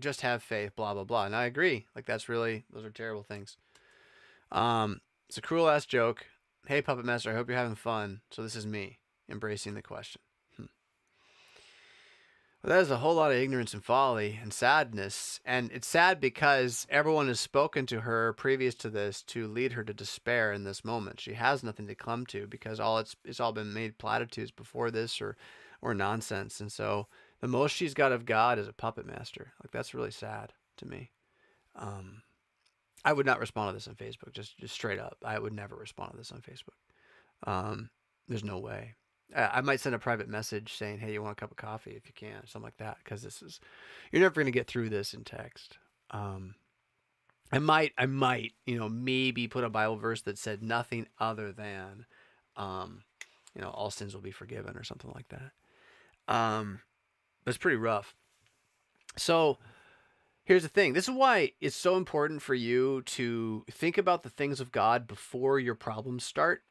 [0.00, 1.26] just have faith, blah blah blah.
[1.26, 1.86] And I agree.
[1.94, 3.56] Like that's really those are terrible things.
[4.52, 6.26] Um, it's a cruel ass joke.
[6.66, 8.20] Hey, puppet master, I hope you're having fun.
[8.30, 8.98] So this is me
[9.30, 10.20] embracing the question.
[10.56, 10.64] Hmm.
[12.62, 16.20] Well, that is a whole lot of ignorance and folly and sadness, and it's sad
[16.20, 20.64] because everyone has spoken to her previous to this to lead her to despair in
[20.64, 21.20] this moment.
[21.20, 24.90] She has nothing to come to because all it's it's all been made platitudes before
[24.90, 25.36] this or
[25.82, 27.06] or nonsense, and so
[27.40, 29.52] the most she's got of God is a puppet master.
[29.62, 31.10] Like that's really sad to me.
[31.74, 32.22] Um,
[33.04, 34.32] I would not respond to this on Facebook.
[34.32, 37.48] Just just straight up, I would never respond to this on Facebook.
[37.50, 37.90] Um,
[38.28, 38.94] there's no way.
[39.34, 41.92] I, I might send a private message saying, "Hey, you want a cup of coffee
[41.92, 43.60] if you can," something like that, because this is
[44.10, 45.78] you're never going to get through this in text.
[46.10, 46.54] Um,
[47.52, 51.52] I might, I might, you know, maybe put a Bible verse that said nothing other
[51.52, 52.06] than
[52.56, 53.02] Um,
[53.54, 55.52] you know, all sins will be forgiven or something like that.
[56.34, 56.80] Um,
[57.46, 58.14] it's pretty rough.
[59.16, 59.58] So
[60.44, 60.92] here's the thing.
[60.92, 65.06] This is why it's so important for you to think about the things of God
[65.06, 66.62] before your problems start.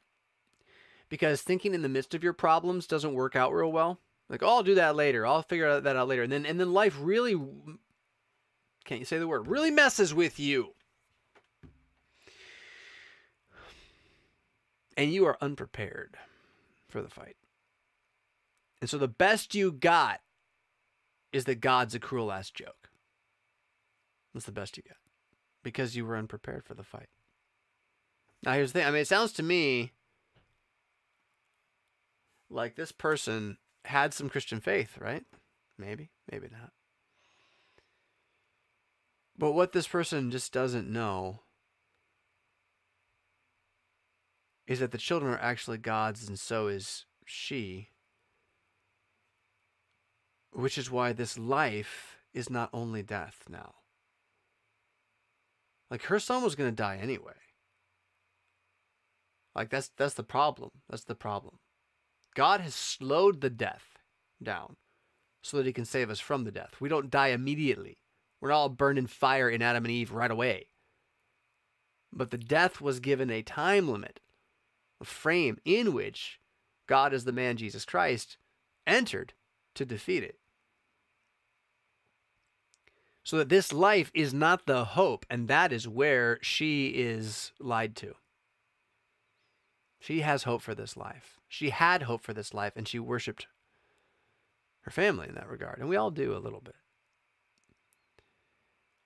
[1.08, 4.00] Because thinking in the midst of your problems doesn't work out real well.
[4.28, 5.26] Like, oh, I'll do that later.
[5.26, 6.24] I'll figure that out later.
[6.24, 7.36] And then and then life really
[8.86, 9.48] can't you say the word?
[9.48, 10.74] Really messes with you.
[14.98, 16.18] And you are unprepared
[16.88, 17.36] for the fight.
[18.80, 20.22] And so the best you got
[21.36, 22.90] is that God's a cruel ass joke.
[24.34, 24.96] That's the best you got.
[25.64, 27.10] Because you were unprepared for the fight.
[28.42, 28.88] Now here's the thing.
[28.88, 29.92] I mean, it sounds to me
[32.50, 35.26] like this person had some Christian faith, right?
[35.78, 36.72] Maybe, maybe not.
[39.38, 41.42] But what this person just doesn't know
[44.68, 47.90] is that the children are actually God's and so is she.
[50.56, 53.76] Which is why this life is not only death now.
[55.92, 57.34] Like her son was going to die anyway.
[59.54, 60.72] Like that's that's the problem.
[60.90, 61.60] That's the problem.
[62.36, 64.00] God has slowed the death
[64.42, 64.78] down
[65.42, 66.76] so that he can save us from the death.
[66.80, 67.98] We don't die immediately.
[68.42, 70.68] We're not all burned in fire in Adam and Eve right away.
[72.12, 74.22] But the death was given a time limit,
[75.02, 76.40] a frame in which
[76.88, 78.38] God, as the man Jesus Christ,
[78.88, 79.34] entered
[79.76, 80.40] to defeat it.
[83.26, 87.96] So that this life is not the hope, and that is where she is lied
[87.98, 88.14] to.
[90.00, 91.40] She has hope for this life.
[91.50, 93.48] She had hope for this life, and she worshiped
[94.82, 95.80] her family in that regard.
[95.80, 96.76] And we all do a little bit.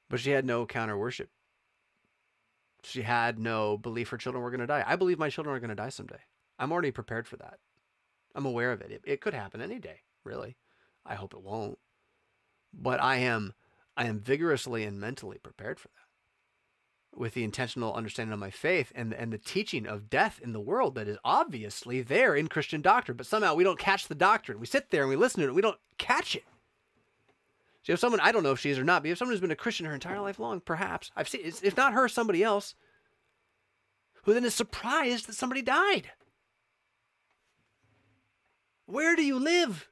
[0.10, 1.30] But she had no counter worship.
[2.84, 4.84] She had no belief her children were going to die.
[4.86, 6.20] I believe my children are going to die someday.
[6.58, 7.60] I'm already prepared for that.
[8.36, 8.92] I'm aware of it.
[8.92, 9.02] it.
[9.06, 10.58] It could happen any day, really.
[11.06, 11.80] I hope it won't.
[12.74, 13.54] But I am
[14.00, 17.20] I am vigorously and mentally prepared for that.
[17.20, 20.60] With the intentional understanding of my faith and and the teaching of death in the
[20.62, 24.60] world that is obviously there in Christian doctrine, but somehow we don't catch the doctrine.
[24.60, 26.46] We sit there and we listen to it, we don't catch it.
[27.84, 29.42] So if someone I don't know if she is or not, but if someone who's
[29.42, 32.76] been a Christian her entire life long, perhaps I've seen if not her, somebody else,
[34.24, 36.12] who then is surprised that somebody died.
[38.86, 39.90] Where do you live?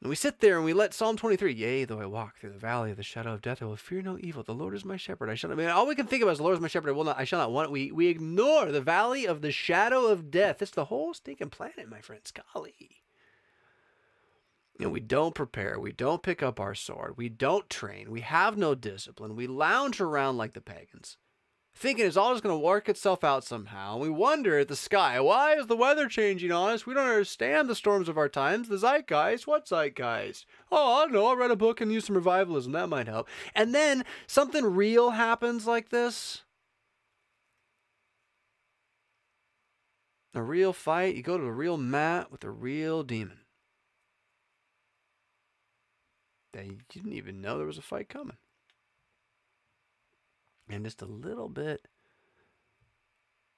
[0.00, 2.58] And we sit there and we let Psalm 23, yea, though I walk through the
[2.58, 4.44] valley of the shadow of death, I will fear no evil.
[4.44, 5.28] The Lord is my shepherd.
[5.28, 6.68] I shall not, I mean, all we can think about is the Lord is my
[6.68, 6.90] shepherd.
[6.90, 7.72] I will not, I shall not want.
[7.72, 10.62] We, we ignore the valley of the shadow of death.
[10.62, 12.32] It's the whole stinking planet, my friends.
[12.32, 13.02] Golly.
[14.78, 15.80] And we don't prepare.
[15.80, 17.14] We don't pick up our sword.
[17.16, 18.12] We don't train.
[18.12, 19.34] We have no discipline.
[19.34, 21.16] We lounge around like the pagans
[21.78, 23.96] thinking it's all just going to work itself out somehow.
[23.96, 26.84] We wonder at the sky, why is the weather changing on us?
[26.84, 28.68] We don't understand the storms of our times.
[28.68, 30.44] The zeitgeist, what zeitgeist?
[30.72, 31.26] Oh, I don't know.
[31.26, 32.72] I'll read a book and use some revivalism.
[32.72, 33.28] That might help.
[33.54, 36.42] And then something real happens like this.
[40.34, 41.14] A real fight.
[41.14, 43.38] You go to a real mat with a real demon.
[46.54, 48.36] That you didn't even know there was a fight coming
[50.68, 51.88] and just a little bit,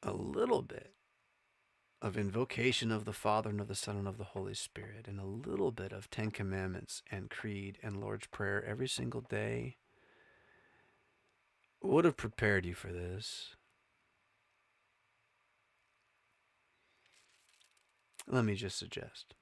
[0.03, 0.95] a little bit
[2.03, 5.21] of invocation of the Father and of the Son and of the Holy Spirit, and
[5.21, 9.77] a little bit of Ten Commandments and Creed and Lord's Prayer every single day
[11.83, 13.57] would have prepared you for this.
[18.27, 19.35] Let me just suggest.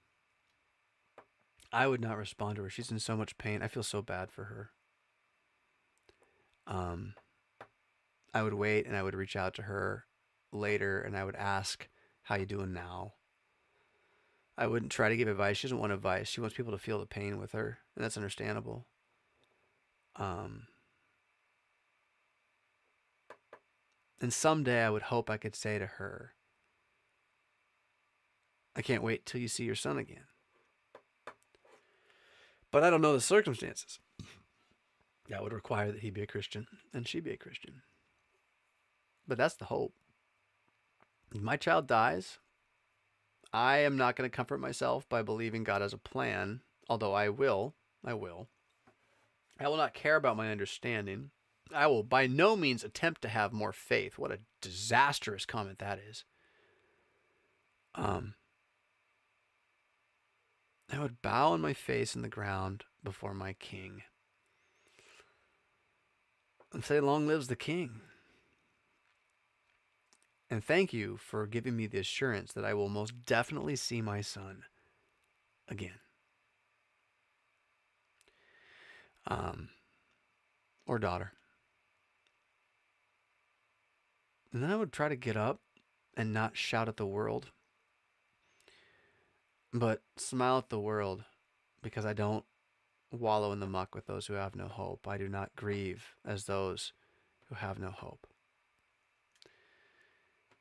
[1.73, 2.71] I would not respond to her.
[2.71, 3.63] She's in so much pain.
[3.63, 4.71] I feel so bad for her.
[6.67, 7.15] Um,
[8.39, 10.07] I would wait and I would reach out to her
[10.53, 11.89] later and I would ask,
[12.23, 13.15] How you doing now?
[14.57, 15.57] I wouldn't try to give advice.
[15.57, 16.29] She doesn't want advice.
[16.29, 18.87] She wants people to feel the pain with her, and that's understandable.
[20.15, 20.69] Um,
[24.21, 26.35] and someday I would hope I could say to her,
[28.77, 30.27] I can't wait till you see your son again.
[32.71, 33.99] But I don't know the circumstances.
[35.29, 37.83] That would require that he be a Christian and she be a Christian.
[39.29, 39.93] But that's the hope.
[41.35, 42.39] If my child dies,
[43.53, 47.29] I am not going to comfort myself by believing God has a plan, although I
[47.29, 47.75] will.
[48.05, 48.49] I will.
[49.61, 51.31] I will not care about my understanding.
[51.75, 54.19] I will by no means attempt to have more faith.
[54.19, 56.25] What a disastrous comment that is.
[57.95, 58.35] Um,
[60.91, 64.03] I would bow on my face in the ground before my king
[66.73, 68.01] and say, Long lives the king.
[70.51, 74.23] And thank you for giving me the assurance that I will most definitely see my
[74.23, 74.63] son
[75.69, 76.01] again.
[79.27, 79.69] Um,
[80.87, 81.33] or daughter.
[84.53, 85.61] And then I would try to get up
[86.17, 87.51] and not shout at the world,
[89.73, 91.25] but smile at the world
[91.83, 92.45] because I don't
[93.13, 95.07] wallow in the muck with those who have no hope.
[95.07, 96.95] I do not grieve as those
[97.49, 98.27] who have no hope.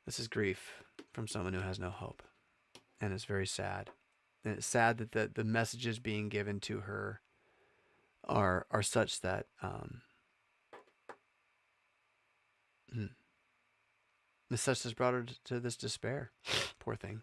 [0.08, 0.82] This is grief
[1.12, 2.22] from someone who has no hope.
[2.98, 3.90] And it's very sad.
[4.42, 7.20] And it's sad that the, the messages being given to her
[8.26, 10.00] are are such that um,
[12.90, 13.04] hmm,
[14.48, 16.30] the such has brought her to this despair.
[16.78, 17.20] Poor thing.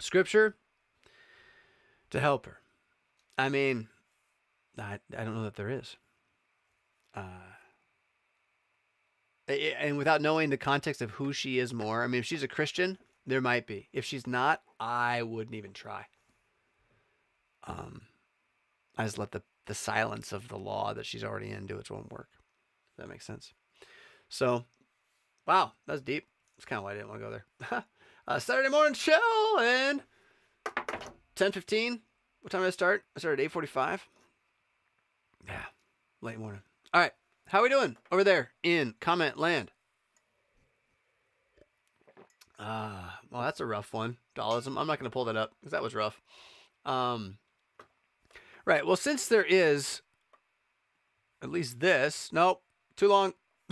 [0.00, 0.56] Scripture
[2.08, 2.60] to help her.
[3.36, 3.88] I mean,
[4.78, 5.98] I I don't know that there is.
[7.14, 7.52] Uh,
[9.48, 12.48] and without knowing the context of who she is more, I mean, if she's a
[12.48, 13.88] Christian, there might be.
[13.92, 16.06] If she's not, I wouldn't even try.
[17.66, 18.02] Um,
[18.96, 21.90] I just let the the silence of the law that she's already in do its
[21.90, 22.28] own work.
[22.90, 23.54] If that makes sense.
[24.28, 24.64] So,
[25.46, 26.26] wow, that's deep.
[26.56, 27.84] That's kind of why I didn't want to go there.
[28.26, 29.20] uh, Saturday morning show
[29.60, 30.02] and
[31.36, 32.00] 10:15.
[32.40, 33.04] What time did I start?
[33.16, 34.00] I started at 8:45.
[35.46, 35.64] Yeah,
[36.20, 36.62] late morning.
[36.92, 37.12] All right,
[37.46, 39.70] how are we doing over there in comment land?
[42.58, 44.18] Ah, uh, well, that's a rough one.
[44.36, 44.78] Dollism.
[44.78, 46.20] I'm not going to pull that up because that was rough.
[46.84, 47.38] Um,
[48.64, 48.86] right.
[48.86, 50.02] Well, since there is
[51.42, 52.30] at least this.
[52.32, 52.62] Nope.
[52.96, 53.34] Too long.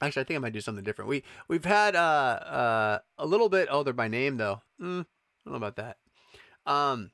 [0.00, 1.08] Actually, I think I might do something different.
[1.08, 3.68] We we've had uh uh a little bit.
[3.70, 4.60] Oh, they're by name though.
[4.80, 5.96] Mm, I don't know about that.
[6.66, 7.10] Um,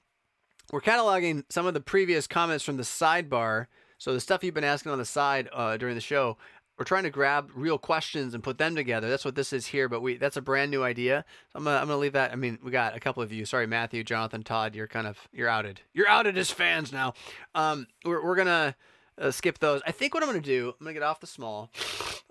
[0.73, 3.67] we're cataloging some of the previous comments from the sidebar.
[3.99, 6.37] So the stuff you've been asking on the side uh, during the show,
[6.77, 9.09] we're trying to grab real questions and put them together.
[9.09, 9.89] That's what this is here.
[9.89, 11.25] But we that's a brand new idea.
[11.53, 12.33] So I'm gonna, I'm gonna leave that.
[12.33, 13.45] I mean, we got a couple of you.
[13.45, 14.75] Sorry, Matthew, Jonathan, Todd.
[14.75, 15.83] You're kind of you're outed.
[15.93, 17.15] You're outed as fans now.
[17.55, 18.75] Um, we're we're gonna
[19.19, 19.83] uh, skip those.
[19.87, 20.75] I think what I'm gonna do.
[20.81, 21.71] I'm gonna get off the small.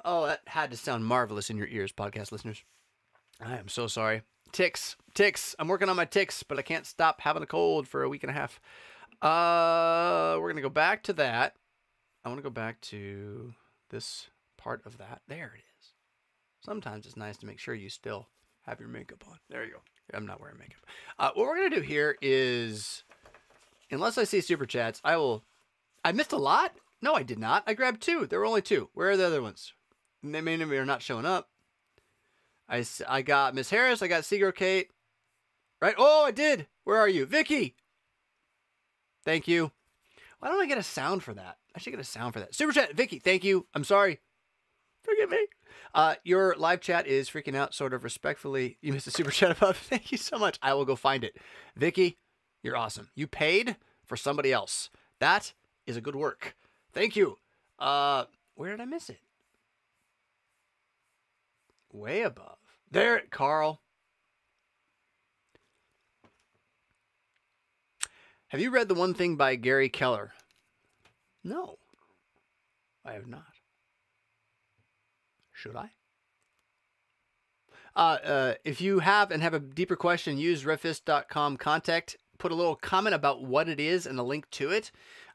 [0.04, 2.64] Oh, that had to sound marvelous in your ears, podcast listeners.
[3.40, 4.24] I am so sorry.
[4.52, 5.56] Ticks, ticks.
[5.60, 8.24] I'm working on my ticks, but I can't stop having a cold for a week
[8.24, 8.60] and a half.
[9.22, 11.56] Uh, we're gonna go back to that.
[12.24, 13.54] I want to go back to
[13.90, 14.28] this
[14.58, 15.22] part of that.
[15.28, 15.88] There it is.
[16.64, 18.28] Sometimes it's nice to make sure you still
[18.64, 19.40] have your makeup on.
[19.50, 19.82] There you go.
[20.14, 20.82] I'm not wearing makeup.
[21.18, 23.04] Uh, what we're gonna do here is,
[23.90, 25.44] unless I see super chats, I will.
[26.04, 26.74] I missed a lot.
[27.02, 27.64] No, I did not.
[27.66, 28.28] I grabbed two.
[28.28, 28.90] There were only two.
[28.94, 29.74] Where are the other ones?
[30.24, 31.50] They may are not showing up.
[32.70, 34.02] I, I got Miss Harris.
[34.02, 34.90] I got Seager Kate.
[35.82, 35.96] Right?
[35.98, 36.68] Oh, I did.
[36.84, 37.26] Where are you?
[37.26, 37.76] Vicky.
[39.26, 39.72] Thank you.
[40.40, 41.58] Why don't I get a sound for that?
[41.76, 42.56] I should get a sound for that.
[42.56, 42.94] Super chat.
[42.94, 43.68] Vicky, thank you.
[43.74, 44.20] I'm sorry.
[45.04, 45.48] Forgive me.
[45.94, 48.78] Uh, your live chat is freaking out, sort of respectfully.
[48.82, 49.78] You missed a super chat above.
[49.90, 50.58] Thank you so much.
[50.62, 51.36] I will go find it.
[51.76, 52.18] Vicky,
[52.64, 53.10] you're awesome.
[53.16, 53.76] You paid
[54.06, 54.90] for somebody else.
[55.20, 55.54] That
[55.86, 56.56] is a good work.
[56.94, 57.38] Thank you.
[57.78, 58.26] Uh,
[58.56, 59.20] where did I miss it?
[61.92, 62.58] Way above.
[62.90, 63.82] There, it Carl.
[68.52, 70.34] Have you read The One Thing by Gary Keller?
[71.42, 71.78] No,
[73.06, 73.46] I have not.
[75.54, 75.92] Should I?
[77.96, 82.18] Uh, uh, if you have and have a deeper question, use redfist.com contact.
[82.40, 84.92] Put a little comment about what it is and a link to it,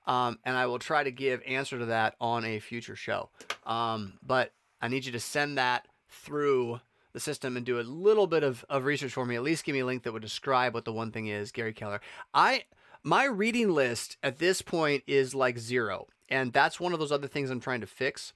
[0.06, 3.30] um, and I will try to give answer to that on a future show.
[3.64, 4.52] Um, but
[4.82, 6.82] I need you to send that through
[7.14, 9.36] the system and do a little bit of, of research for me.
[9.36, 11.72] At least give me a link that would describe what the one thing is, Gary
[11.72, 12.02] Keller.
[12.34, 12.64] I
[13.07, 17.28] my reading list at this point is like zero, and that's one of those other
[17.28, 18.33] things I'm trying to fix.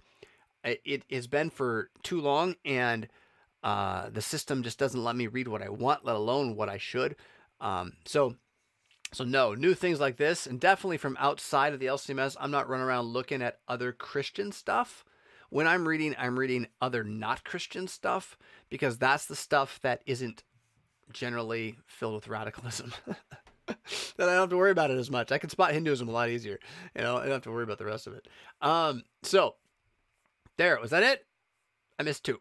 [0.63, 3.09] It, has been for too long, and
[3.65, 6.79] uh, the system just doesn't let me read what I want, let alone what I
[6.79, 7.17] should.
[7.61, 8.37] Um, so,
[9.13, 12.69] so no new things like this, and definitely from outside of the LCMS, I'm not
[12.69, 15.05] running around looking at other Christian stuff
[15.49, 18.39] when I'm reading, I'm reading other not Christian stuff
[18.69, 20.45] because that's the stuff that isn't
[21.13, 22.93] generally filled with radicalism.
[24.17, 25.33] then I don't have to worry about it as much.
[25.33, 26.59] I can spot Hinduism a lot easier.
[26.95, 28.27] You know, I don't have to worry about the rest of it.
[28.61, 29.57] Um, so
[30.57, 31.27] there, was that it?
[31.99, 32.41] I missed two.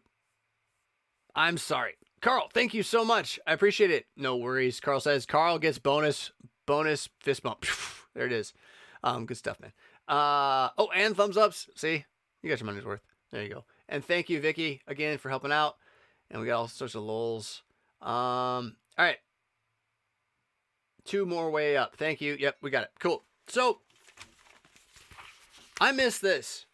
[1.34, 1.94] I'm sorry.
[2.20, 3.38] Carl, thank you so much.
[3.46, 4.06] I appreciate it.
[4.16, 4.80] No worries.
[4.80, 6.32] Carl says Carl gets bonus
[6.66, 7.64] bonus fist bump.
[8.14, 8.52] there it is.
[9.02, 9.72] Um, good stuff, man.
[10.06, 11.68] Uh oh, and thumbs ups.
[11.76, 12.04] See,
[12.42, 13.00] you got your money's worth.
[13.32, 13.64] There you go.
[13.88, 15.76] And thank you, Vicky, again for helping out.
[16.30, 17.62] And we got all sorts of lols.
[18.02, 19.18] Um, all right.
[21.04, 21.96] Two more way up.
[21.96, 22.36] Thank you.
[22.38, 22.90] Yep, we got it.
[22.98, 23.22] Cool.
[23.48, 23.80] So
[25.80, 26.66] I missed this.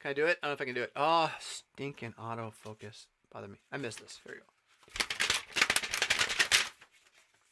[0.00, 0.38] Can I do it?
[0.42, 0.92] I don't know if I can do it.
[0.96, 3.06] Oh, stinking autofocus.
[3.32, 3.58] Bother me.
[3.70, 4.20] I missed this.
[4.24, 4.46] Here we go.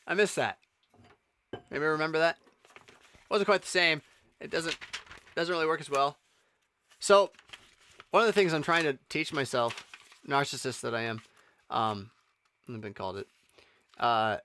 [0.07, 0.59] I missed that.
[1.71, 2.39] Maybe remember that?
[3.31, 4.01] Wasn't quite the same.
[4.41, 4.77] It doesn't
[5.35, 6.17] doesn't really work as well.
[6.99, 7.31] So,
[8.11, 9.87] one of the things I'm trying to teach myself,
[10.27, 11.21] narcissist that I am,
[11.71, 12.11] um,
[12.69, 13.29] I've been called it,
[14.01, 14.39] uh,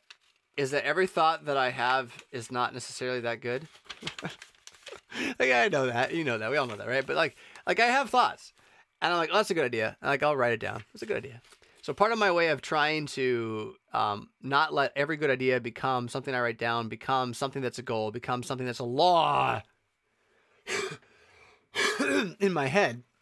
[0.57, 3.67] is that every thought that I have is not necessarily that good.
[5.39, 7.05] like I know that, you know that, we all know that, right?
[7.05, 7.35] But like,
[7.65, 8.53] like I have thoughts,
[9.01, 9.97] and I'm like, oh, that's a good idea.
[10.01, 10.84] And like I'll write it down.
[10.93, 11.41] It's a good idea.
[11.81, 16.07] So part of my way of trying to um, not let every good idea become
[16.07, 19.61] something I write down, become something that's a goal, become something that's a law
[22.39, 23.03] in my head.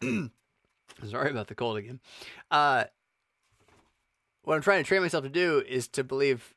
[1.08, 1.98] Sorry about the cold again.
[2.52, 2.84] Uh,
[4.42, 6.54] what I'm trying to train myself to do is to believe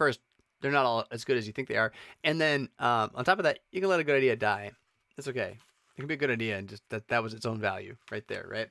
[0.00, 0.20] first
[0.60, 1.92] they're not all as good as you think they are,
[2.24, 4.72] and then um, on top of that, you can let a good idea die.
[5.18, 5.58] It's okay.
[5.96, 8.26] It can be a good idea, and just that that was its own value right
[8.28, 8.68] there, right?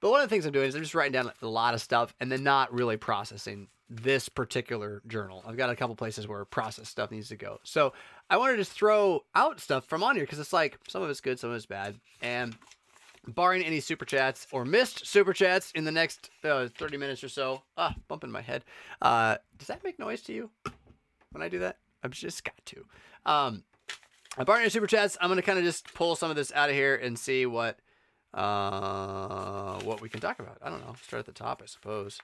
[0.00, 1.80] But one of the things I'm doing is I'm just writing down a lot of
[1.80, 5.44] stuff and then not really processing this particular journal.
[5.46, 7.60] I've got a couple places where process stuff needs to go.
[7.62, 7.92] So
[8.28, 11.10] I want to just throw out stuff from on here because it's like some of
[11.10, 12.00] it's good, some of it's bad.
[12.20, 12.56] And
[13.26, 17.28] barring any super chats or missed super chats in the next uh, 30 minutes or
[17.28, 18.64] so, ah, bumping my head.
[19.00, 20.50] Uh, does that make noise to you
[21.30, 21.78] when I do that?
[22.02, 22.84] I've just got to.
[23.24, 23.62] Um,
[24.44, 26.68] barring any super chats, I'm going to kind of just pull some of this out
[26.68, 27.78] of here and see what
[28.34, 30.58] uh, what we can talk about.
[30.62, 30.94] I don't know.
[31.02, 32.20] Start at the top, I suppose.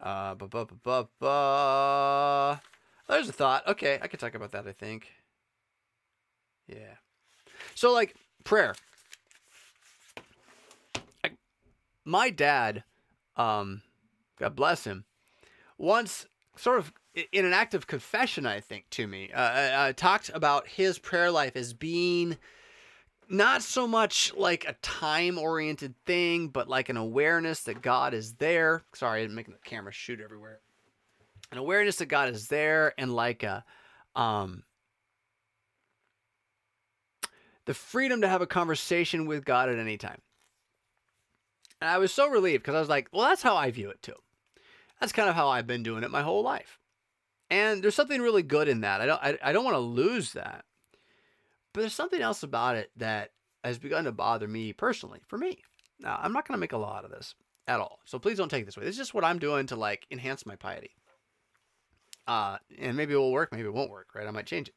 [0.00, 2.60] Uh, bu- bu- bu- bu- bu-
[3.08, 3.66] There's a thought.
[3.66, 5.08] Okay, I could talk about that, I think.
[6.68, 6.94] Yeah.
[7.74, 8.14] So, like,
[8.44, 8.74] prayer.
[11.24, 11.30] I,
[12.08, 12.84] my dad,
[13.36, 13.82] um,
[14.38, 15.04] God bless him,
[15.76, 16.26] once
[16.56, 16.92] sort of
[17.32, 21.30] in an act of confession, I think, to me, uh, uh, talked about his prayer
[21.30, 22.36] life as being
[23.28, 28.34] not so much like a time oriented thing, but like an awareness that God is
[28.34, 28.82] there.
[28.94, 30.60] Sorry, I'm making the camera shoot everywhere.
[31.52, 33.64] An awareness that God is there and like a
[34.16, 34.64] um
[37.66, 40.22] the freedom to have a conversation with God at any time.
[41.80, 44.02] And I was so relieved because I was like, well, that's how I view it
[44.02, 44.14] too.
[45.00, 46.78] That's kind of how I've been doing it my whole life.
[47.50, 49.00] And there's something really good in that.
[49.00, 50.64] I don't I, I don't want to lose that.
[51.72, 53.30] But there's something else about it that
[53.62, 55.58] has begun to bother me personally, for me.
[56.00, 57.34] Now, I'm not going to make a lot of this
[57.66, 58.00] at all.
[58.04, 58.84] So please don't take this way.
[58.84, 60.90] This is just what I'm doing to like enhance my piety.
[62.26, 64.26] Uh, and maybe it will work, maybe it won't work, right?
[64.26, 64.74] I might change it.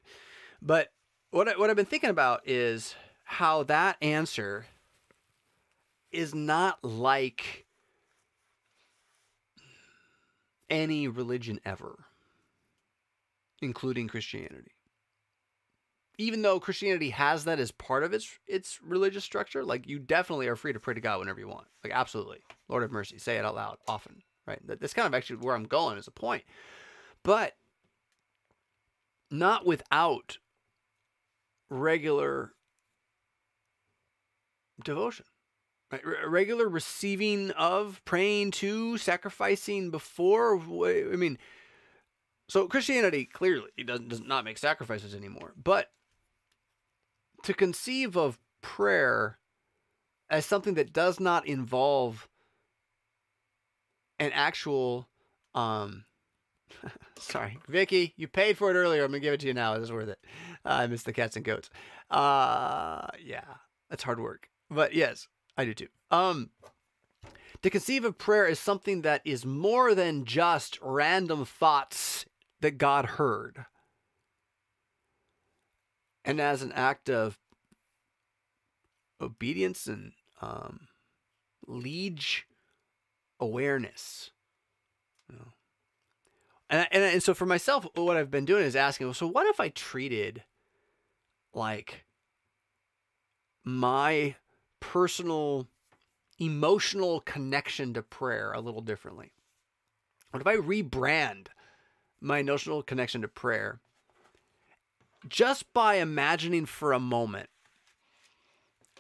[0.62, 0.90] But
[1.32, 4.66] what I, what I've been thinking about is how that answer
[6.12, 7.66] is not like
[10.70, 12.06] any religion ever,
[13.62, 14.72] including Christianity
[16.22, 20.48] even though Christianity has that as part of its its religious structure, like you definitely
[20.48, 21.68] are free to pray to God whenever you want.
[21.84, 22.40] Like absolutely.
[22.70, 23.18] Lord have mercy.
[23.18, 24.22] Say it out loud often.
[24.46, 24.60] Right?
[24.66, 26.44] That's kind of actually where I'm going as a point.
[27.24, 27.56] But
[29.32, 30.38] not without
[31.70, 32.52] regular
[34.84, 35.26] devotion.
[36.26, 40.60] Regular receiving of, praying to, sacrificing before.
[40.60, 41.38] I mean,
[42.48, 45.54] so Christianity clearly does, does not make sacrifices anymore.
[45.62, 45.92] But
[47.44, 49.38] to conceive of prayer
[50.30, 52.28] as something that does not involve
[54.20, 55.08] an actual
[55.56, 56.06] um
[57.18, 59.92] sorry vicky you paid for it earlier i'm gonna give it to you now it's
[59.92, 60.20] worth it
[60.66, 61.70] uh, i miss the cats and goats
[62.10, 63.44] uh yeah
[63.90, 65.28] that's hard work but yes
[65.58, 66.50] i do too um
[67.62, 72.26] to conceive of prayer as something that is more than just random thoughts
[72.62, 73.66] that god heard
[76.24, 77.38] and as an act of
[79.22, 80.88] obedience and um,
[81.68, 82.48] liege
[83.40, 84.32] awareness.
[85.30, 85.48] You know?
[86.70, 89.48] and, and and so for myself, what I've been doing is asking, well, so what
[89.48, 90.44] if I treated
[91.54, 92.06] like
[93.64, 94.36] my
[94.82, 95.70] personal
[96.40, 99.32] emotional connection to prayer a little differently?
[100.32, 101.48] What if I rebrand
[102.20, 103.80] my emotional connection to prayer
[105.28, 107.50] just by imagining for a moment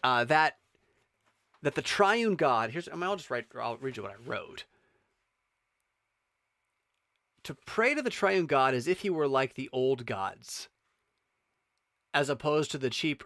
[0.04, 0.58] uh, that
[1.62, 4.30] that the triune God here's I mean, I'll just write I'll read you what I
[4.30, 4.66] wrote.
[7.44, 10.70] To pray to the triune God as if he were like the old gods,
[12.14, 13.24] as opposed to the cheap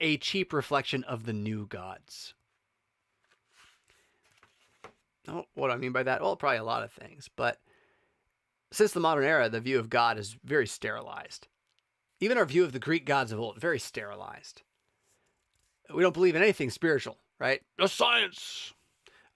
[0.00, 2.34] a cheap reflection of the new gods.
[5.26, 6.20] Oh, what do I mean by that?
[6.20, 7.58] Well, probably a lot of things, but
[8.70, 11.48] since the modern era, the view of God is very sterilized.
[12.20, 14.62] Even our view of the Greek gods of old, very sterilized.
[15.94, 17.62] We don't believe in anything spiritual, right?
[17.78, 18.72] The science.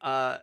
[0.00, 0.38] Uh,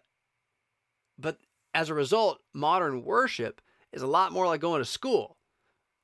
[1.18, 1.40] but
[1.74, 5.38] as a result, modern worship is a lot more like going to school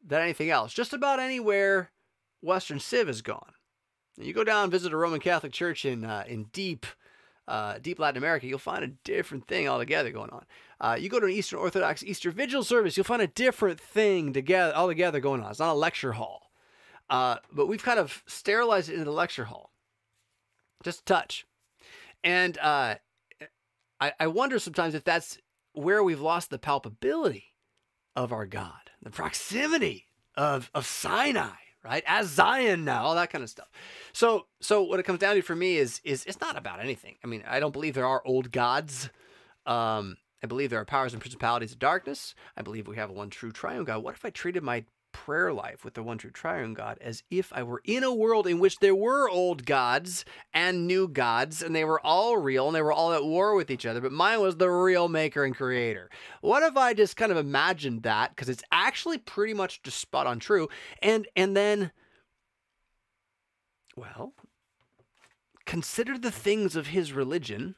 [0.06, 0.74] than anything else.
[0.74, 1.92] Just about anywhere
[2.42, 3.54] Western Civ has gone.
[4.22, 6.86] You go down and visit a Roman Catholic church in uh, in deep
[7.48, 10.46] uh, deep Latin America, you'll find a different thing altogether going on.
[10.80, 14.32] Uh, you go to an Eastern Orthodox Easter Vigil service, you'll find a different thing
[14.32, 15.52] together altogether going on.
[15.52, 16.52] It's not a lecture hall,
[17.10, 19.72] uh, but we've kind of sterilized it into the lecture hall,
[20.84, 21.46] just touch.
[22.24, 22.96] And uh,
[24.00, 25.38] I, I wonder sometimes if that's
[25.74, 27.46] where we've lost the palpability
[28.16, 30.08] of our God, the proximity
[30.38, 32.04] of of Sinai right?
[32.06, 33.70] As Zion now, all that kind of stuff.
[34.14, 37.16] So, so what it comes down to for me is, is it's not about anything.
[37.24, 39.10] I mean, I don't believe there are old gods.
[39.66, 42.34] Um, I believe there are powers and principalities of darkness.
[42.58, 44.04] I believe we have one true triune God.
[44.04, 47.52] What if I treated my prayer life with the one true triune God as if
[47.54, 51.76] I were in a world in which there were old gods and new gods, and
[51.76, 54.42] they were all real and they were all at war with each other, but mine
[54.42, 56.10] was the real maker and creator.
[56.42, 58.36] What if I just kind of imagined that?
[58.36, 60.70] Because it's actually pretty much just spot on true.
[61.02, 61.92] And and then
[63.96, 64.34] well,
[65.66, 67.76] consider the things of his religion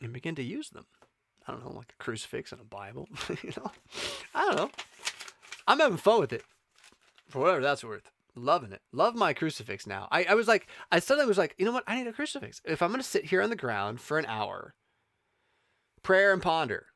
[0.00, 0.86] and begin to use them.
[1.46, 3.08] I don't know, like a crucifix and a Bible.
[3.42, 3.70] you know,
[4.34, 4.70] I don't know.
[5.68, 6.42] I'm having fun with it,
[7.28, 8.10] for whatever that's worth.
[8.34, 8.80] Loving it.
[8.92, 10.08] Love my crucifix now.
[10.10, 11.84] I, I was like, I suddenly was like, you know what?
[11.86, 12.60] I need a crucifix.
[12.64, 14.74] If I'm going to sit here on the ground for an hour,
[16.02, 16.86] prayer and ponder,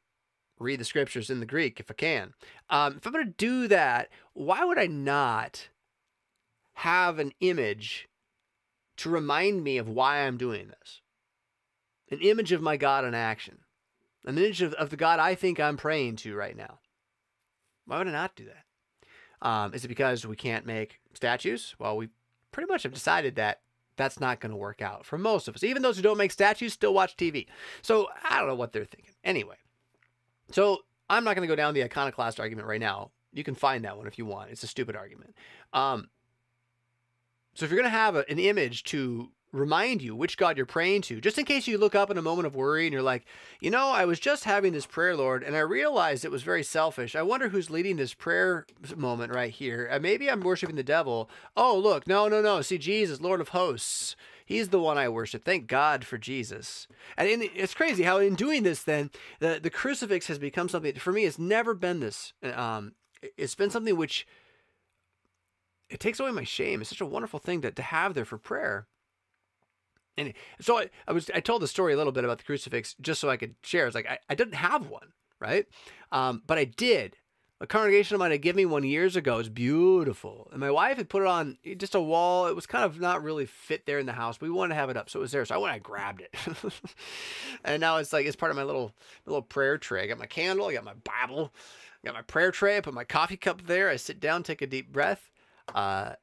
[0.58, 2.34] read the scriptures in the Greek if I can.
[2.70, 5.68] Um, if I'm going to do that, why would I not
[6.74, 8.08] have an image
[8.98, 11.00] to remind me of why I'm doing this?
[12.10, 13.58] An image of my God in action
[14.24, 16.78] an image of, of the God I think I'm praying to right now.
[17.86, 19.46] Why would I not do that?
[19.46, 21.74] Um, is it because we can't make statues?
[21.78, 22.08] Well, we
[22.52, 23.60] pretty much have decided that
[23.96, 25.64] that's not going to work out for most of us.
[25.64, 27.46] Even those who don't make statues still watch TV.
[27.82, 29.14] So I don't know what they're thinking.
[29.24, 29.56] Anyway,
[30.50, 30.78] so
[31.10, 33.10] I'm not going to go down the iconoclast argument right now.
[33.32, 34.50] You can find that one if you want.
[34.50, 35.34] It's a stupid argument.
[35.72, 36.08] Um,
[37.54, 40.66] so if you're going to have a, an image to remind you which God you're
[40.66, 43.02] praying to, just in case you look up in a moment of worry and you're
[43.02, 43.24] like,
[43.60, 46.62] you know, I was just having this prayer, Lord, and I realized it was very
[46.62, 47.14] selfish.
[47.14, 48.66] I wonder who's leading this prayer
[48.96, 49.88] moment right here.
[49.92, 51.28] Uh, maybe I'm worshiping the devil.
[51.56, 52.62] Oh, look, no, no, no.
[52.62, 54.16] See, Jesus, Lord of hosts.
[54.44, 55.44] He's the one I worship.
[55.44, 56.88] Thank God for Jesus.
[57.16, 60.94] And in, it's crazy how in doing this, then the, the crucifix has become something
[60.94, 61.24] for me.
[61.24, 62.32] It's never been this.
[62.42, 62.92] Um,
[63.36, 64.26] it's been something which
[65.88, 66.80] it takes away my shame.
[66.80, 68.86] It's such a wonderful thing to, to have there for prayer.
[70.16, 72.94] And so I, I was I told the story a little bit about the crucifix
[73.00, 73.86] just so I could share.
[73.86, 75.66] It's like I, I didn't have one, right?
[76.10, 77.16] Um, but I did.
[77.60, 79.38] A congregation of mine had given me one years ago.
[79.38, 82.48] It's beautiful, and my wife had put it on just a wall.
[82.48, 84.36] It was kind of not really fit there in the house.
[84.36, 85.44] But we wanted to have it up, so it was there.
[85.44, 86.34] So I went, I grabbed it,
[87.64, 88.92] and now it's like it's part of my little
[89.26, 90.02] little prayer tray.
[90.02, 91.52] I got my candle, I got my Bible,
[92.02, 92.78] I got my prayer tray.
[92.78, 93.88] I put my coffee cup there.
[93.88, 95.30] I sit down, take a deep breath,
[95.66, 96.16] because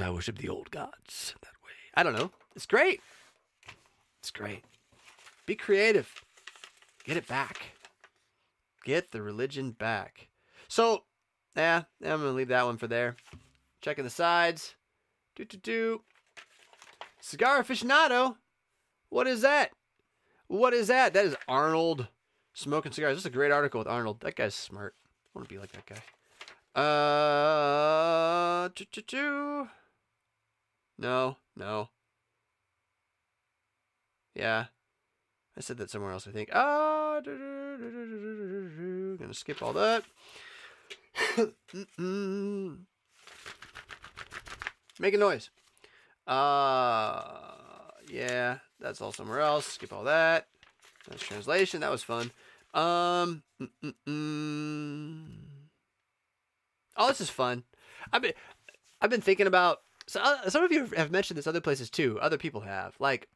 [0.00, 1.34] uh, I worship the old gods.
[1.94, 2.30] I don't know.
[2.54, 3.00] It's great.
[4.20, 4.64] It's great.
[5.46, 6.22] Be creative.
[7.04, 7.60] Get it back.
[8.84, 10.28] Get the religion back.
[10.68, 11.04] So,
[11.56, 13.16] yeah, I'm going to leave that one for there.
[13.80, 14.74] Checking the sides.
[15.34, 16.02] Do, do, do.
[17.20, 18.36] Cigar aficionado.
[19.08, 19.70] What is that?
[20.48, 21.14] What is that?
[21.14, 22.08] That is Arnold
[22.54, 23.16] smoking cigars.
[23.16, 24.20] This is a great article with Arnold.
[24.20, 24.94] That guy's smart.
[25.26, 26.02] I want to be like that guy.
[26.80, 29.68] Uh, do, do, do.
[30.98, 31.88] No, no.
[34.34, 34.66] Yeah.
[35.56, 36.48] I said that somewhere else, I think.
[36.52, 40.04] Ah, gonna skip all that.
[44.98, 45.50] Make a noise.
[46.26, 47.22] Uh,
[48.08, 49.66] yeah, that's all somewhere else.
[49.66, 50.46] Skip all that.
[51.08, 51.80] That's translation.
[51.80, 52.30] That was fun.
[52.72, 53.42] Um,
[56.96, 57.64] oh, this is fun.
[58.12, 58.32] I've been,
[59.00, 59.80] I've been thinking about
[60.12, 62.20] so uh, some of you have mentioned this other places too.
[62.20, 62.94] Other people have.
[62.98, 63.28] Like,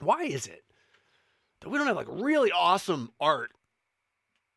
[0.00, 0.62] why is it
[1.60, 3.52] that we don't have like really awesome art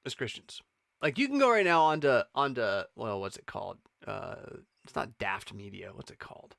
[0.05, 0.61] as Christians?
[1.01, 3.77] Like, you can go right now onto onto well, what's it called?
[4.05, 4.35] Uh,
[4.83, 5.91] it's not Daft Media.
[5.93, 6.57] What's it called?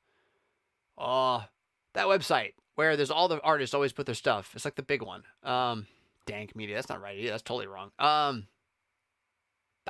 [0.97, 1.44] Oh,
[1.93, 4.52] that website where there's all the artists always put their stuff.
[4.55, 5.24] It's like the big one.
[5.43, 5.86] Um,
[6.24, 6.77] Dank Media.
[6.77, 7.27] That's not right.
[7.27, 7.90] That's totally wrong.
[7.98, 8.47] Um,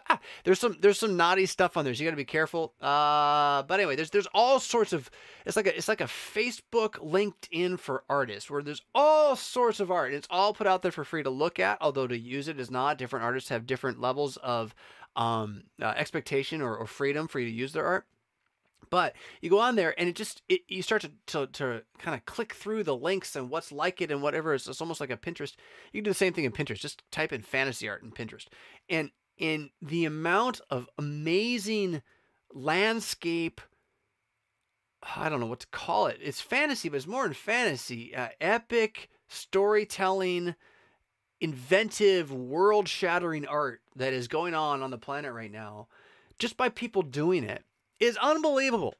[0.08, 2.74] ah, there's some there's some naughty stuff on there, so you got to be careful.
[2.80, 5.10] Uh, but anyway, there's there's all sorts of
[5.44, 9.90] it's like a it's like a Facebook LinkedIn for artists where there's all sorts of
[9.90, 10.08] art.
[10.08, 12.60] And It's all put out there for free to look at, although to use it
[12.60, 12.98] is not.
[12.98, 14.74] Different artists have different levels of
[15.16, 18.06] um, uh, expectation or, or freedom for you to use their art.
[18.90, 22.14] But you go on there and it just it, you start to, to, to kind
[22.14, 24.54] of click through the links and what's like it and whatever.
[24.54, 25.56] It's, it's almost like a Pinterest.
[25.92, 26.80] You can do the same thing in Pinterest.
[26.80, 28.46] Just type in fantasy art in Pinterest,
[28.88, 32.02] and in the amount of amazing
[32.52, 33.60] landscape.
[35.16, 36.18] I don't know what to call it.
[36.20, 38.14] It's fantasy, but it's more than fantasy.
[38.14, 40.54] Uh, epic storytelling,
[41.40, 45.86] inventive, world-shattering art that is going on on the planet right now,
[46.38, 47.64] just by people doing it
[48.00, 48.94] is unbelievable.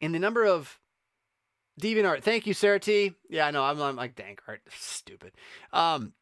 [0.00, 0.78] And the number of
[1.80, 2.22] deviant art.
[2.22, 3.14] Thank you, Sarah T.
[3.28, 3.64] Yeah, I know.
[3.64, 4.60] I'm, I'm like dank art.
[4.70, 5.32] Stupid.
[5.72, 6.12] Um,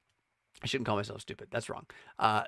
[0.65, 1.49] I shouldn't call myself stupid.
[1.51, 1.86] That's wrong.
[2.19, 2.45] Uh,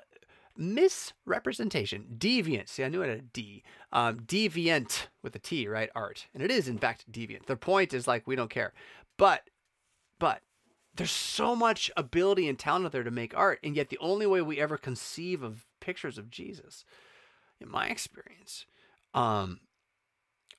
[0.57, 2.15] misrepresentation.
[2.17, 2.67] Deviant.
[2.67, 3.63] See, I knew it had a D.
[3.93, 5.89] Um, deviant with a T, right?
[5.95, 6.25] Art.
[6.33, 7.45] And it is, in fact, deviant.
[7.45, 8.73] The point is like, we don't care.
[9.17, 9.49] But,
[10.19, 10.41] but,
[10.95, 13.59] there's so much ability and talent out there to make art.
[13.63, 16.83] And yet, the only way we ever conceive of pictures of Jesus
[17.61, 18.65] in my experience,
[19.13, 19.59] um,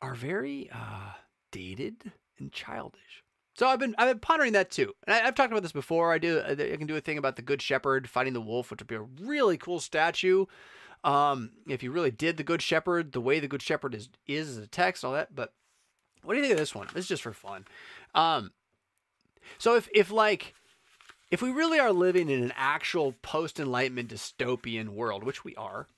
[0.01, 1.13] are very uh,
[1.51, 3.25] dated and childish.
[3.59, 6.13] So I've been I've been pondering that too, and I, have talked about this before.
[6.13, 8.79] I do I can do a thing about the Good Shepherd fighting the wolf, which
[8.79, 10.47] would be a really cool statue.
[11.03, 14.51] Um, if you really did the Good Shepherd, the way the Good Shepherd is is
[14.51, 15.35] as a text and all that.
[15.35, 15.55] But
[16.23, 16.87] what do you think of this one?
[16.95, 17.65] This is just for fun.
[18.15, 18.53] Um,
[19.59, 20.55] so if if like
[21.33, 25.89] if we really are living in an actual post enlightenment dystopian world, which we are,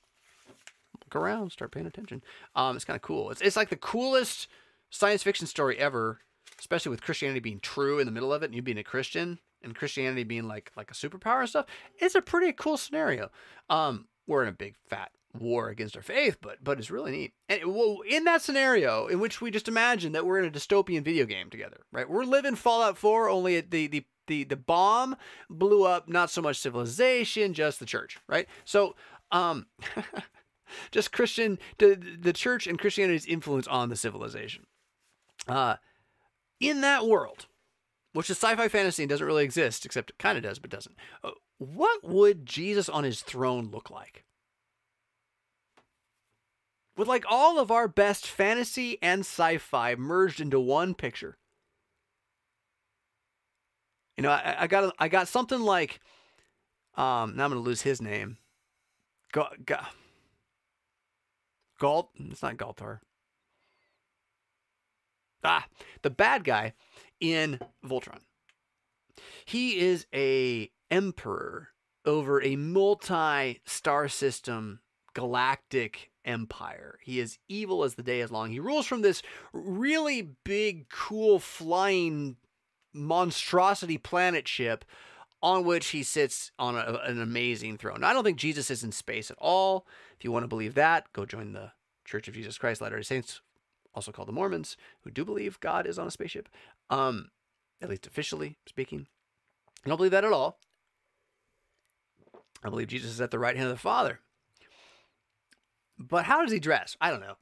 [1.05, 2.23] look around, start paying attention.
[2.57, 3.31] Um, it's kind of cool.
[3.31, 4.49] It's it's like the coolest
[4.89, 6.21] science fiction story ever,
[6.61, 9.41] especially with Christianity being true in the middle of it, and you being a Christian
[9.63, 11.67] and Christianity being like like a superpower and stuff.
[11.99, 13.31] It's a pretty cool scenario.
[13.69, 17.33] Um, we're in a big fat war against our faith, but but it's really neat.
[17.49, 21.03] And well, in that scenario, in which we just imagine that we're in a dystopian
[21.03, 22.09] video game together, right?
[22.09, 25.17] We're living Fallout 4, only the the the the bomb
[25.49, 28.47] blew up not so much civilization, just the church, right?
[28.65, 28.95] So
[29.33, 29.67] um
[30.91, 34.67] just Christian, the, the church and Christianity's influence on the civilization.
[35.49, 35.77] Uh,
[36.61, 37.47] in that world,
[38.13, 40.97] which is sci-fi fantasy and doesn't really exist, except it kind of does, but doesn't.
[41.25, 44.25] Uh, what would Jesus on his throne look like?
[46.97, 51.39] With like all of our best fantasy and sci-fi merged into one picture.
[54.17, 56.01] You know, I, I got I got something like,
[56.95, 58.37] um, now I'm gonna lose his name.
[59.33, 59.79] Go, go,
[61.79, 62.11] Galt.
[62.19, 62.99] It's not Galtar.
[65.43, 65.67] Ah,
[66.03, 66.75] the bad guy
[67.21, 68.21] in Voltron.
[69.45, 71.69] He is a emperor
[72.05, 74.81] over a multi-star system
[75.15, 76.99] galactic empire.
[77.03, 78.51] He is evil as the day is long.
[78.51, 79.23] He rules from this
[79.53, 82.37] really big, cool, flying
[82.93, 84.85] monstrosity planet ship
[85.43, 88.01] on which he sits on a, an amazing throne.
[88.01, 89.87] Now, I don't think Jesus is in space at all.
[90.19, 91.73] If you want to believe that, go join the
[92.05, 93.41] Church of Jesus Christ Latter-day Saints,
[93.95, 96.49] also called the Mormons, who do believe God is on a spaceship,
[96.89, 97.31] um,
[97.81, 99.07] at least officially speaking.
[99.85, 100.59] I don't believe that at all.
[102.63, 104.21] I believe Jesus is at the right hand of the Father.
[105.99, 106.97] But how does he dress?
[107.01, 107.37] I don't know.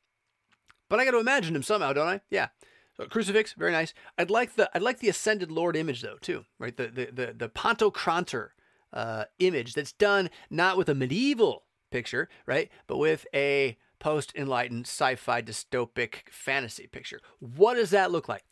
[0.88, 2.20] But I got to imagine him somehow, don't I?
[2.30, 2.48] Yeah.
[2.96, 3.94] So crucifix, very nice.
[4.16, 6.76] I'd like the I'd like the ascended Lord image though too, right?
[6.76, 8.48] The the the, the Pantocrator
[8.92, 12.70] uh, image that's done not with a medieval picture, right?
[12.88, 17.20] But with a post enlightened sci fi dystopic fantasy picture.
[17.38, 18.44] What does that look like?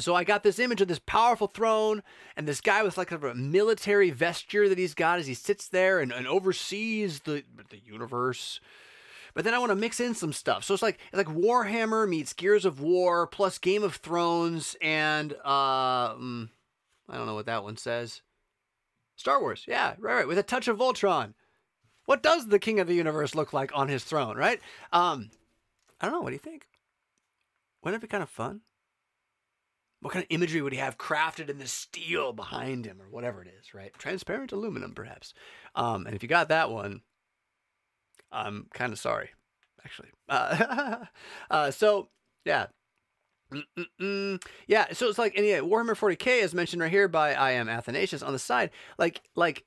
[0.00, 2.02] So I got this image of this powerful throne
[2.36, 5.98] and this guy with like a military vesture that he's got as he sits there
[5.98, 8.60] and, and oversees the the universe.
[9.34, 10.64] But then I want to mix in some stuff.
[10.64, 15.34] So it's like it's like Warhammer meets Gears of War plus Game of Thrones and
[15.44, 16.48] uh, mm,
[17.08, 18.22] I don't know what that one says.
[19.16, 21.34] Star Wars, yeah, right, right, with a touch of Voltron.
[22.08, 24.62] What does the king of the universe look like on his throne, right?
[24.94, 25.28] Um,
[26.00, 26.22] I don't know.
[26.22, 26.66] What do you think?
[27.84, 28.62] Wouldn't it be kind of fun?
[30.00, 33.42] What kind of imagery would he have crafted in the steel behind him or whatever
[33.42, 33.92] it is, right?
[33.98, 35.34] Transparent aluminum, perhaps.
[35.74, 37.02] Um, and if you got that one,
[38.32, 39.28] I'm kind of sorry,
[39.84, 40.08] actually.
[40.30, 41.04] Uh,
[41.50, 42.08] uh, so,
[42.46, 42.68] yeah.
[43.52, 44.42] Mm-mm-mm.
[44.66, 47.68] Yeah, so it's like, and yeah, Warhammer 40k is mentioned right here by I am
[47.68, 48.70] Athanasius on the side.
[48.96, 49.66] Like, like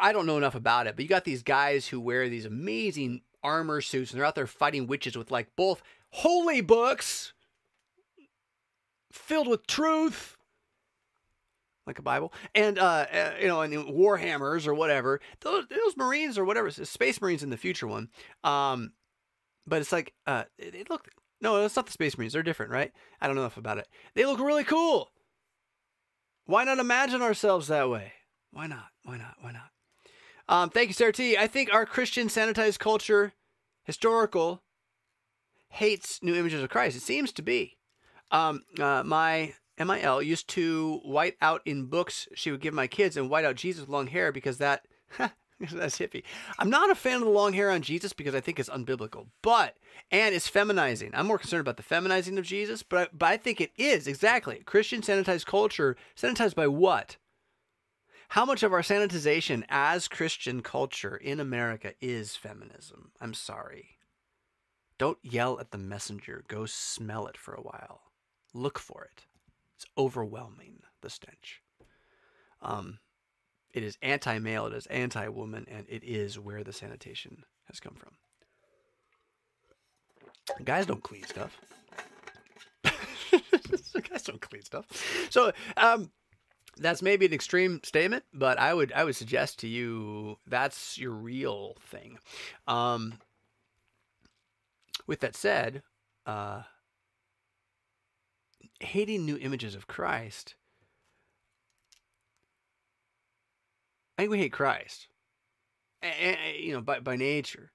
[0.00, 3.22] I don't know enough about it, but you got these guys who wear these amazing
[3.42, 7.32] armor suits and they're out there fighting witches with like both holy books
[9.10, 10.36] filled with truth
[11.86, 15.20] like a Bible, and uh, uh, you know, and warhammers or whatever.
[15.40, 18.08] Those, those Marines or whatever, Space Marines in the future one.
[18.44, 18.92] Um,
[19.66, 21.08] but it's like uh, they look.
[21.40, 22.34] No, it's not the Space Marines.
[22.34, 22.92] They're different, right?
[23.20, 23.88] I don't know enough about it.
[24.14, 25.10] They look really cool.
[26.44, 28.12] Why not imagine ourselves that way?
[28.52, 28.86] Why not?
[29.02, 29.34] Why not?
[29.40, 29.71] Why not?
[30.48, 31.36] Um, thank you, Sarah T.
[31.36, 33.32] I think our Christian sanitized culture,
[33.84, 34.62] historical,
[35.68, 36.96] hates new images of Christ.
[36.96, 37.78] It seems to be.
[38.30, 43.16] Um, uh, my MIL used to white out in books she would give my kids
[43.16, 44.86] and white out Jesus with long hair because that
[45.18, 46.24] that's hippie.
[46.58, 49.26] I'm not a fan of the long hair on Jesus because I think it's unbiblical,
[49.42, 49.76] but
[50.10, 51.10] and it's feminizing.
[51.14, 54.06] I'm more concerned about the feminizing of Jesus, but I, but I think it is
[54.06, 55.96] exactly Christian sanitized culture.
[56.16, 57.16] Sanitized by what?
[58.32, 63.10] How much of our sanitization as Christian culture in America is feminism?
[63.20, 63.98] I'm sorry.
[64.96, 66.42] Don't yell at the messenger.
[66.48, 68.00] Go smell it for a while.
[68.54, 69.26] Look for it.
[69.76, 71.60] It's overwhelming, the stench.
[72.62, 73.00] Um,
[73.74, 77.80] it is anti male, it is anti woman, and it is where the sanitation has
[77.80, 78.12] come from.
[80.64, 81.60] Guys don't clean stuff.
[84.10, 84.86] Guys don't clean stuff.
[85.28, 86.10] So, um,
[86.78, 91.12] that's maybe an extreme statement, but I would I would suggest to you that's your
[91.12, 92.18] real thing.
[92.66, 93.18] Um,
[95.06, 95.82] with that said,
[96.26, 96.62] uh,
[98.80, 100.54] hating new images of Christ,
[104.16, 105.08] I think we hate Christ.
[106.02, 107.72] And, you know, by by nature,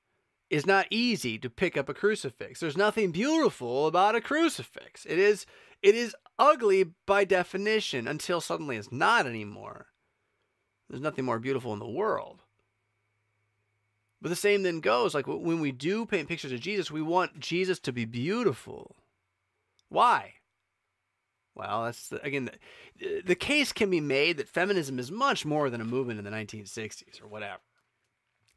[0.49, 2.59] it's not easy to pick up a crucifix.
[2.59, 5.05] There's nothing beautiful about a crucifix.
[5.05, 5.45] It is
[5.81, 9.88] it is ugly by definition until suddenly it's not anymore.
[10.89, 12.43] There's nothing more beautiful in the world.
[14.22, 17.39] But the same then goes like when we do paint pictures of Jesus, we want
[17.39, 18.95] Jesus to be beautiful.
[19.89, 20.34] Why?
[21.55, 22.49] Well, that's the, again
[22.99, 26.26] the, the case can be made that feminism is much more than a movement in
[26.26, 27.61] the 1960s or whatever.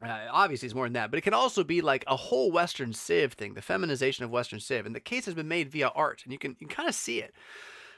[0.03, 2.91] Uh, obviously, it's more than that, but it can also be like a whole Western
[2.91, 6.21] Civ thing, the feminization of Western Civ, and the case has been made via art,
[6.23, 7.35] and you can you kind of see it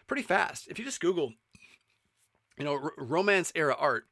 [0.08, 1.34] pretty fast if you just Google,
[2.58, 4.06] you know, r- Romance era art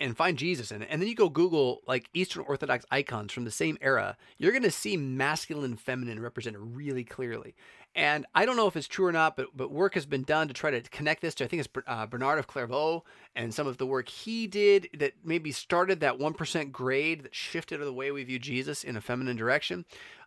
[0.00, 3.44] and find Jesus in it, and then you go Google like Eastern Orthodox icons from
[3.44, 7.54] the same era, you're going to see masculine and feminine represented really clearly.
[7.94, 10.46] And I don't know if it's true or not, but but work has been done
[10.46, 13.02] to try to connect this to I think it's uh, Bernard of Clairvaux
[13.34, 17.34] and some of the work he did that maybe started that one percent grade that
[17.34, 19.84] shifted the way we view Jesus in a feminine direction.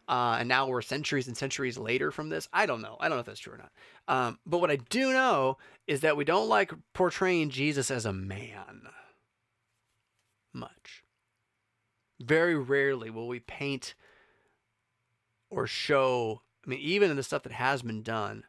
[0.07, 2.49] Uh, and now we're centuries and centuries later from this.
[2.51, 2.97] I don't know.
[2.99, 3.71] I don't know if that's true or not.
[4.07, 5.57] Um, but what I do know
[5.87, 8.87] is that we don't like portraying Jesus as a man
[10.53, 11.03] much.
[12.19, 13.95] Very rarely will we paint
[15.49, 18.43] or show, I mean, even in the stuff that has been done,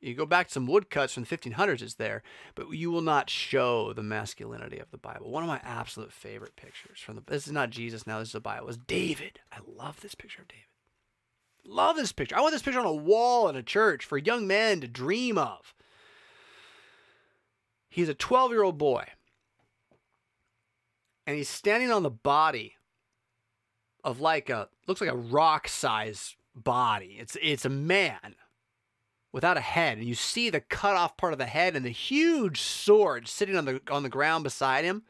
[0.00, 2.22] you go back to some woodcuts from the 1500s, it's there,
[2.56, 5.30] but you will not show the masculinity of the Bible.
[5.30, 8.32] One of my absolute favorite pictures from the, this is not Jesus now, this is
[8.32, 9.40] the Bible, is David.
[9.52, 10.64] I love this picture of David.
[11.64, 12.36] Love this picture.
[12.36, 15.38] I want this picture on a wall in a church for young men to dream
[15.38, 15.74] of.
[17.88, 19.06] He's a 12 year old boy
[21.26, 22.76] and he's standing on the body
[24.04, 27.16] of like a looks like a rock size body.
[27.18, 28.34] It's it's a man
[29.32, 31.90] without a head, and you see the cut off part of the head and the
[31.90, 35.02] huge sword sitting on the on the ground beside him.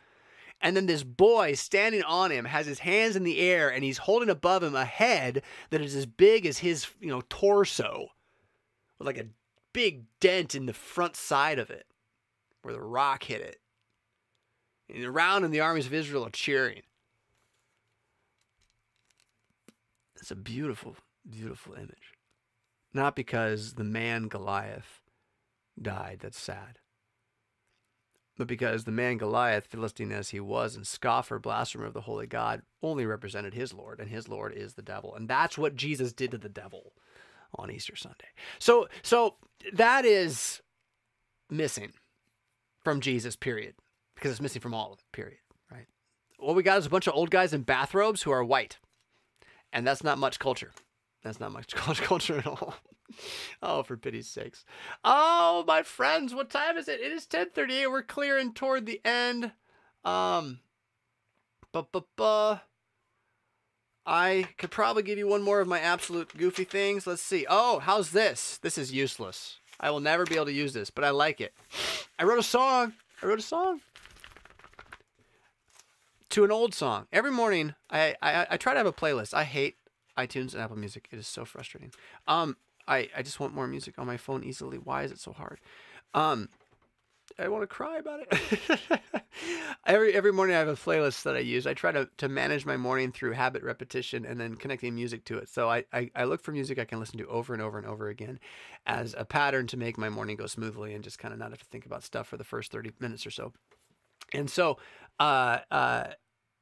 [0.63, 3.99] And then this boy standing on him has his hands in the air and he's
[3.99, 8.09] holding above him a head that is as big as his, you know, torso.
[8.99, 9.27] With like a
[9.73, 11.87] big dent in the front side of it
[12.63, 13.59] where the rock hit it.
[14.89, 16.83] And around and the armies of Israel are cheering.
[20.15, 20.95] It's a beautiful,
[21.29, 22.15] beautiful image.
[22.95, 25.01] Not because the man Goliath
[25.81, 26.79] died, that's sad.
[28.39, 32.27] But because the man Goliath, Philistine as he was, and scoffer, blasphemer of the holy
[32.27, 35.15] God, only represented his Lord, and his Lord is the devil.
[35.15, 36.95] And that's what Jesus did to the devil
[37.55, 38.29] on Easter Sunday.
[38.59, 39.37] So so
[39.75, 40.63] that is
[41.51, 41.93] missing
[42.83, 43.75] from Jesus, period
[44.23, 45.39] because it's missing from all of it, period.
[45.69, 45.87] Right?
[46.39, 48.79] What we got is a bunch of old guys in bathrobes who are white.
[49.73, 50.71] And that's not much culture.
[51.25, 52.75] That's not much culture at all.
[53.63, 54.65] oh, for pity's sakes.
[55.05, 57.01] Oh, my friends, what time is it?
[57.01, 57.87] It is 1038.
[57.89, 59.53] We're clearing toward the end.
[60.05, 60.61] Um,
[61.73, 61.87] but,
[64.05, 67.07] I could probably give you one more of my absolute goofy things.
[67.07, 67.47] Let's see.
[67.49, 68.59] Oh, how's this?
[68.59, 69.59] This is useless.
[69.79, 71.55] I will never be able to use this, but I like it.
[72.19, 72.95] I wrote a song.
[73.23, 73.81] I wrote a song
[76.33, 77.07] to an old song.
[77.13, 79.35] Every morning, I, I I try to have a playlist.
[79.35, 79.77] I hate
[80.17, 81.09] iTunes and Apple Music.
[81.11, 81.93] It is so frustrating.
[82.27, 82.57] Um,
[82.89, 84.79] I I just want more music on my phone easily.
[84.79, 85.61] Why is it so hard?
[86.15, 86.49] Um,
[87.39, 88.91] I want to cry about it.
[89.87, 91.67] every every morning I have a playlist that I use.
[91.67, 95.39] I try to, to manage my morning through habit repetition and then connecting music to
[95.39, 95.49] it.
[95.49, 97.87] So I, I, I look for music I can listen to over and over and
[97.87, 98.39] over again
[98.87, 101.61] as a pattern to make my morning go smoothly and just kind of not have
[101.61, 103.53] to think about stuff for the first 30 minutes or so.
[104.35, 104.79] And so
[105.19, 106.05] uh, uh,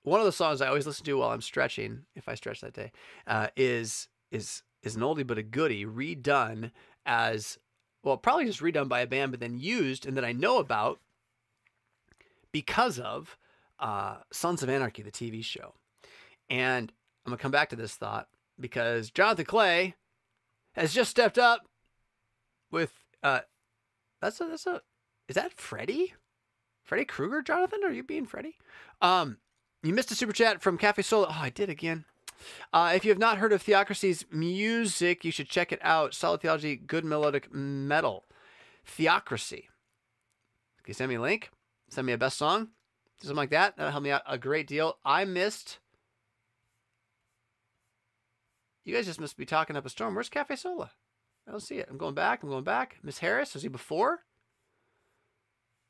[0.03, 2.75] one of the songs I always listen to while I'm stretching, if I stretch that
[2.75, 2.93] day,
[3.27, 6.71] uh, is is is an oldie but a goodie, redone
[7.05, 7.59] as
[8.03, 11.01] well, probably just redone by a band, but then used and that I know about
[12.53, 13.37] because of
[13.79, 15.75] uh, Sons of Anarchy, the TV show.
[16.49, 16.93] And
[17.25, 18.29] I'm gonna come back to this thought
[18.59, 19.95] because Jonathan Clay
[20.75, 21.67] has just stepped up
[22.71, 22.93] with
[23.23, 23.41] uh,
[24.21, 24.81] that's a that's a
[25.29, 26.15] is that Freddy?
[26.83, 27.81] Freddy Krueger, Jonathan?
[27.85, 28.57] Are you being Freddy?
[29.01, 29.39] Um,
[29.83, 31.27] you missed a super chat from Cafe Solo.
[31.29, 32.05] Oh, I did again.
[32.73, 36.15] Uh, if you have not heard of Theocracy's music, you should check it out.
[36.15, 38.25] Solid Theology, good melodic metal.
[38.85, 39.69] Theocracy.
[40.83, 41.51] Can you send me a link?
[41.89, 42.69] Send me a best song?
[43.21, 43.77] Something like that.
[43.77, 44.99] That'll help me out a great deal.
[45.05, 45.79] I missed.
[48.85, 50.15] You guys just must be talking up a storm.
[50.15, 50.91] Where's Cafe Sola?
[51.47, 51.89] I don't see it.
[51.91, 52.43] I'm going back.
[52.43, 52.97] I'm going back.
[53.03, 54.21] Miss Harris, was he before?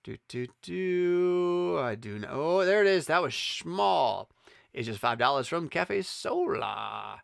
[0.03, 1.79] Do, do, do.
[1.79, 2.29] I do know.
[2.31, 3.07] Oh, there it is.
[3.07, 4.31] That was small.
[4.73, 7.23] It's just $5 from Cafe Sola.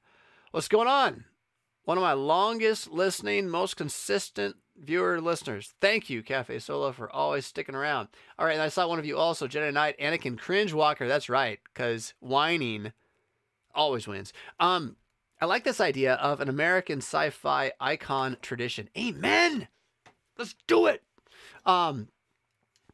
[0.51, 1.24] What's going on?
[1.85, 5.74] One of my longest listening, most consistent viewer listeners.
[5.81, 8.09] Thank you, Cafe Sola, for always sticking around.
[8.39, 11.06] All right, and I saw one of you also, Jedi Knight, Anakin Cringe Walker.
[11.06, 12.93] That's right, because whining
[13.74, 14.32] always wins.
[14.59, 14.97] Um,
[15.40, 18.89] I like this idea of an American sci-fi icon tradition.
[18.98, 19.68] Amen.
[20.36, 21.02] Let's do it.
[21.64, 22.09] Um,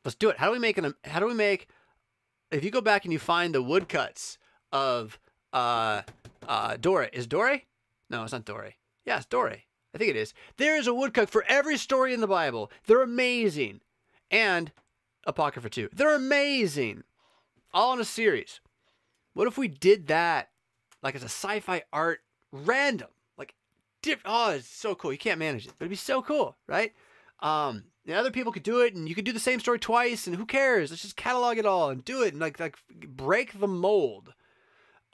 [0.04, 0.38] Let's do it.
[0.38, 0.94] How do we make an?
[1.04, 1.68] How do we make?
[2.50, 4.36] If you go back and you find the woodcuts
[4.72, 5.18] of
[5.52, 6.02] uh
[6.48, 7.62] uh Doré, is Doré?
[8.10, 8.74] No, it's not Doré.
[9.04, 9.62] Yeah, it's Doré.
[9.94, 10.32] I think it is.
[10.56, 12.70] There is a woodcut for every story in the Bible.
[12.86, 13.80] They're amazing,
[14.30, 14.72] and
[15.26, 15.88] Apocrypha too.
[15.92, 17.04] They're amazing,
[17.74, 18.60] all in a series.
[19.34, 20.50] What if we did that,
[21.02, 22.20] like as a sci-fi art,
[22.52, 23.54] random, like,
[24.02, 25.12] diff- oh, it's so cool.
[25.12, 26.92] You can't manage it, but it'd be so cool, right?
[27.40, 30.26] Um, and other people could do it, and you could do the same story twice,
[30.26, 30.90] and who cares?
[30.90, 34.34] Let's just catalog it all and do it, and like like break the mold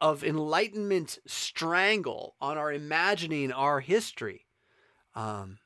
[0.00, 4.46] of enlightenment strangle on our imagining our history.
[5.14, 5.58] Um,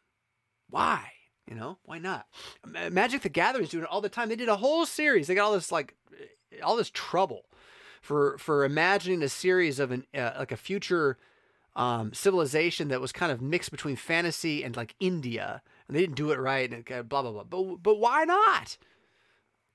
[0.70, 1.12] why?
[1.46, 2.26] You know, why not?
[2.64, 4.28] Magic the Gathering is doing it all the time.
[4.28, 5.26] They did a whole series.
[5.26, 5.96] They got all this like
[6.62, 7.46] all this trouble
[8.00, 11.18] for for imagining a series of an uh, like a future
[11.74, 16.16] um, civilization that was kind of mixed between fantasy and like India and they didn't
[16.16, 17.44] do it right, and it, blah blah blah.
[17.44, 18.78] But but why not?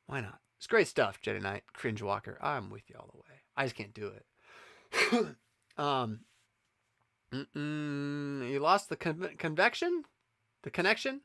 [0.07, 0.39] Why not?
[0.57, 2.39] It's great stuff, Jedi Knight, Cringe Walker.
[2.41, 3.41] I'm with you all the way.
[3.55, 4.25] I just can't do it.
[5.77, 6.19] um,
[7.31, 10.03] you lost the con- convection,
[10.64, 11.22] the connection,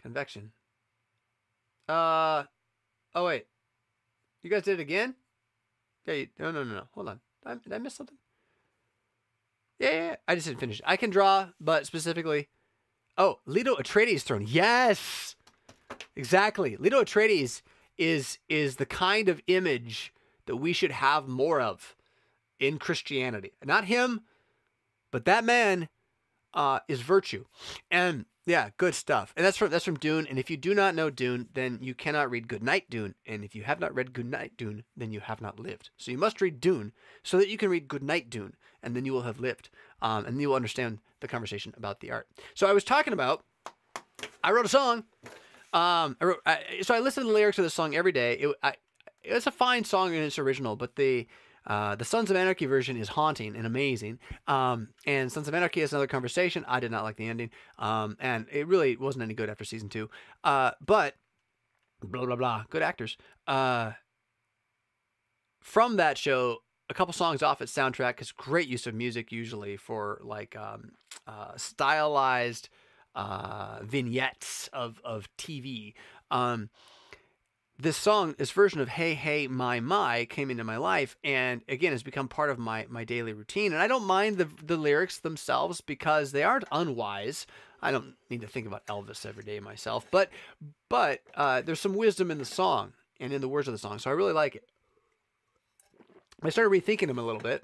[0.00, 0.52] convection.
[1.88, 2.44] Uh,
[3.14, 3.46] oh wait,
[4.42, 5.14] you guys did it again?
[6.06, 6.82] Yeah, you, no, no, no, no.
[6.92, 7.20] Hold on.
[7.44, 8.18] Did I, did I miss something?
[9.78, 10.80] Yeah, yeah, yeah, I just didn't finish.
[10.84, 12.48] I can draw, but specifically,
[13.18, 14.44] Oh, Leto Atreides throne.
[14.46, 15.36] Yes,
[16.14, 16.76] exactly.
[16.76, 17.62] Leto Atreides
[17.96, 20.12] is is the kind of image
[20.46, 21.94] that we should have more of
[22.58, 23.52] in Christianity.
[23.64, 24.22] Not him,
[25.10, 25.88] but that man
[26.54, 27.44] uh, is virtue.
[27.90, 29.34] And yeah, good stuff.
[29.36, 30.26] And that's from that's from Dune.
[30.28, 33.14] And if you do not know Dune, then you cannot read Goodnight Dune.
[33.26, 35.90] And if you have not read Goodnight Dune, then you have not lived.
[35.96, 36.92] So you must read Dune
[37.24, 39.68] so that you can read Goodnight Dune, and then you will have lived,
[40.00, 42.28] um, and you will understand the conversation about the art.
[42.54, 43.44] So I was talking about.
[44.42, 45.04] I wrote a song.
[45.72, 48.34] Um, I wrote, I, so I listen to the lyrics of the song every day.
[48.34, 48.74] It, I,
[49.26, 51.26] it's a fine song in its original, but the
[51.66, 54.20] uh, the Sons of Anarchy version is haunting and amazing.
[54.46, 56.64] Um, and Sons of Anarchy is another conversation.
[56.68, 59.88] I did not like the ending, um, and it really wasn't any good after season
[59.88, 60.08] two.
[60.44, 61.14] Uh, but
[62.02, 63.16] blah blah blah, good actors.
[63.46, 63.92] Uh,
[65.60, 66.58] from that show,
[66.88, 70.92] a couple songs off its soundtrack because great use of music usually for like um,
[71.26, 72.68] uh, stylized
[73.16, 75.94] uh, vignettes of of TV.
[77.78, 81.92] This song, this version of "Hey Hey My My" came into my life, and again
[81.92, 83.72] has become part of my my daily routine.
[83.74, 87.46] And I don't mind the the lyrics themselves because they aren't unwise.
[87.82, 90.30] I don't need to think about Elvis every day myself, but
[90.88, 93.98] but uh, there's some wisdom in the song and in the words of the song,
[93.98, 94.64] so I really like it.
[96.42, 97.62] I started rethinking them a little bit,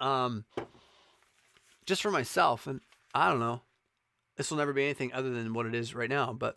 [0.00, 0.46] um,
[1.84, 2.80] just for myself, and
[3.14, 3.60] I don't know.
[4.36, 6.56] This will never be anything other than what it is right now, but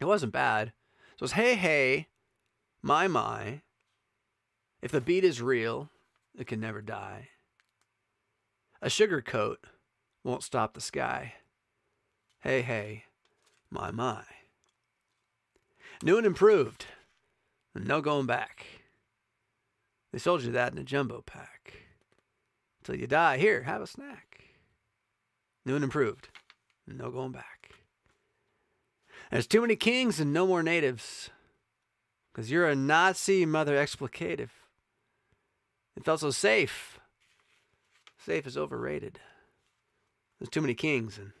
[0.00, 0.72] it wasn't bad.
[1.20, 2.06] So it's hey hey,
[2.80, 3.60] my my.
[4.80, 5.90] If the beat is real,
[6.34, 7.28] it can never die.
[8.80, 9.66] A sugar coat
[10.24, 11.34] won't stop the sky.
[12.40, 13.04] Hey hey,
[13.70, 14.22] my my.
[16.02, 16.86] New and improved,
[17.74, 18.64] and no going back.
[20.14, 21.74] They sold you that in a jumbo pack.
[22.80, 24.40] Until you die, here, have a snack.
[25.66, 26.30] New and improved.
[26.86, 27.59] No going back.
[29.30, 31.30] There's too many kings and no more natives.
[32.32, 34.50] Because you're a Nazi mother explicative.
[35.96, 36.98] It felt so safe.
[38.24, 39.18] Safe is overrated.
[40.38, 41.32] There's too many kings and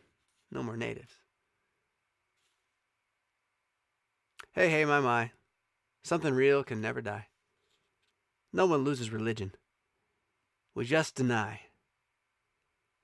[0.50, 1.14] no more natives.
[4.52, 5.30] Hey, hey, my, my.
[6.02, 7.26] Something real can never die.
[8.52, 9.54] No one loses religion.
[10.74, 11.60] We just deny.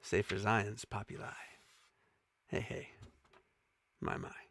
[0.03, 1.27] Save for Zion's populi.
[2.49, 2.89] Hey, hey.
[4.01, 4.46] My, my.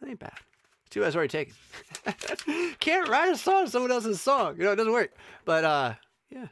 [0.00, 0.32] That ain't bad.
[0.90, 1.54] Two has already taken.
[2.80, 4.56] Can't write a song someone else's song.
[4.56, 5.12] You know, it doesn't work.
[5.44, 5.94] But, uh,
[6.30, 6.46] yeah.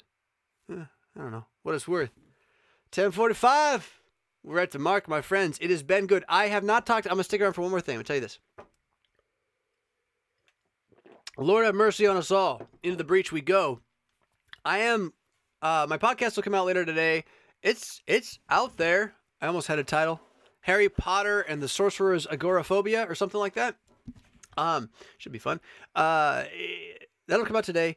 [0.69, 0.87] yeah.
[1.17, 2.11] I don't know what it's worth.
[2.95, 4.01] 1045.
[4.43, 5.59] We're at the mark, my friends.
[5.61, 6.25] It has been good.
[6.29, 7.07] I have not talked.
[7.11, 7.99] I'm to stick around for one more thing.
[7.99, 8.39] To tell you this.
[11.37, 12.69] Lord have mercy on us all.
[12.83, 13.81] Into the breach we go.
[14.65, 15.13] I am
[15.63, 17.25] uh my podcast will come out later today.
[17.63, 19.15] It's it's out there.
[19.41, 20.21] I almost had a title.
[20.65, 23.77] Harry Potter and the Sorcerer's Agoraphobia or something like that.
[24.57, 25.61] Um should be fun.
[25.95, 26.45] Uh
[27.27, 27.97] that'll come out today.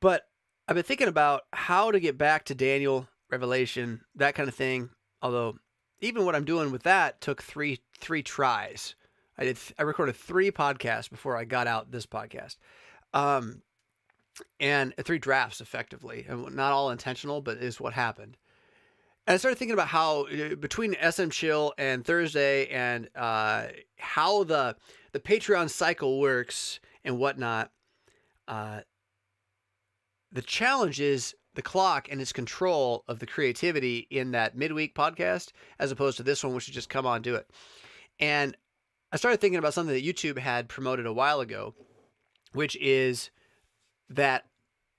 [0.00, 0.26] But
[0.66, 4.90] I've been thinking about how to get back to Daniel, Revelation, that kind of thing.
[5.20, 5.58] Although
[6.00, 8.94] even what I'm doing with that took 3 3 tries.
[9.38, 9.58] I did.
[9.78, 12.56] I recorded three podcasts before I got out this podcast,
[13.14, 13.62] um,
[14.60, 18.36] and three drafts effectively, and not all intentional, but is what happened.
[19.26, 23.66] And I started thinking about how uh, between SM Chill and Thursday, and uh,
[23.96, 24.76] how the
[25.12, 27.70] the Patreon cycle works and whatnot.
[28.48, 28.80] Uh,
[30.32, 35.52] the challenge is the clock and its control of the creativity in that midweek podcast,
[35.78, 37.48] as opposed to this one, which is just come on, do it.
[38.18, 38.56] And
[39.12, 41.74] I started thinking about something that YouTube had promoted a while ago,
[42.52, 43.30] which is
[44.08, 44.46] that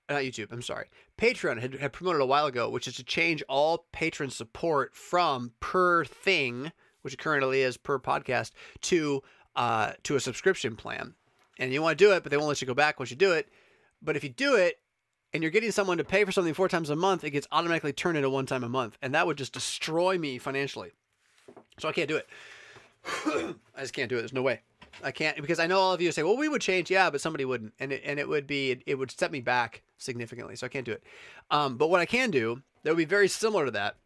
[0.08, 0.86] not YouTube, I'm sorry.
[1.18, 5.52] Patreon had, had promoted a while ago, which is to change all patron support from
[5.60, 6.72] per thing,
[7.02, 8.50] which currently is per podcast,
[8.82, 9.22] to
[9.56, 11.14] uh, to a subscription plan.
[11.58, 13.16] And you want to do it, but they won't let you go back once you
[13.16, 13.48] do it.
[14.02, 14.80] But if you do it
[15.32, 17.92] and you're getting someone to pay for something four times a month, it gets automatically
[17.92, 18.98] turned into one time a month.
[19.00, 20.90] And that would just destroy me financially.
[21.78, 22.28] So I can't do it.
[23.76, 24.20] I just can't do it.
[24.20, 24.62] There's no way.
[25.02, 27.20] I can't because I know all of you say, "Well, we would change, yeah," but
[27.20, 30.56] somebody wouldn't, and it, and it would be it, it would set me back significantly.
[30.56, 31.02] So I can't do it.
[31.50, 33.96] Um, but what I can do that would be very similar to that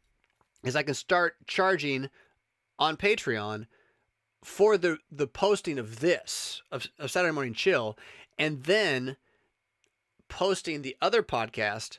[0.64, 2.08] is I can start charging
[2.78, 3.66] on Patreon
[4.42, 7.98] for the the posting of this of, of Saturday Morning Chill,
[8.38, 9.16] and then
[10.28, 11.98] posting the other podcast,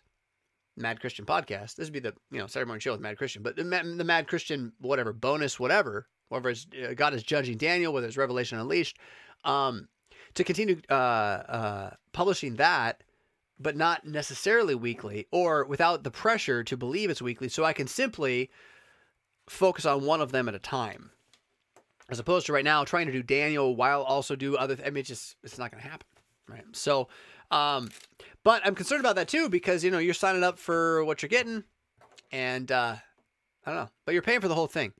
[0.78, 1.76] Mad Christian podcast.
[1.76, 4.04] This would be the you know Saturday Morning Chill with Mad Christian, but the, the
[4.04, 8.60] Mad Christian whatever bonus whatever whether it's uh, God is judging Daniel, whether it's Revelation
[8.60, 8.98] Unleashed,
[9.44, 9.90] um,
[10.36, 13.04] to continue uh, uh, publishing that,
[13.60, 17.88] but not necessarily weekly or without the pressure to believe it's weekly, so I can
[17.88, 18.50] simply
[19.50, 21.12] focus on one of them at a time,
[22.10, 24.76] as opposed to right now trying to do Daniel while also do other.
[24.76, 26.08] Th- I mean, it's just it's not going to happen,
[26.48, 26.64] right?
[26.74, 27.10] So,
[27.50, 27.90] um,
[28.44, 31.30] but I'm concerned about that too because you know you're signing up for what you're
[31.30, 31.64] getting,
[32.32, 32.96] and uh,
[33.66, 34.94] I don't know, but you're paying for the whole thing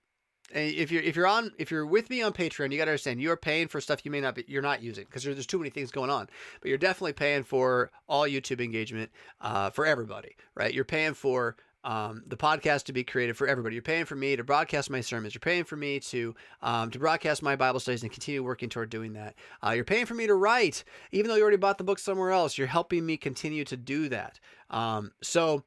[0.52, 3.22] if you're if you're on if you're with me on Patreon, you got to understand
[3.22, 5.70] you're paying for stuff you may not be you're not using because there's too many
[5.70, 6.28] things going on.
[6.62, 9.12] But you're definitely paying for all YouTube engagement
[9.42, 10.74] uh, for everybody, right?
[10.74, 13.76] You're paying for um, the podcast to be created for everybody.
[13.76, 15.34] You're paying for me to broadcast my sermons.
[15.34, 18.90] You're paying for me to um, to broadcast my Bible studies and continue working toward
[18.90, 19.36] doing that.
[19.66, 22.32] Uh, you're paying for me to write, even though you already bought the book somewhere
[22.32, 22.58] else.
[22.58, 24.40] You're helping me continue to do that.
[24.70, 25.64] Um, so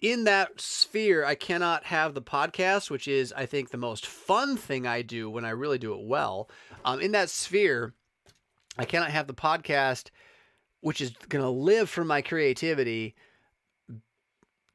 [0.00, 4.56] in that sphere, I cannot have the podcast, which is, I think, the most fun
[4.56, 6.48] thing I do when I really do it well.
[6.84, 7.94] Um, in that sphere,
[8.78, 10.10] I cannot have the podcast,
[10.80, 13.16] which is going to live from my creativity,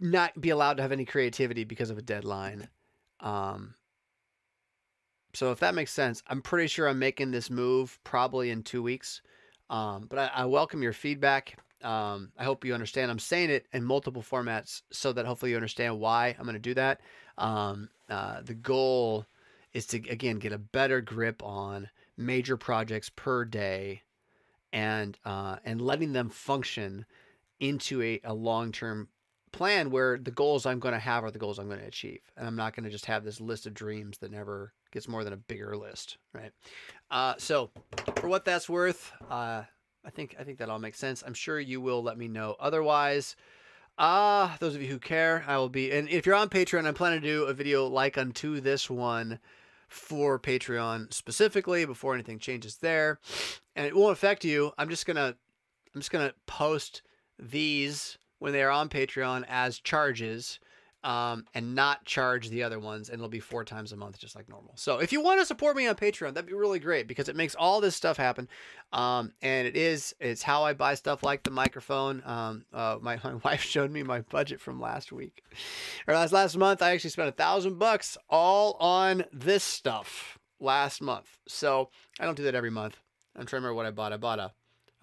[0.01, 2.67] not be allowed to have any creativity because of a deadline.
[3.21, 3.75] Um,
[5.33, 8.83] so if that makes sense, I'm pretty sure I'm making this move probably in two
[8.83, 9.21] weeks.
[9.69, 11.57] Um, but I, I welcome your feedback.
[11.83, 13.11] Um, I hope you understand.
[13.11, 16.59] I'm saying it in multiple formats so that hopefully you understand why I'm going to
[16.59, 17.01] do that.
[17.37, 19.25] Um, uh, the goal
[19.73, 24.03] is to again get a better grip on major projects per day,
[24.71, 27.05] and uh, and letting them function
[27.59, 29.07] into a, a long term
[29.51, 32.19] plan where the goals I'm going to have are the goals I'm going to achieve,
[32.37, 35.23] and I'm not going to just have this list of dreams that never gets more
[35.23, 36.51] than a bigger list, right?
[37.09, 37.71] Uh, so,
[38.17, 39.63] for what that's worth, uh,
[40.05, 41.23] I think I think that all makes sense.
[41.25, 43.35] I'm sure you will let me know otherwise.
[43.97, 45.91] Ah, uh, those of you who care, I will be.
[45.91, 49.39] And if you're on Patreon, I'm planning to do a video like unto this one
[49.87, 53.19] for Patreon specifically before anything changes there,
[53.75, 54.71] and it won't affect you.
[54.77, 55.35] I'm just gonna
[55.93, 57.03] I'm just gonna post
[57.37, 60.59] these when they are on Patreon as charges.
[61.03, 64.35] Um, and not charge the other ones, and it'll be four times a month, just
[64.35, 64.73] like normal.
[64.75, 67.35] So if you want to support me on Patreon, that'd be really great because it
[67.35, 68.47] makes all this stuff happen,
[68.91, 72.21] um, and it is it's how I buy stuff like the microphone.
[72.25, 75.43] Um, uh, my my wife showed me my budget from last week,
[76.07, 76.81] or last last month.
[76.81, 81.37] I actually spent a thousand bucks all on this stuff last month.
[81.47, 81.89] So
[82.19, 82.97] I don't do that every month.
[83.35, 84.13] I'm trying to remember what I bought.
[84.13, 84.51] I bought a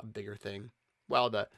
[0.00, 0.70] a bigger thing.
[1.08, 1.48] Well, the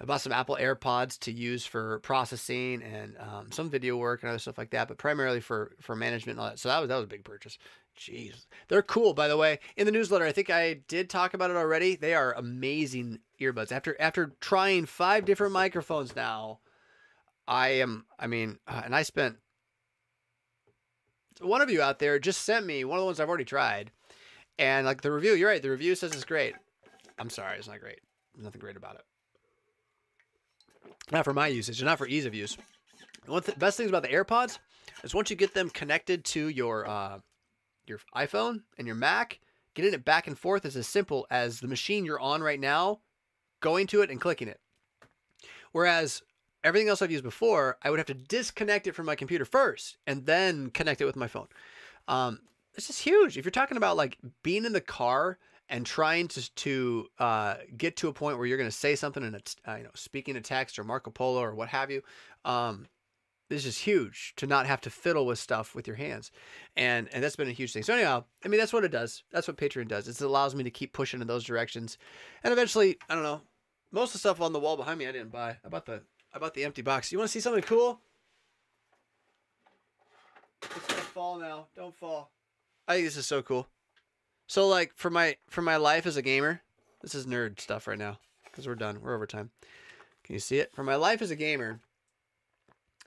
[0.00, 4.30] I bought some Apple AirPods to use for processing and um, some video work and
[4.30, 6.58] other stuff like that, but primarily for for management and all that.
[6.58, 7.58] So that was that was a big purchase.
[7.98, 9.58] Jeez, they're cool, by the way.
[9.76, 11.96] In the newsletter, I think I did talk about it already.
[11.96, 13.72] They are amazing earbuds.
[13.72, 16.60] After after trying five different microphones now,
[17.48, 18.06] I am.
[18.18, 19.36] I mean, uh, and I spent.
[21.40, 23.90] One of you out there just sent me one of the ones I've already tried,
[24.60, 25.34] and like the review.
[25.34, 25.62] You're right.
[25.62, 26.54] The review says it's great.
[27.18, 27.98] I'm sorry, it's not great.
[28.34, 29.02] There's nothing great about it.
[31.10, 32.56] Not for my usage, not for ease of use.
[33.26, 34.58] One of the best things about the AirPods
[35.02, 37.18] is once you get them connected to your uh,
[37.86, 39.40] your iPhone and your Mac,
[39.74, 43.00] getting it back and forth is as simple as the machine you're on right now,
[43.60, 44.60] going to it and clicking it.
[45.72, 46.22] Whereas
[46.64, 49.96] everything else I've used before, I would have to disconnect it from my computer first
[50.06, 51.48] and then connect it with my phone.
[52.06, 52.40] Um,
[52.74, 53.36] this is huge.
[53.36, 55.38] If you're talking about like being in the car
[55.68, 59.22] and trying to to uh, get to a point where you're going to say something
[59.22, 62.02] in a uh, you know speaking a text or Marco Polo or what have you,
[62.44, 62.86] um,
[63.48, 66.30] this is huge to not have to fiddle with stuff with your hands,
[66.76, 67.82] and and that's been a huge thing.
[67.82, 69.24] So anyhow, I mean that's what it does.
[69.30, 70.08] That's what Patreon does.
[70.08, 71.98] It allows me to keep pushing in those directions,
[72.42, 73.42] and eventually I don't know.
[73.90, 75.56] Most of the stuff on the wall behind me I didn't buy.
[75.64, 77.10] I bought the I bought the empty box.
[77.10, 78.00] You want to see something cool?
[80.62, 81.66] It's gonna fall now.
[81.74, 82.30] Don't fall.
[82.86, 83.68] I think this is so cool.
[84.48, 86.62] So like for my for my life as a gamer,
[87.02, 89.00] this is nerd stuff right now because we're done.
[89.00, 89.50] We're over time.
[90.24, 90.74] Can you see it?
[90.74, 91.80] For my life as a gamer,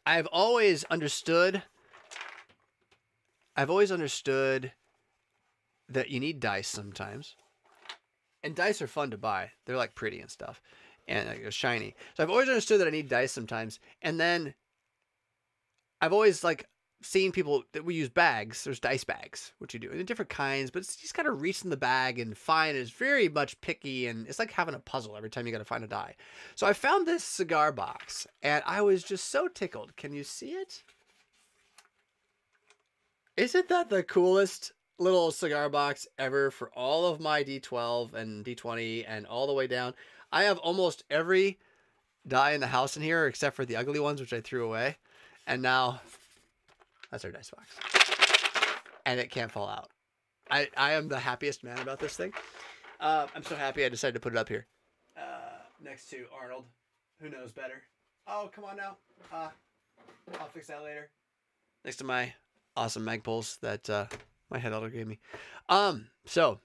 [0.05, 1.63] I've always understood
[3.57, 4.71] I've always understood
[5.89, 7.35] that you need dice sometimes.
[8.43, 9.51] And dice are fun to buy.
[9.65, 10.61] They're like pretty and stuff.
[11.07, 11.95] And like, shiny.
[12.15, 13.79] So I've always understood that I need dice sometimes.
[14.01, 14.53] And then
[15.99, 16.67] I've always like
[17.01, 18.63] seeing people that we use bags.
[18.63, 21.63] There's dice bags, which you do, in different kinds, but it's just got to reach
[21.63, 22.77] in the bag and find.
[22.77, 25.65] It's very much picky, and it's like having a puzzle every time you got to
[25.65, 26.15] find a die.
[26.55, 29.95] So I found this cigar box, and I was just so tickled.
[29.97, 30.83] Can you see it?
[33.37, 39.05] Isn't that the coolest little cigar box ever for all of my D12 and D20
[39.07, 39.93] and all the way down?
[40.31, 41.57] I have almost every
[42.27, 44.97] die in the house in here except for the ugly ones, which I threw away.
[45.47, 46.01] And now
[47.11, 47.75] that's our dice box.
[49.05, 49.89] And it can't fall out.
[50.49, 52.33] I, I am the happiest man about this thing.
[52.99, 54.67] Uh, I'm so happy I decided to put it up here.
[55.17, 56.65] Uh, next to Arnold,
[57.19, 57.83] who knows better.
[58.27, 58.97] Oh, come on now.
[59.33, 59.49] Uh,
[60.39, 61.09] I'll fix that later.
[61.83, 62.33] Next to my
[62.75, 64.05] awesome Magpuls that uh,
[64.49, 65.19] my head elder gave me.
[65.69, 66.59] Um, so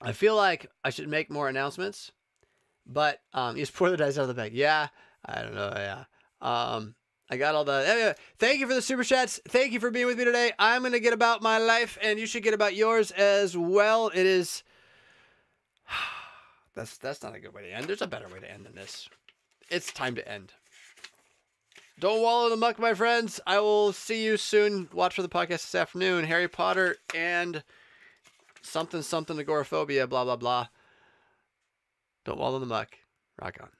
[0.00, 2.12] I feel like I should make more announcements,
[2.86, 4.54] but um, you just pour the dice out of the bag.
[4.54, 4.88] Yeah,
[5.24, 5.72] I don't know.
[5.74, 6.04] Yeah.
[6.40, 6.94] Um,
[7.34, 7.84] I got all the.
[7.84, 9.40] Anyway, thank you for the super chats.
[9.48, 10.52] Thank you for being with me today.
[10.56, 14.06] I'm gonna get about my life, and you should get about yours as well.
[14.14, 14.62] It is.
[16.76, 17.86] That's that's not a good way to end.
[17.86, 19.08] There's a better way to end than this.
[19.68, 20.52] It's time to end.
[21.98, 23.40] Don't wallow in the muck, my friends.
[23.46, 24.88] I will see you soon.
[24.92, 26.24] Watch for the podcast this afternoon.
[26.24, 27.64] Harry Potter and
[28.62, 30.06] something something agoraphobia.
[30.06, 30.68] Blah blah blah.
[32.24, 32.96] Don't wallow in the muck.
[33.40, 33.70] Rock on.